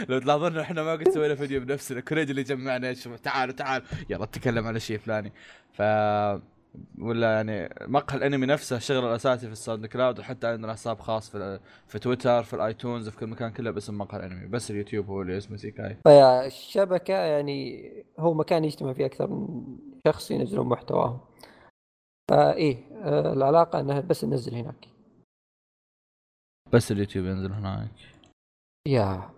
[0.09, 1.99] لو تلاحظون إحنا ما قد سوينا فيديو بنفسنا.
[1.99, 2.93] كوريج اللي جمعنا
[3.23, 3.87] تعالوا تعالوا.
[4.09, 5.33] يلا نتكلم على شيء فلاني.
[5.73, 5.81] ف
[6.99, 11.59] ولا يعني مقهى الأنمي نفسه الشغل الأساسي في ال SoundCloud وحتى عندنا حساب خاص في
[11.87, 14.47] في تويتر في ال iTunes في كل مكان كله باسم مقهى الأنمي.
[14.47, 17.89] بس اليوتيوب هو اللي اسمه سيكاي فالشبكه يعني
[18.19, 19.47] هو مكان يجتمع فيه أكثر من
[20.07, 21.19] شخص ينزلون محتواهم
[22.29, 24.87] فإيه آه، العلاقة إنها بس ننزل هناك.
[26.73, 27.91] بس اليوتيوب ينزل هناك.
[28.87, 29.29] يا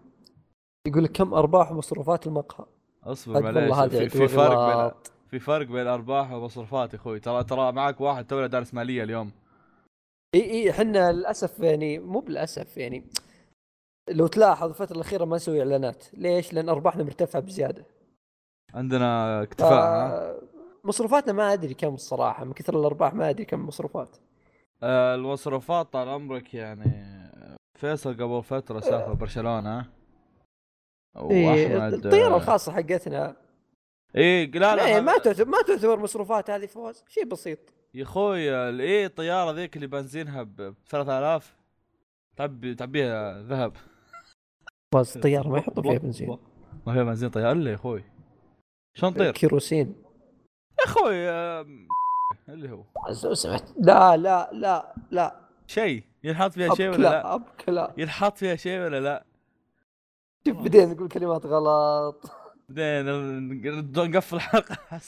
[0.87, 2.65] يقول لك كم أرباح ومصروفات المقهى؟
[3.03, 5.01] أصبر معليش في, في فرق بين.
[5.27, 7.19] في فرق بين أرباح ومصروفات يا أخوي.
[7.19, 9.31] ترى ترى معك واحد تو دارس ماليه اليوم.
[10.35, 13.03] إي إي إحنا للأسف يعني مو بالأسف يعني
[14.09, 16.05] لو تلاحظ الفترة الأخيرة ما نسوي إعلانات.
[16.13, 17.85] ليش؟ لأن أرباحنا مرتفعة بزيادة.
[18.73, 20.50] عندنا اكتفاء؟ ف-
[20.83, 24.17] مصروفاتنا ما أدري كم الصراحة من كثر الأرباح ما أدري كم المصروفات
[24.83, 27.11] آه، المصروفات طال عمرك يعني
[27.79, 29.89] فيصل قبل فترة سافر برشلونة.
[31.31, 33.35] إيه وأحمد الطيارة الخاصة حقتنا.
[34.17, 37.59] اي لا لا هذا- ما تعتبر ما تعتبر مصروفات هذه فوز شيء بسيط.
[37.93, 38.39] يا أخوي
[38.83, 41.55] إيه الطيارة ذيك اللي بنزينها ب 3000
[42.37, 43.73] تعبي تعبيها ذهب.
[44.93, 46.37] فوز الطيارة ما يحطوا فيها بنزين.
[46.87, 48.03] ما فيها بنزين طياره الا يا أخوي.
[48.97, 49.95] شلون طير؟ كيروسين.
[50.85, 51.15] أخوي
[52.49, 52.83] اللي هو.
[53.23, 55.35] لو سمحت لا لا لا لا.
[55.67, 59.23] شيء؟ ينحط فيها شيء ولا لا لا؟ أبك لا ينحط فيها شيء ولا لا؟
[60.47, 62.31] شوف بدينا نقول كلمات غلط.
[62.69, 64.77] بعدين نقفل الحلقة.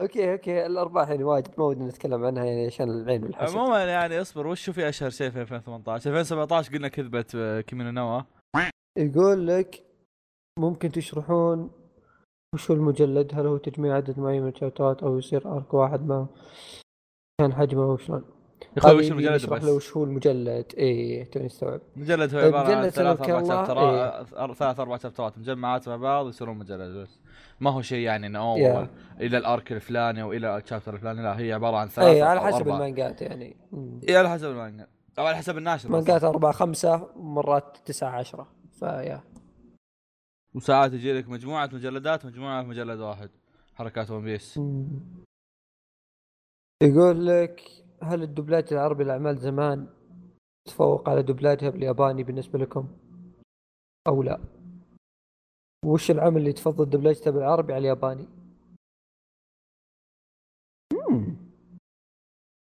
[0.00, 0.66] أوكي أوكي.
[0.66, 3.56] الأرباح يعني واجد ما ودنا نتكلم عنها يعني عشان العين والحسد.
[3.56, 7.90] عموما يعني اصبر وش في أشهر شيء في 2018 2017 قلنا كذبه آه، Kimi no
[7.90, 8.22] Na wa.
[8.98, 9.82] يقول لك
[10.58, 11.70] ممكن تشرحون
[12.54, 15.74] وش هو المجلد؟ هل هو تجميع عدد معين من ال chapter ات أو يصير arc
[15.74, 16.26] واحد ما
[17.40, 18.24] كان حجمه وشلون
[18.76, 20.64] يا أخوي وش المجلد نشرح له بس؟ وش هو المجلد.
[20.78, 21.80] اي توني استوعب.
[21.96, 25.96] مجلد هو عبارة عن ثلاث أربع chapter ات أر- ثلاث أربع chapter ات مجمعات مع
[25.96, 27.20] بعض ويصيرون مجلد بس.
[27.60, 28.72] ما هو شيء يعني انه يا.
[28.72, 28.88] أوه
[29.20, 32.22] إلى ال arc الفلاني أو إلى ال chapter الفلاني لا هي عبارة عن ثلاث اي
[32.22, 32.68] على حسب.
[32.68, 33.56] المانجات يعني.
[34.08, 34.86] اي على حسب المانجا.
[35.18, 35.88] أو على حسب الناشر.
[35.90, 36.28] مانجات أصلاً.
[36.30, 38.46] أربعة خمسة مرات تسعة عشرة.
[38.78, 39.20] فيا.
[40.54, 43.30] وساعات يجي لك مجموعة مجلدات مجموعه في مجلد واحد
[43.74, 44.60] حركات One Piece.
[46.82, 47.62] يقول لك
[48.02, 49.88] هل الدبلاج العربي لأعمال زمان
[50.68, 52.88] تفوق على دبلاجها بالياباني بالنسبة لكم
[54.08, 54.40] أو لا
[55.84, 58.28] وش العمل اللي تفضل دبلاجته بالعربي على الياباني.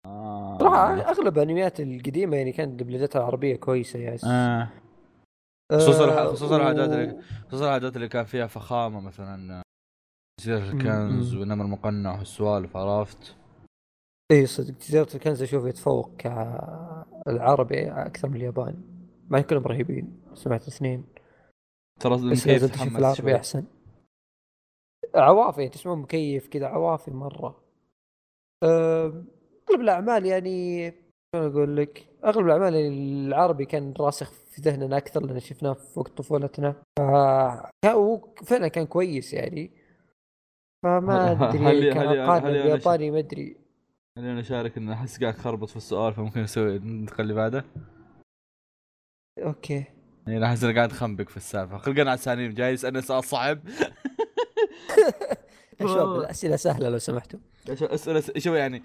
[0.05, 0.57] آه.
[0.57, 4.71] صراحة أغلب الأنميات القديمة يعني كانت دبلجتها العربية كويسة يا آه.
[5.71, 9.61] خصوصا آه، خصوصا الحاجات اللي- خصوصا الحاجات اللي كان فيها فخامة مثلا
[10.41, 11.41] جزيرة مم، الكنز مم.
[11.41, 13.35] ونمر المقنع والسوالف عرفت؟
[14.31, 18.77] إي صدق جزيرة الكنز أشوف يتفوق كالعربي أكثر من الياباني
[19.29, 21.05] مع كلهم رهيبين سمعت الاثنين
[21.99, 23.35] ترى بس المكيف لازم تشوف العربي شوي.
[23.35, 23.63] أحسن
[25.15, 27.63] عوافي تسمعون مكيف كذا عوافي مرة
[28.63, 30.93] اغلب الأعمال يعني
[31.35, 36.11] شلون أقول لك؟ أغلب الأعمال العربي كان راسخ في ذهننا أكثر لأن شفناه في وقت
[36.17, 36.75] طفولتنا.
[38.45, 39.71] فعلا كان كويس يعني.
[40.83, 43.57] فما هل- أدري هل- كان هل- هل- هل- الياباني ما أدري.
[44.17, 47.65] خلينا نشارك إن أحس قاعد تخربط في السؤال فممكن نسوي ندخل اللي بعده
[49.43, 49.83] أوكي.
[50.27, 51.77] يعني احس قاعد أخنبق في السالفة.
[51.77, 53.59] خلقنا على سالم جاي يسألني سؤال صعب.
[55.81, 57.39] يا شباب الأسئلة سهلة لو سمحتوا
[57.69, 58.83] أسئلة شوف يعني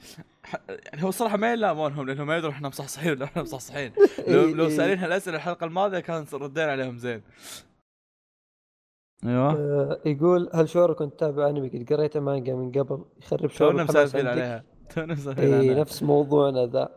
[0.69, 3.93] يعني هو الصراحه ما يلامونهم لأنهم ما يدرون إحنا مصحصحين ولا إحنا مصحصحين.
[4.29, 4.71] لو إي- لو إي.
[4.71, 7.23] سألين هالأسئلة الحلقة الماضية كان ردينا عليهم زين.
[9.27, 9.53] أيوه.
[9.53, 14.01] آه، يقول هل شعورك كنت تتابع أنمي قد قريت مانجا من قبل يخرب شعور تونا
[14.01, 14.65] عندك؟ عليها.
[14.95, 15.81] تونا مسافين اي عليها.
[15.81, 16.89] نفس موضوعنا ذا.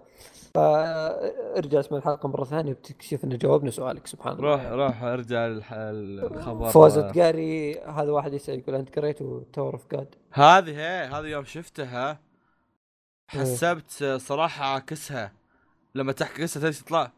[0.55, 4.51] فارجع اسمع الحلقة مرة ثانية بتكشف ان جاوبنا سؤالك سبحان الله.
[4.51, 4.65] روح.
[4.65, 9.17] روح أرجع الخبر فوز تقاري هذا واحد يسأل يقول أنت قريت
[9.53, 12.19] تاور اوف جاد هذه هي هذه يوم شفتها.
[13.31, 15.31] حسبت صراحة عاكسها.
[15.95, 17.11] لما تعكسها تجي تطلع؟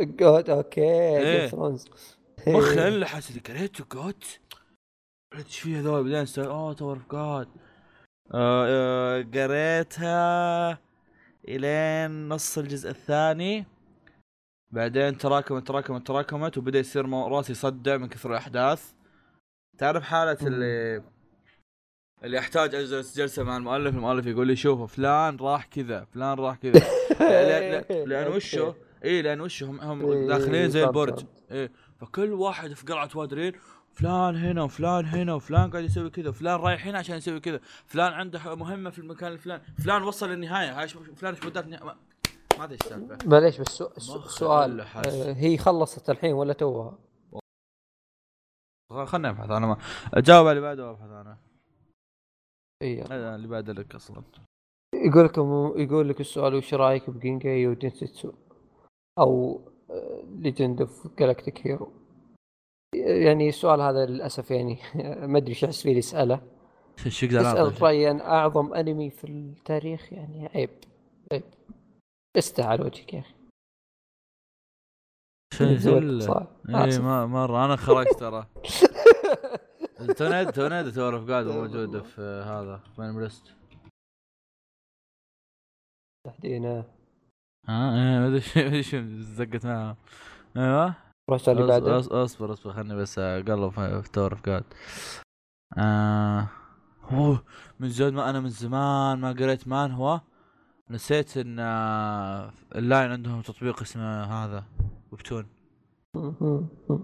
[0.00, 1.38] جود أوكي إيه.
[1.40, 1.88] جيم ثرونز
[2.46, 4.40] مخي انلحس اللي قريته قلت
[5.36, 7.48] إيش في هذول بعدين؟ أوه تاور اوف جاد
[9.36, 10.89] قريتها.
[11.56, 13.66] إلين نص الجزء الثاني.
[14.70, 18.92] بعدين تراكمت تراكمت تراكمت وبدأ يصير راسي يصدع من كثر الأحداث.
[19.78, 20.46] تعرف حالة مم.
[20.46, 21.02] اللي
[22.24, 26.56] اللي احتاج اجلس جلسة مع المؤلف المؤلف يقول لي شوف فلان راح كذا فلان راح
[26.56, 26.82] كذا.
[28.06, 28.74] لأن وشه
[29.04, 31.24] اي لأن وشه هم, إيه، داخلين زي البرج.
[31.50, 31.70] إيه
[32.00, 33.52] فكل واحد في قلعة وادرين
[34.00, 38.12] فلان هنا وفلان هنا وفلان قاعد يسوي كذا فلان رايح هنا عشان يسوي كذا فلان
[38.12, 40.70] عنده مهمة في المكان الفلاني فلان وصل للنهايه
[41.14, 41.84] فلان النهاية.
[42.58, 45.06] ما أدري إيش السالفة معليش بس سو- سو- مخ السؤال انلحس.
[45.06, 46.98] آه، هي خلصت الحين ولا توها؟
[49.06, 49.76] خلنا نبحث أنا ما
[50.20, 51.38] جاوب على اللي بعده وأبحث أنا
[52.82, 54.22] اي هذا اللي بعده لك أصلا
[54.94, 58.32] يقول لكم يقول لك السؤال وش رأيك ب Ginga Eiyuu Densetsu
[59.18, 59.60] أو
[60.38, 61.92] Legend of Galactic Hero
[62.94, 64.78] يعني السؤال هذا للأسف يعني
[65.26, 66.40] ما أدري إيش احس فيه يسأله.
[67.06, 70.70] إيش يقدر تسال يعطي؟ ريان أعظم أنمي في التاريخ يعني عيب
[71.32, 71.42] عيب.
[72.38, 73.34] استع على وجهك يا أخي.
[75.54, 76.22] شيء زود زل.
[76.22, 76.46] صح.
[76.68, 77.00] اي آسف.
[77.02, 77.64] ما مرة.
[77.64, 78.46] أنا خرجت ترى.
[80.18, 83.54] تونا تونا تور اوف جاد موجوده في هذا في ليست
[86.26, 86.84] تحدينا
[87.68, 89.96] ها ما أدري ايش- ما أدري شو زقت معها
[90.56, 91.09] أيوه
[91.48, 94.64] على اللي بعده؟ أص- أص- أصبر أصبر خلني بس أقلب في اوف جاد
[95.78, 96.48] آه
[97.12, 97.42] أوه
[97.80, 100.20] من زود ما أنا من زمان ما قريت مان هو.
[100.90, 104.64] نسيت إن آه، اللاين عندهم تطبيق اسمه هذا
[105.12, 105.46] ويبتون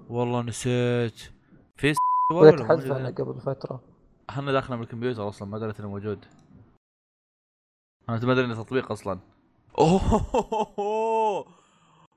[0.09, 1.21] والله نسيت.
[1.77, 1.97] في س-
[2.35, 3.81] ولا أنا هنا؟ قبل فترة.
[4.31, 6.25] إحنا داخلنا بالكمبيوتر أصلا ما دريت إنه موجود.
[8.09, 9.19] أنا ما ادري إنه تطبيق أصلا.
[9.79, 10.01] اوه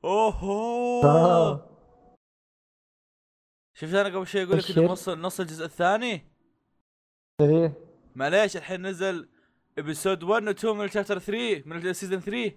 [0.03, 1.61] اوه آه.
[3.79, 4.77] شفت أنا قبل شوي يقول لك.
[4.77, 6.21] إنه نص نص الجزء الثاني
[7.41, 7.73] إيه
[8.15, 9.29] معليش الحين نزل
[9.77, 12.55] episode 1 و 2 من ال chapter 3 من ال season 3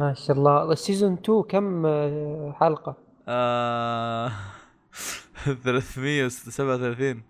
[0.00, 2.96] ما شاء الله ال season 2 كم آه، حلقة؟
[3.28, 4.28] آه
[5.64, 7.22] 337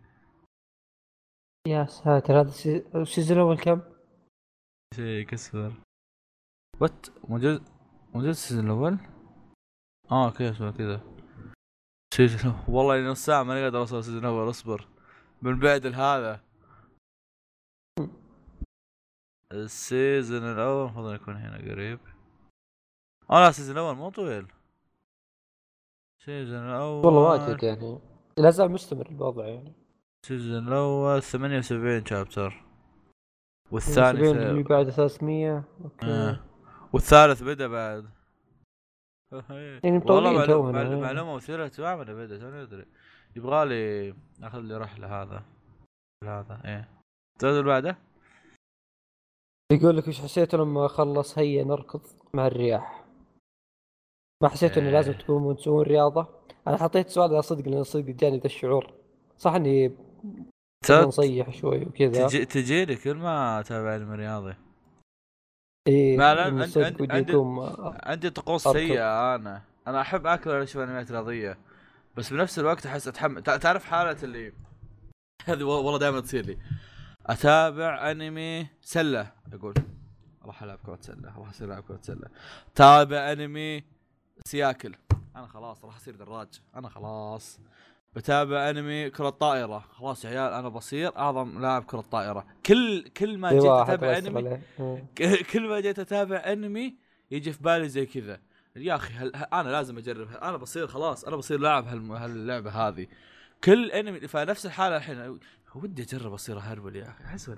[1.69, 3.81] يا ساتر هذا ال sea- ال season الأول كم؟
[4.97, 5.73] شيء كسر
[6.81, 7.62] what موجود
[8.15, 8.99] موجود ال season الأول؟
[10.11, 11.01] آه okay اسمه كذا
[12.28, 14.88] season والله نص ساعة ماني قادر اوصل ال season الأول اصبر.
[15.42, 16.40] من بعد هذا
[19.52, 21.98] ال season الأول المفروض يكون هنا قريب.
[23.30, 24.47] آه لا ال season الأول مو طويل.
[26.20, 27.98] ال season الأول والله واجد يعني.
[28.36, 29.72] لا زال مستمر الوضع يعني.
[30.24, 32.64] ال season الأول 78 chapter
[33.70, 36.06] والثاني اللي بعد 300 okay.
[36.06, 36.40] آه.
[36.92, 38.19] والثالث بدأ بعد.
[39.32, 41.02] يعني والله مطولين معلومة, تونا، معلومة, إيه.
[41.02, 42.86] معلومة مثيرة اهتمام أنا بدا توني ادري
[43.36, 45.43] يبغى لي أخذ لي رحلة هذا.
[46.24, 46.89] هذا إيه.
[47.36, 47.98] الزود اللي بعده؟
[49.73, 52.01] يقول لك إيش حسيتوا لما خلص هيا نركض
[52.35, 53.05] مع الرياح.
[54.43, 54.93] ما حسيت إنه إيه.
[54.93, 56.27] لازم تقومون تسوون رياضة؟
[56.66, 58.93] أنا حطيت السؤال ذا صدق لأن صدق جاني ذا الشعور.
[59.39, 59.97] صح إني
[60.90, 62.27] نصيح شوي وكذا.
[62.27, 64.55] تجي تجيني كل ما اتابع علم رياضي.
[65.90, 68.68] إيه ما لا، إنه عند- صدق عند- ودي عند- أقوم، آه، عندي طقوس.
[68.68, 69.62] سيئة أنا.
[69.86, 71.58] أنا أحب أكل وأنا أشوف أنميات رياضية.
[72.16, 73.42] بس بنفس الوقت أحس أتحمل.
[73.42, 74.52] تع- تعرف حالة اللي
[75.48, 76.58] هذه والله دائما تصير لي.
[77.26, 79.74] أتابع أنمي سلة أقول.
[80.44, 82.28] راح ألعب كرة سلة راح أصير العب كرة سلة.
[82.74, 83.84] تابع أنمي
[84.46, 84.94] سياكل.
[85.36, 86.48] أنا خلاص راح أصير دراج.
[86.76, 87.58] أنا خلاص.
[88.16, 93.39] بتابع انمي كرة طائرة خلاص يا عيال أنا بصير أعظم لاعب كرة طائرة كل كل
[93.39, 94.61] ما جيت واحد أتابع انمي.
[95.20, 95.43] إيه.
[95.53, 96.97] كل ما جيت أتابع أنمي
[97.31, 98.41] يجي في بالي زي كذا.
[98.77, 99.35] يا أخي هل...
[99.35, 100.28] أنا لازم أجرب.
[100.31, 101.87] أنا بصير خلاص أنا بصير لاعب.
[101.87, 103.07] هاللعبة هذه.
[103.65, 105.39] كل أنمي فنفس الحالة الحين.
[105.74, 107.24] ودي أجرب أصير اهربل يا أخي.
[107.24, 107.51] أحس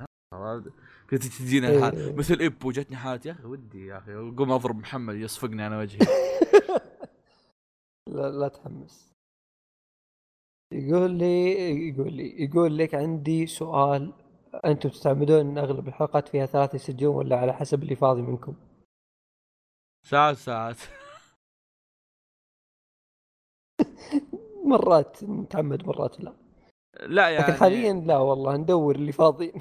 [1.10, 1.78] كنت تجينا إيه.
[1.78, 4.14] الحال مثل ابو جتني حالة يا أخي ودي يا أخي.
[4.14, 5.98] أقوم أضرب محمد يصفقني أنا وجهي.
[8.16, 9.11] لا لا تحمس.
[10.72, 11.52] يقول لي
[11.88, 14.12] يقول لي يقول لك عندي سؤال
[14.64, 18.54] أنتم تعتمدون إن أغلب الحلقات فيها ثلاثة يسجلون ولا على حسب اللي فاضي منكم؟
[20.06, 20.76] ساعات ساعات.
[24.64, 26.32] مرات نتعمد مرات لا.
[27.06, 29.52] لا يعني لكن حاليا لا والله ندور اللي فاضيين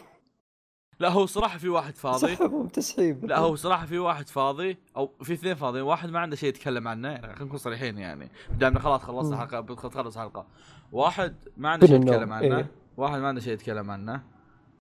[1.00, 2.36] لا هو صراحة في واحد فاضي.
[2.36, 6.36] سحبهم تسحيب لا هو صراحة في واحد فاضي أو في اثنين فاضيين واحد ما عنده
[6.36, 8.30] شيء يتكلم عنه يعني خلينا نكون صريحين يعني.
[8.60, 9.38] دامنا خلاص خلصنا.
[9.38, 10.46] حلقة بتخلص حلقة.
[10.92, 12.58] واحد ما عنده شيء؟ يتكلم عنه.
[12.58, 12.72] إيه.
[12.98, 14.24] واحد ما عنده شيء يتكلم عنه.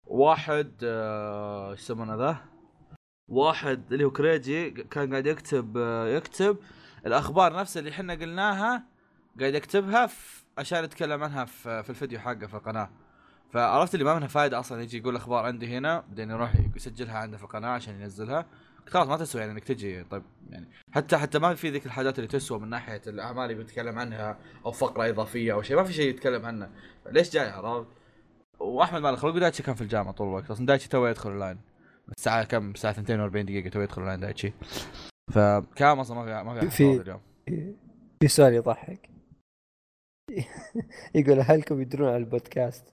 [0.07, 2.37] واحد آه، إيش يسمونه ذا؟
[3.29, 6.57] واحد اللي هو كريجي كان قاعد يكتب آه، يكتب
[7.07, 8.85] الأخبار نفسها اللي إحنا قلناها
[9.41, 12.91] قاعد يكتبها في عشان يتكلم عنها في, في الفيديو حقه في القناة.
[13.51, 17.37] فعرفت اللي ما منها فائده أصلا يجي يقول أخبار عندي هنا بعدين يروح يسجلها عنده
[17.37, 18.47] في القناة عشان ينزلها.
[18.89, 22.29] خلاص ما تسوى يعني إنك تجي طيب يعني حتى حتى ما في ذيك الحاجات اللي
[22.29, 26.11] تسوى من ناحية الأعمال اللي بيتكلم عنها أو فقرة إضافية أو شيء ما في شيء
[26.11, 26.71] يتكلم عنه.
[27.11, 27.89] ليش جاي عرفت؟
[28.61, 31.59] وأحمد مالك خلق دايتشي كان في الجامعة طول الوقت أصلا دايتشي تو يدخل ال line
[32.19, 34.53] الساعة كم؟ الساعة 42 دقيقة تو يدخل ال line دايتشي
[35.35, 37.21] فكام أصلا ما في ما في في- اليوم.
[38.23, 39.11] في سؤال يضحك.
[41.15, 42.85] يقول هلكم يدرون عن البودكاست؟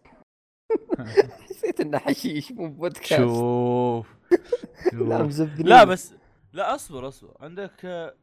[1.51, 3.15] نسيت إنه حشيش مو بودكاست.
[3.15, 4.07] شوف
[4.93, 5.27] لا شوف.
[5.27, 6.13] مزبدين لا بس
[6.53, 7.37] لا أصبر أصبر.
[7.39, 8.15] عندك آه،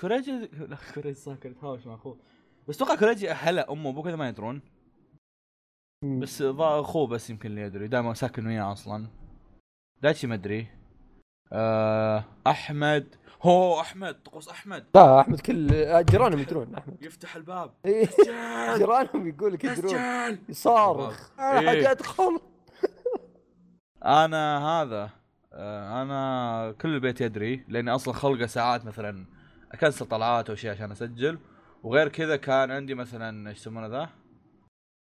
[0.00, 2.18] كوريجي لا كوريجي صح كان يتهاوش مع أخوه.
[2.68, 4.60] بس أتوقع كوريجي هلا أمه وأبوه كذا ما يدرون.
[6.04, 7.88] بس ضا أخوه بس يمكن اللي يدري.
[7.88, 9.06] دائما ساكن وياه أصلا.
[10.02, 10.66] دايتشي ما أدري.
[11.52, 13.14] آه أحمد
[13.44, 14.84] هو أحمد طقوس أحمد.
[14.94, 17.02] لا أحمد كل آه، جيرانهم يدرون أحمد.
[17.02, 17.70] يفتح الباب.
[17.86, 18.08] إيه،
[18.76, 20.38] جيرانهم يقول لك يدرون.
[20.48, 21.30] يصارخ.
[21.38, 21.58] إيه.
[21.58, 22.40] أنا حاجة ادخل
[24.04, 25.10] أنا هذا
[25.52, 29.26] آه، أنا كل البيت يدري لاني أصلا خلقه ساعات مثلا
[29.72, 31.38] اكنسل طلعات أو شيء عشان أسجل.
[31.82, 34.08] وغير كذا كان عندي مثلا إيش يسمونه ذا؟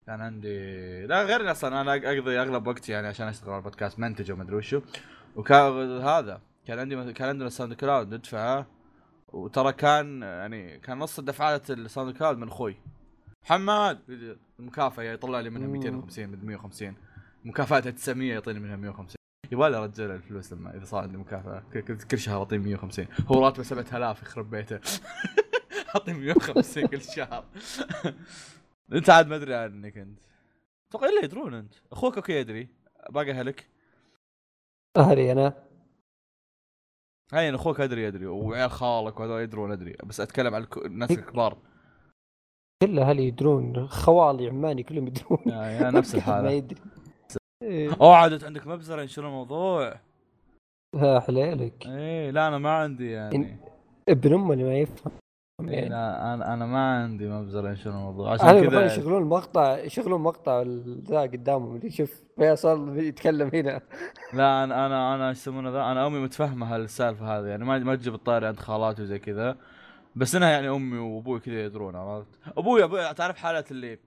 [0.06, 4.32] كان عندي لا غير أصلا أنا أقضي أغلب وقتي يعني عشان أشتغل على البودكاست منتج
[4.32, 4.80] وما أدري وشو.
[5.36, 6.40] وكان هذا.
[6.66, 8.66] كان عندي كان عندنا ال SoundCloud ندفعه.
[9.28, 12.76] وترى كان يعني كان نص دفعات ال SoundCloud من أخوي.
[13.44, 14.00] محمد
[14.60, 15.72] المكافأة يطلع لي منها مم.
[15.72, 16.94] 250 من 150
[17.44, 19.16] مكافاتها 900 يعطيني منها 150
[19.52, 21.62] يبغى لي ارجع الفلوس لما إذا صار عندي مكافأة.
[22.10, 24.80] كل شهر أعطيه 150 هو راتبه 7000 يخرب بيته.
[25.94, 27.44] أعطيه 150 كل شهر.
[28.92, 30.18] أنت عاد ما أدري عنك أنت.
[30.90, 31.74] أتوقع إلا يدرون أنت.
[31.92, 32.68] أخوك أوكي يدري.
[33.10, 33.68] باقي أهلك.
[34.96, 35.65] أهلي أنا.
[37.32, 41.58] هاي أخوك أدري يدري وعيال خالك وهذول يدرون أدري بس أتكلم عن الناس الكبار.
[42.82, 45.38] كل أهلي يدرون؟ خوالي عماني كلهم يدرون.
[45.46, 46.50] يا, يا نفس الحالة.
[46.50, 46.80] يدري.
[47.62, 47.90] إيه.
[48.00, 50.00] أوه عادت عندك مبزرة ينشرون الموضوع
[50.94, 53.56] ها حليلك إيه لا أنا ما عندي يعني.
[54.08, 55.12] ابن اللي ما يفهم.
[55.60, 55.88] إيه.
[55.88, 58.34] لا أنا أنا ما عندي مبزره ينشرون الموضوع.
[58.34, 60.64] أنا عشان كذا يشغلون مقطع يشغلون مقطع
[61.10, 61.76] ذا قدامهم.
[61.76, 63.80] اللي شوف فيصل يتكلم هنا.
[64.32, 67.46] لا أنا أنا أنا إيش يسمونه ذا؟ أنا أمي متفهمة هالسالفة هذه.
[67.46, 69.56] يعني ما ما تجيب الطاري عند خالاتي وزي كذا.
[70.16, 72.28] بس إنها يعني أمي وأبوي كذا يدرون عرفت؟
[72.58, 73.98] أبوي أبوي تعرف حالات اللي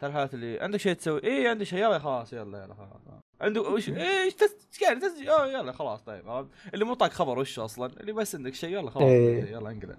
[0.00, 3.20] تعرف حالات اللي عندك شيء تسوي؟ إيه عندي شيء يلا خلاص يلا يلا خلاص.
[3.40, 7.10] عنده وش؟ إيه إيش تس يعني تسجيل آه يلا خلاص طيب عرفت؟ اللي مو طاق
[7.10, 9.52] خبر وش أصلا؟ اللي بس عندك شيء يلا خلاص إيه.
[9.52, 9.96] يلا انقلع؟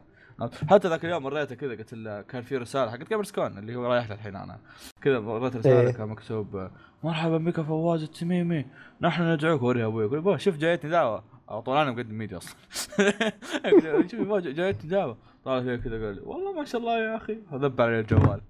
[0.69, 3.85] حتى ذاك اليوم مريته كذا قلت له كان في رسالة حقت Gamers Con اللي هو
[3.85, 4.59] رايح له الحين أنا.
[5.01, 5.91] كذا مريت رسالة إيه.
[5.91, 6.69] كان مكتوب
[7.03, 8.65] مرحبا بك فواز التميمي
[9.01, 10.03] نحن ندعوك اوريها أبوي.
[10.03, 11.23] يقول "أبوي، شوف جايتني دعوة.
[11.49, 12.55] على طول أنا مقدم ميديا أصلا.
[14.11, 15.17] شوف جايتني دعوة.
[15.45, 17.37] طالع فيها كذا قال والله ما شاء الله يا أخي.
[17.53, 18.41] ذب علي الجوال.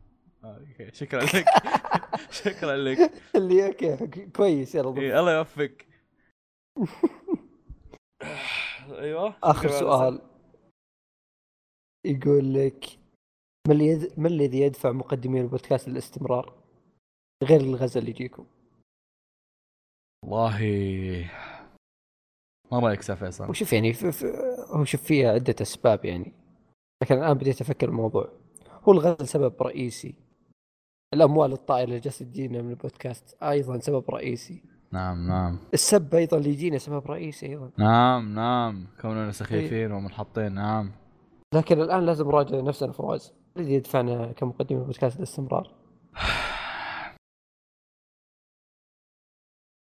[0.43, 0.59] آه،
[0.93, 1.45] شكرا لك.
[2.43, 3.11] شكرا لك.
[3.35, 4.97] اللي أوكي كويس يلا.
[4.97, 5.85] إيه، الله يوفقك.
[8.99, 10.19] أيوه آخر سؤال.
[12.05, 12.85] يقول لك
[13.67, 14.19] ما اللي يد...
[14.19, 16.53] ما الذي يدفع مقدمين البودكاست للاستمرار؟
[17.43, 18.45] غير الغزل اللي يجيكم.
[20.25, 20.59] والله
[22.71, 24.11] ما رأيك يا فيصل؟ وشوف يعني في...
[24.11, 24.25] في...
[24.69, 26.33] هو شوف فيها عدة أسباب يعني.
[27.03, 28.31] لكن الآن بديت أفكر الموضوع.
[28.83, 30.15] هو الغزل سبب رئيسي.
[31.13, 34.63] الأموال الطائلة اللي جالسة تجينا من البودكاست أيضا سبب رئيسي.
[34.91, 35.59] نعم نعم.
[35.73, 37.71] السب أيضا اللي يجينا سبب رئيسي أيضا.
[37.77, 38.87] نعم نعم.
[39.01, 40.91] كوننا سخيفين ومنحطين نعم.
[41.55, 43.33] لكن الآن لازم نراجع نفسنا فواز.
[43.57, 45.75] الذي يدفعنا كمقدمين البودكاست للاستمرار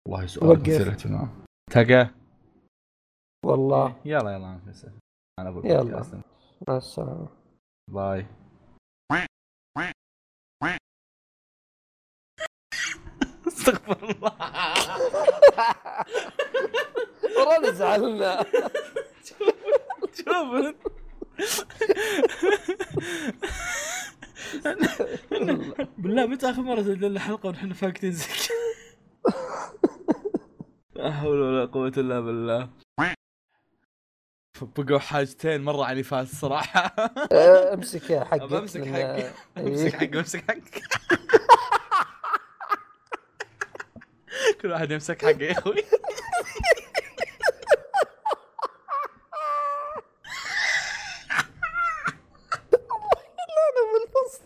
[0.08, 0.60] والله سؤال.
[0.60, 2.10] مثير اهتمام تقى.
[3.44, 3.96] والله.
[4.04, 4.60] يلا يلا.
[5.40, 6.22] أنا ابو يلا.
[6.68, 7.28] مع السلامة.
[7.90, 8.26] باي.
[13.48, 14.32] استغفر الله.
[17.38, 18.42] والله زعلنا.
[20.16, 21.03] شوف انت.
[25.98, 28.26] بالله متى آخر مرة سجلنا حلقة ونحن فاكتين زي؟
[30.94, 32.68] لا حول ولا قوة إلا بالله.
[34.62, 36.94] بقوا حاجتين مرة عنيفات الصراحه
[37.32, 39.16] أه، أمسك يا حقك أبى أمسك حقي.
[39.16, 39.32] إيه.
[39.58, 40.60] أمسك حقي أمسك حقي.
[44.60, 45.84] كل واحد يمسك حقه يا أخوي
[52.54, 54.44] أنا بالفصل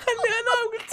[0.00, 0.90] خلي أنا قلت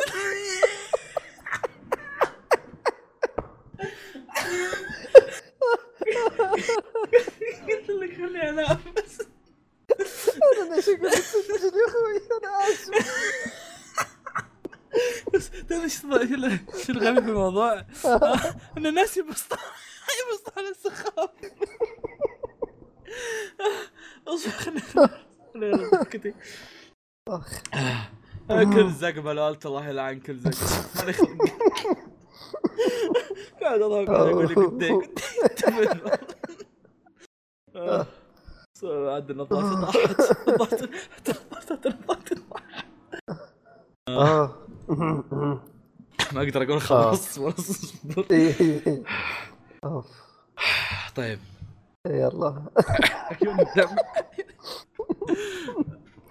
[7.69, 9.21] قلت لك خلي أنا بس
[10.61, 12.89] أنا إيش أقول تسجل يا أخوي أنا اسف
[15.33, 15.49] بس
[16.13, 17.73] إيش ايش- شو الغريب في الموضوع؟
[18.05, 18.39] آه،
[18.77, 19.57] إن الناس يبسطون
[20.31, 21.29] يبسطون على السخاف
[24.27, 24.51] أصبر
[25.53, 26.33] خليني اسكتي
[27.27, 27.61] أخ.
[28.49, 30.51] آه، كل زق بالالت الله يلعن كل زق.
[30.95, 31.27] ماني خلق
[33.61, 34.93] قاعد اضحك قدي قدي
[37.75, 38.05] آه.
[38.83, 40.21] عاد نظارتي طاحت.
[40.49, 40.89] نظارتي
[41.85, 42.77] نظارتي طاحت.
[44.09, 44.55] آه.
[46.33, 48.25] ما أقدر أقول خلاص أصبر.
[48.31, 49.03] إيه.
[49.83, 50.05] أوف.
[51.15, 51.39] طيب.
[52.07, 52.63] يلا.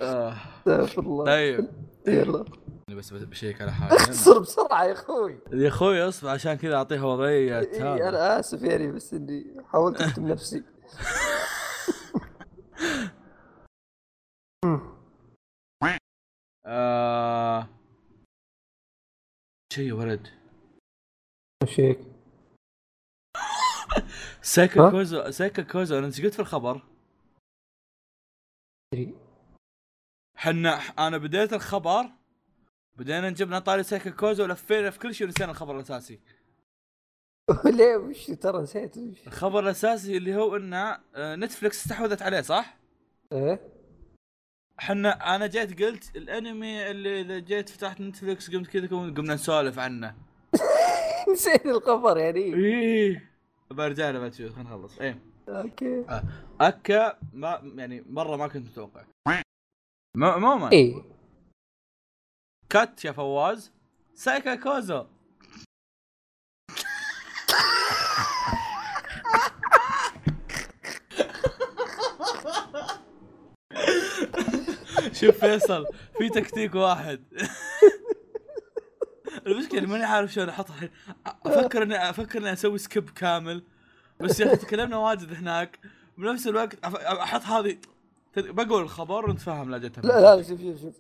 [0.03, 0.37] آه.
[0.59, 1.25] استغفر الله.
[1.25, 1.69] طيب.
[2.07, 2.45] يلا.
[2.91, 5.39] بس بس بشيك على حاجة اخسر بسرعة يا أخوي.
[5.53, 10.29] يا أخوي أصبر عشان كذا اعطيها وضعية إيه أنا آسف يعني بس إني حاولت أكتم
[10.29, 10.63] نفسي.
[16.67, 17.16] آه...
[19.77, 20.29] شيء يا ولد
[21.63, 21.99] وش هيك؟
[24.43, 26.83] سايكا؟ كوزو سايكا كوزو أنا قلت في الخبر.
[30.37, 32.11] حنا أنا بديت الخبر
[32.99, 36.21] بدينا نجيب طاري سايكا كوزو ولفينا في كل شيء ونسينا الخبر الأساسي
[37.77, 38.97] ليه وش ترى نسيت
[39.27, 42.77] الخبر الأساسي اللي هو ان آه، نتفلكس استحوذت عليه صح؟
[43.33, 43.76] إيه
[44.79, 50.15] حنا أنا جيت قلت الأنمي اللي إذا جيت فتحت نتفلكس قمت كذا قمنا نسولف عنه.
[51.33, 52.55] نسيت الخبر يعني.
[52.55, 53.31] إيه.
[53.71, 55.01] برجع له بعد شوي خلينا نخلص.
[55.01, 55.19] إيه.
[55.49, 56.05] okay.
[56.61, 59.05] أكا ما يعني مرة ما كنت متوقع.
[60.17, 60.95] عموما إيه.
[62.71, 63.73] cut يا فواز.
[64.15, 65.07] سايكا كوزو
[75.21, 75.87] شوف فيصل
[76.19, 77.21] في تكتيك واحد.
[79.47, 80.91] المشكلة ماني عارف شلون أحط الحين.
[81.47, 83.63] أفكر اني أفكر إني أسوي skip كامل.
[84.21, 85.79] بس يا أخي تكلمنا واجد هناك.
[86.19, 87.79] بنفس الوقت أحط هذه
[88.37, 90.95] بقول الخبر ونتفاهم لهجتها لا لا شوف شوف شوف.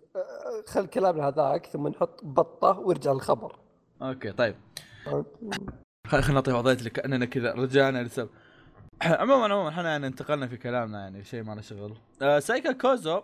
[0.66, 3.56] خل كلامنا هذاك ثم نحط بطة وارجع الخبر
[4.02, 4.54] okay طيب.
[6.06, 8.28] خلينا نعطي وضعية اللي كاننا كذا رجعنا لسب
[9.02, 11.96] عموما عموما إحنا يعني انتقلنا في كلامنا يعني شيء ما له شغل.
[12.22, 13.22] آه سايكا كوزو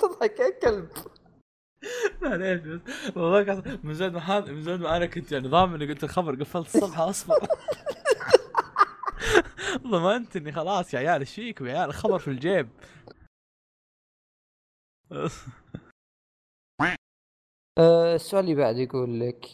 [0.00, 0.88] تضحك يا كلب
[2.22, 2.80] معليش بس
[3.16, 6.74] والله من زود ما من زود ما أنا كنت يعني ضامن إني قلت الخبر قفلت
[6.74, 7.36] الصفحه أصبر.
[9.86, 12.68] ضمنت إني خلاص يا عيال إيش فيكم يا عيال؟ الخبر في الجيب.
[17.78, 19.46] آه، السؤال اللي بعد يقول لك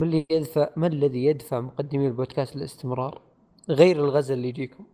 [0.00, 3.22] ما اللي يدفع ما الذي يدفع مقدمي البودكاست للاستمرار؟
[3.68, 4.86] غير الغزل اللي يجيكم.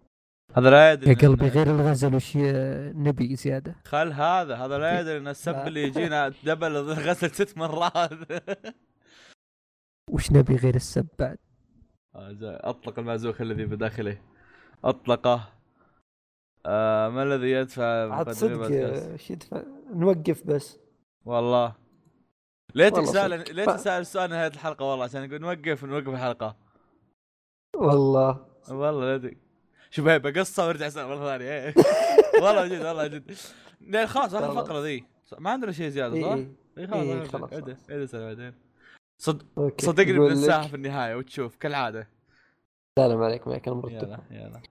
[0.55, 5.19] هذا لا يدري يا قلبي غير الغزل وش نبي زيادة؟ خل هذا هذا لا يدري
[5.19, 5.55] إن السب.
[5.55, 8.11] اللي يجينا دبل غسل ست مرات.
[10.11, 11.39] وش نبي غير السب بعد؟
[12.15, 12.37] آه،.
[12.43, 14.19] أطلق المازوخ الذي بداخله
[14.85, 15.49] أطلقه.
[16.67, 19.63] آه ما الذي يدفع عاد صدق البودكاست؟ آه، يدفع؟
[19.95, 20.79] نوقف بس.
[21.25, 21.75] والله.
[22.75, 23.31] ليتك سال.
[23.31, 26.57] ليتك سال السؤال نهاية الحلقة والله عشان نقول نوقف نوقف الحلقة.
[27.77, 28.47] والله.
[28.71, 29.42] والله ليتك
[29.95, 31.51] شوف هي بقصة وارجع أسأل مرة ثانية.
[31.51, 31.75] إيه.
[32.43, 33.35] والله جد والله جد.
[33.81, 34.59] لا خلاص آخر خلاص.
[34.59, 35.05] الفقره ذي.
[35.39, 36.39] ما عندنا شيء زيادة إيه، صح؟
[36.79, 37.53] اي خلاص إيه، خلاص، خلاص.
[37.91, 38.55] عيد أسأل بعدين.
[39.81, 42.09] صدقني بننساها في النهاية وتشوف كالعادة.
[42.99, 44.63] لا لا ما عليك ما عليك أنا مرتب يلا يلا.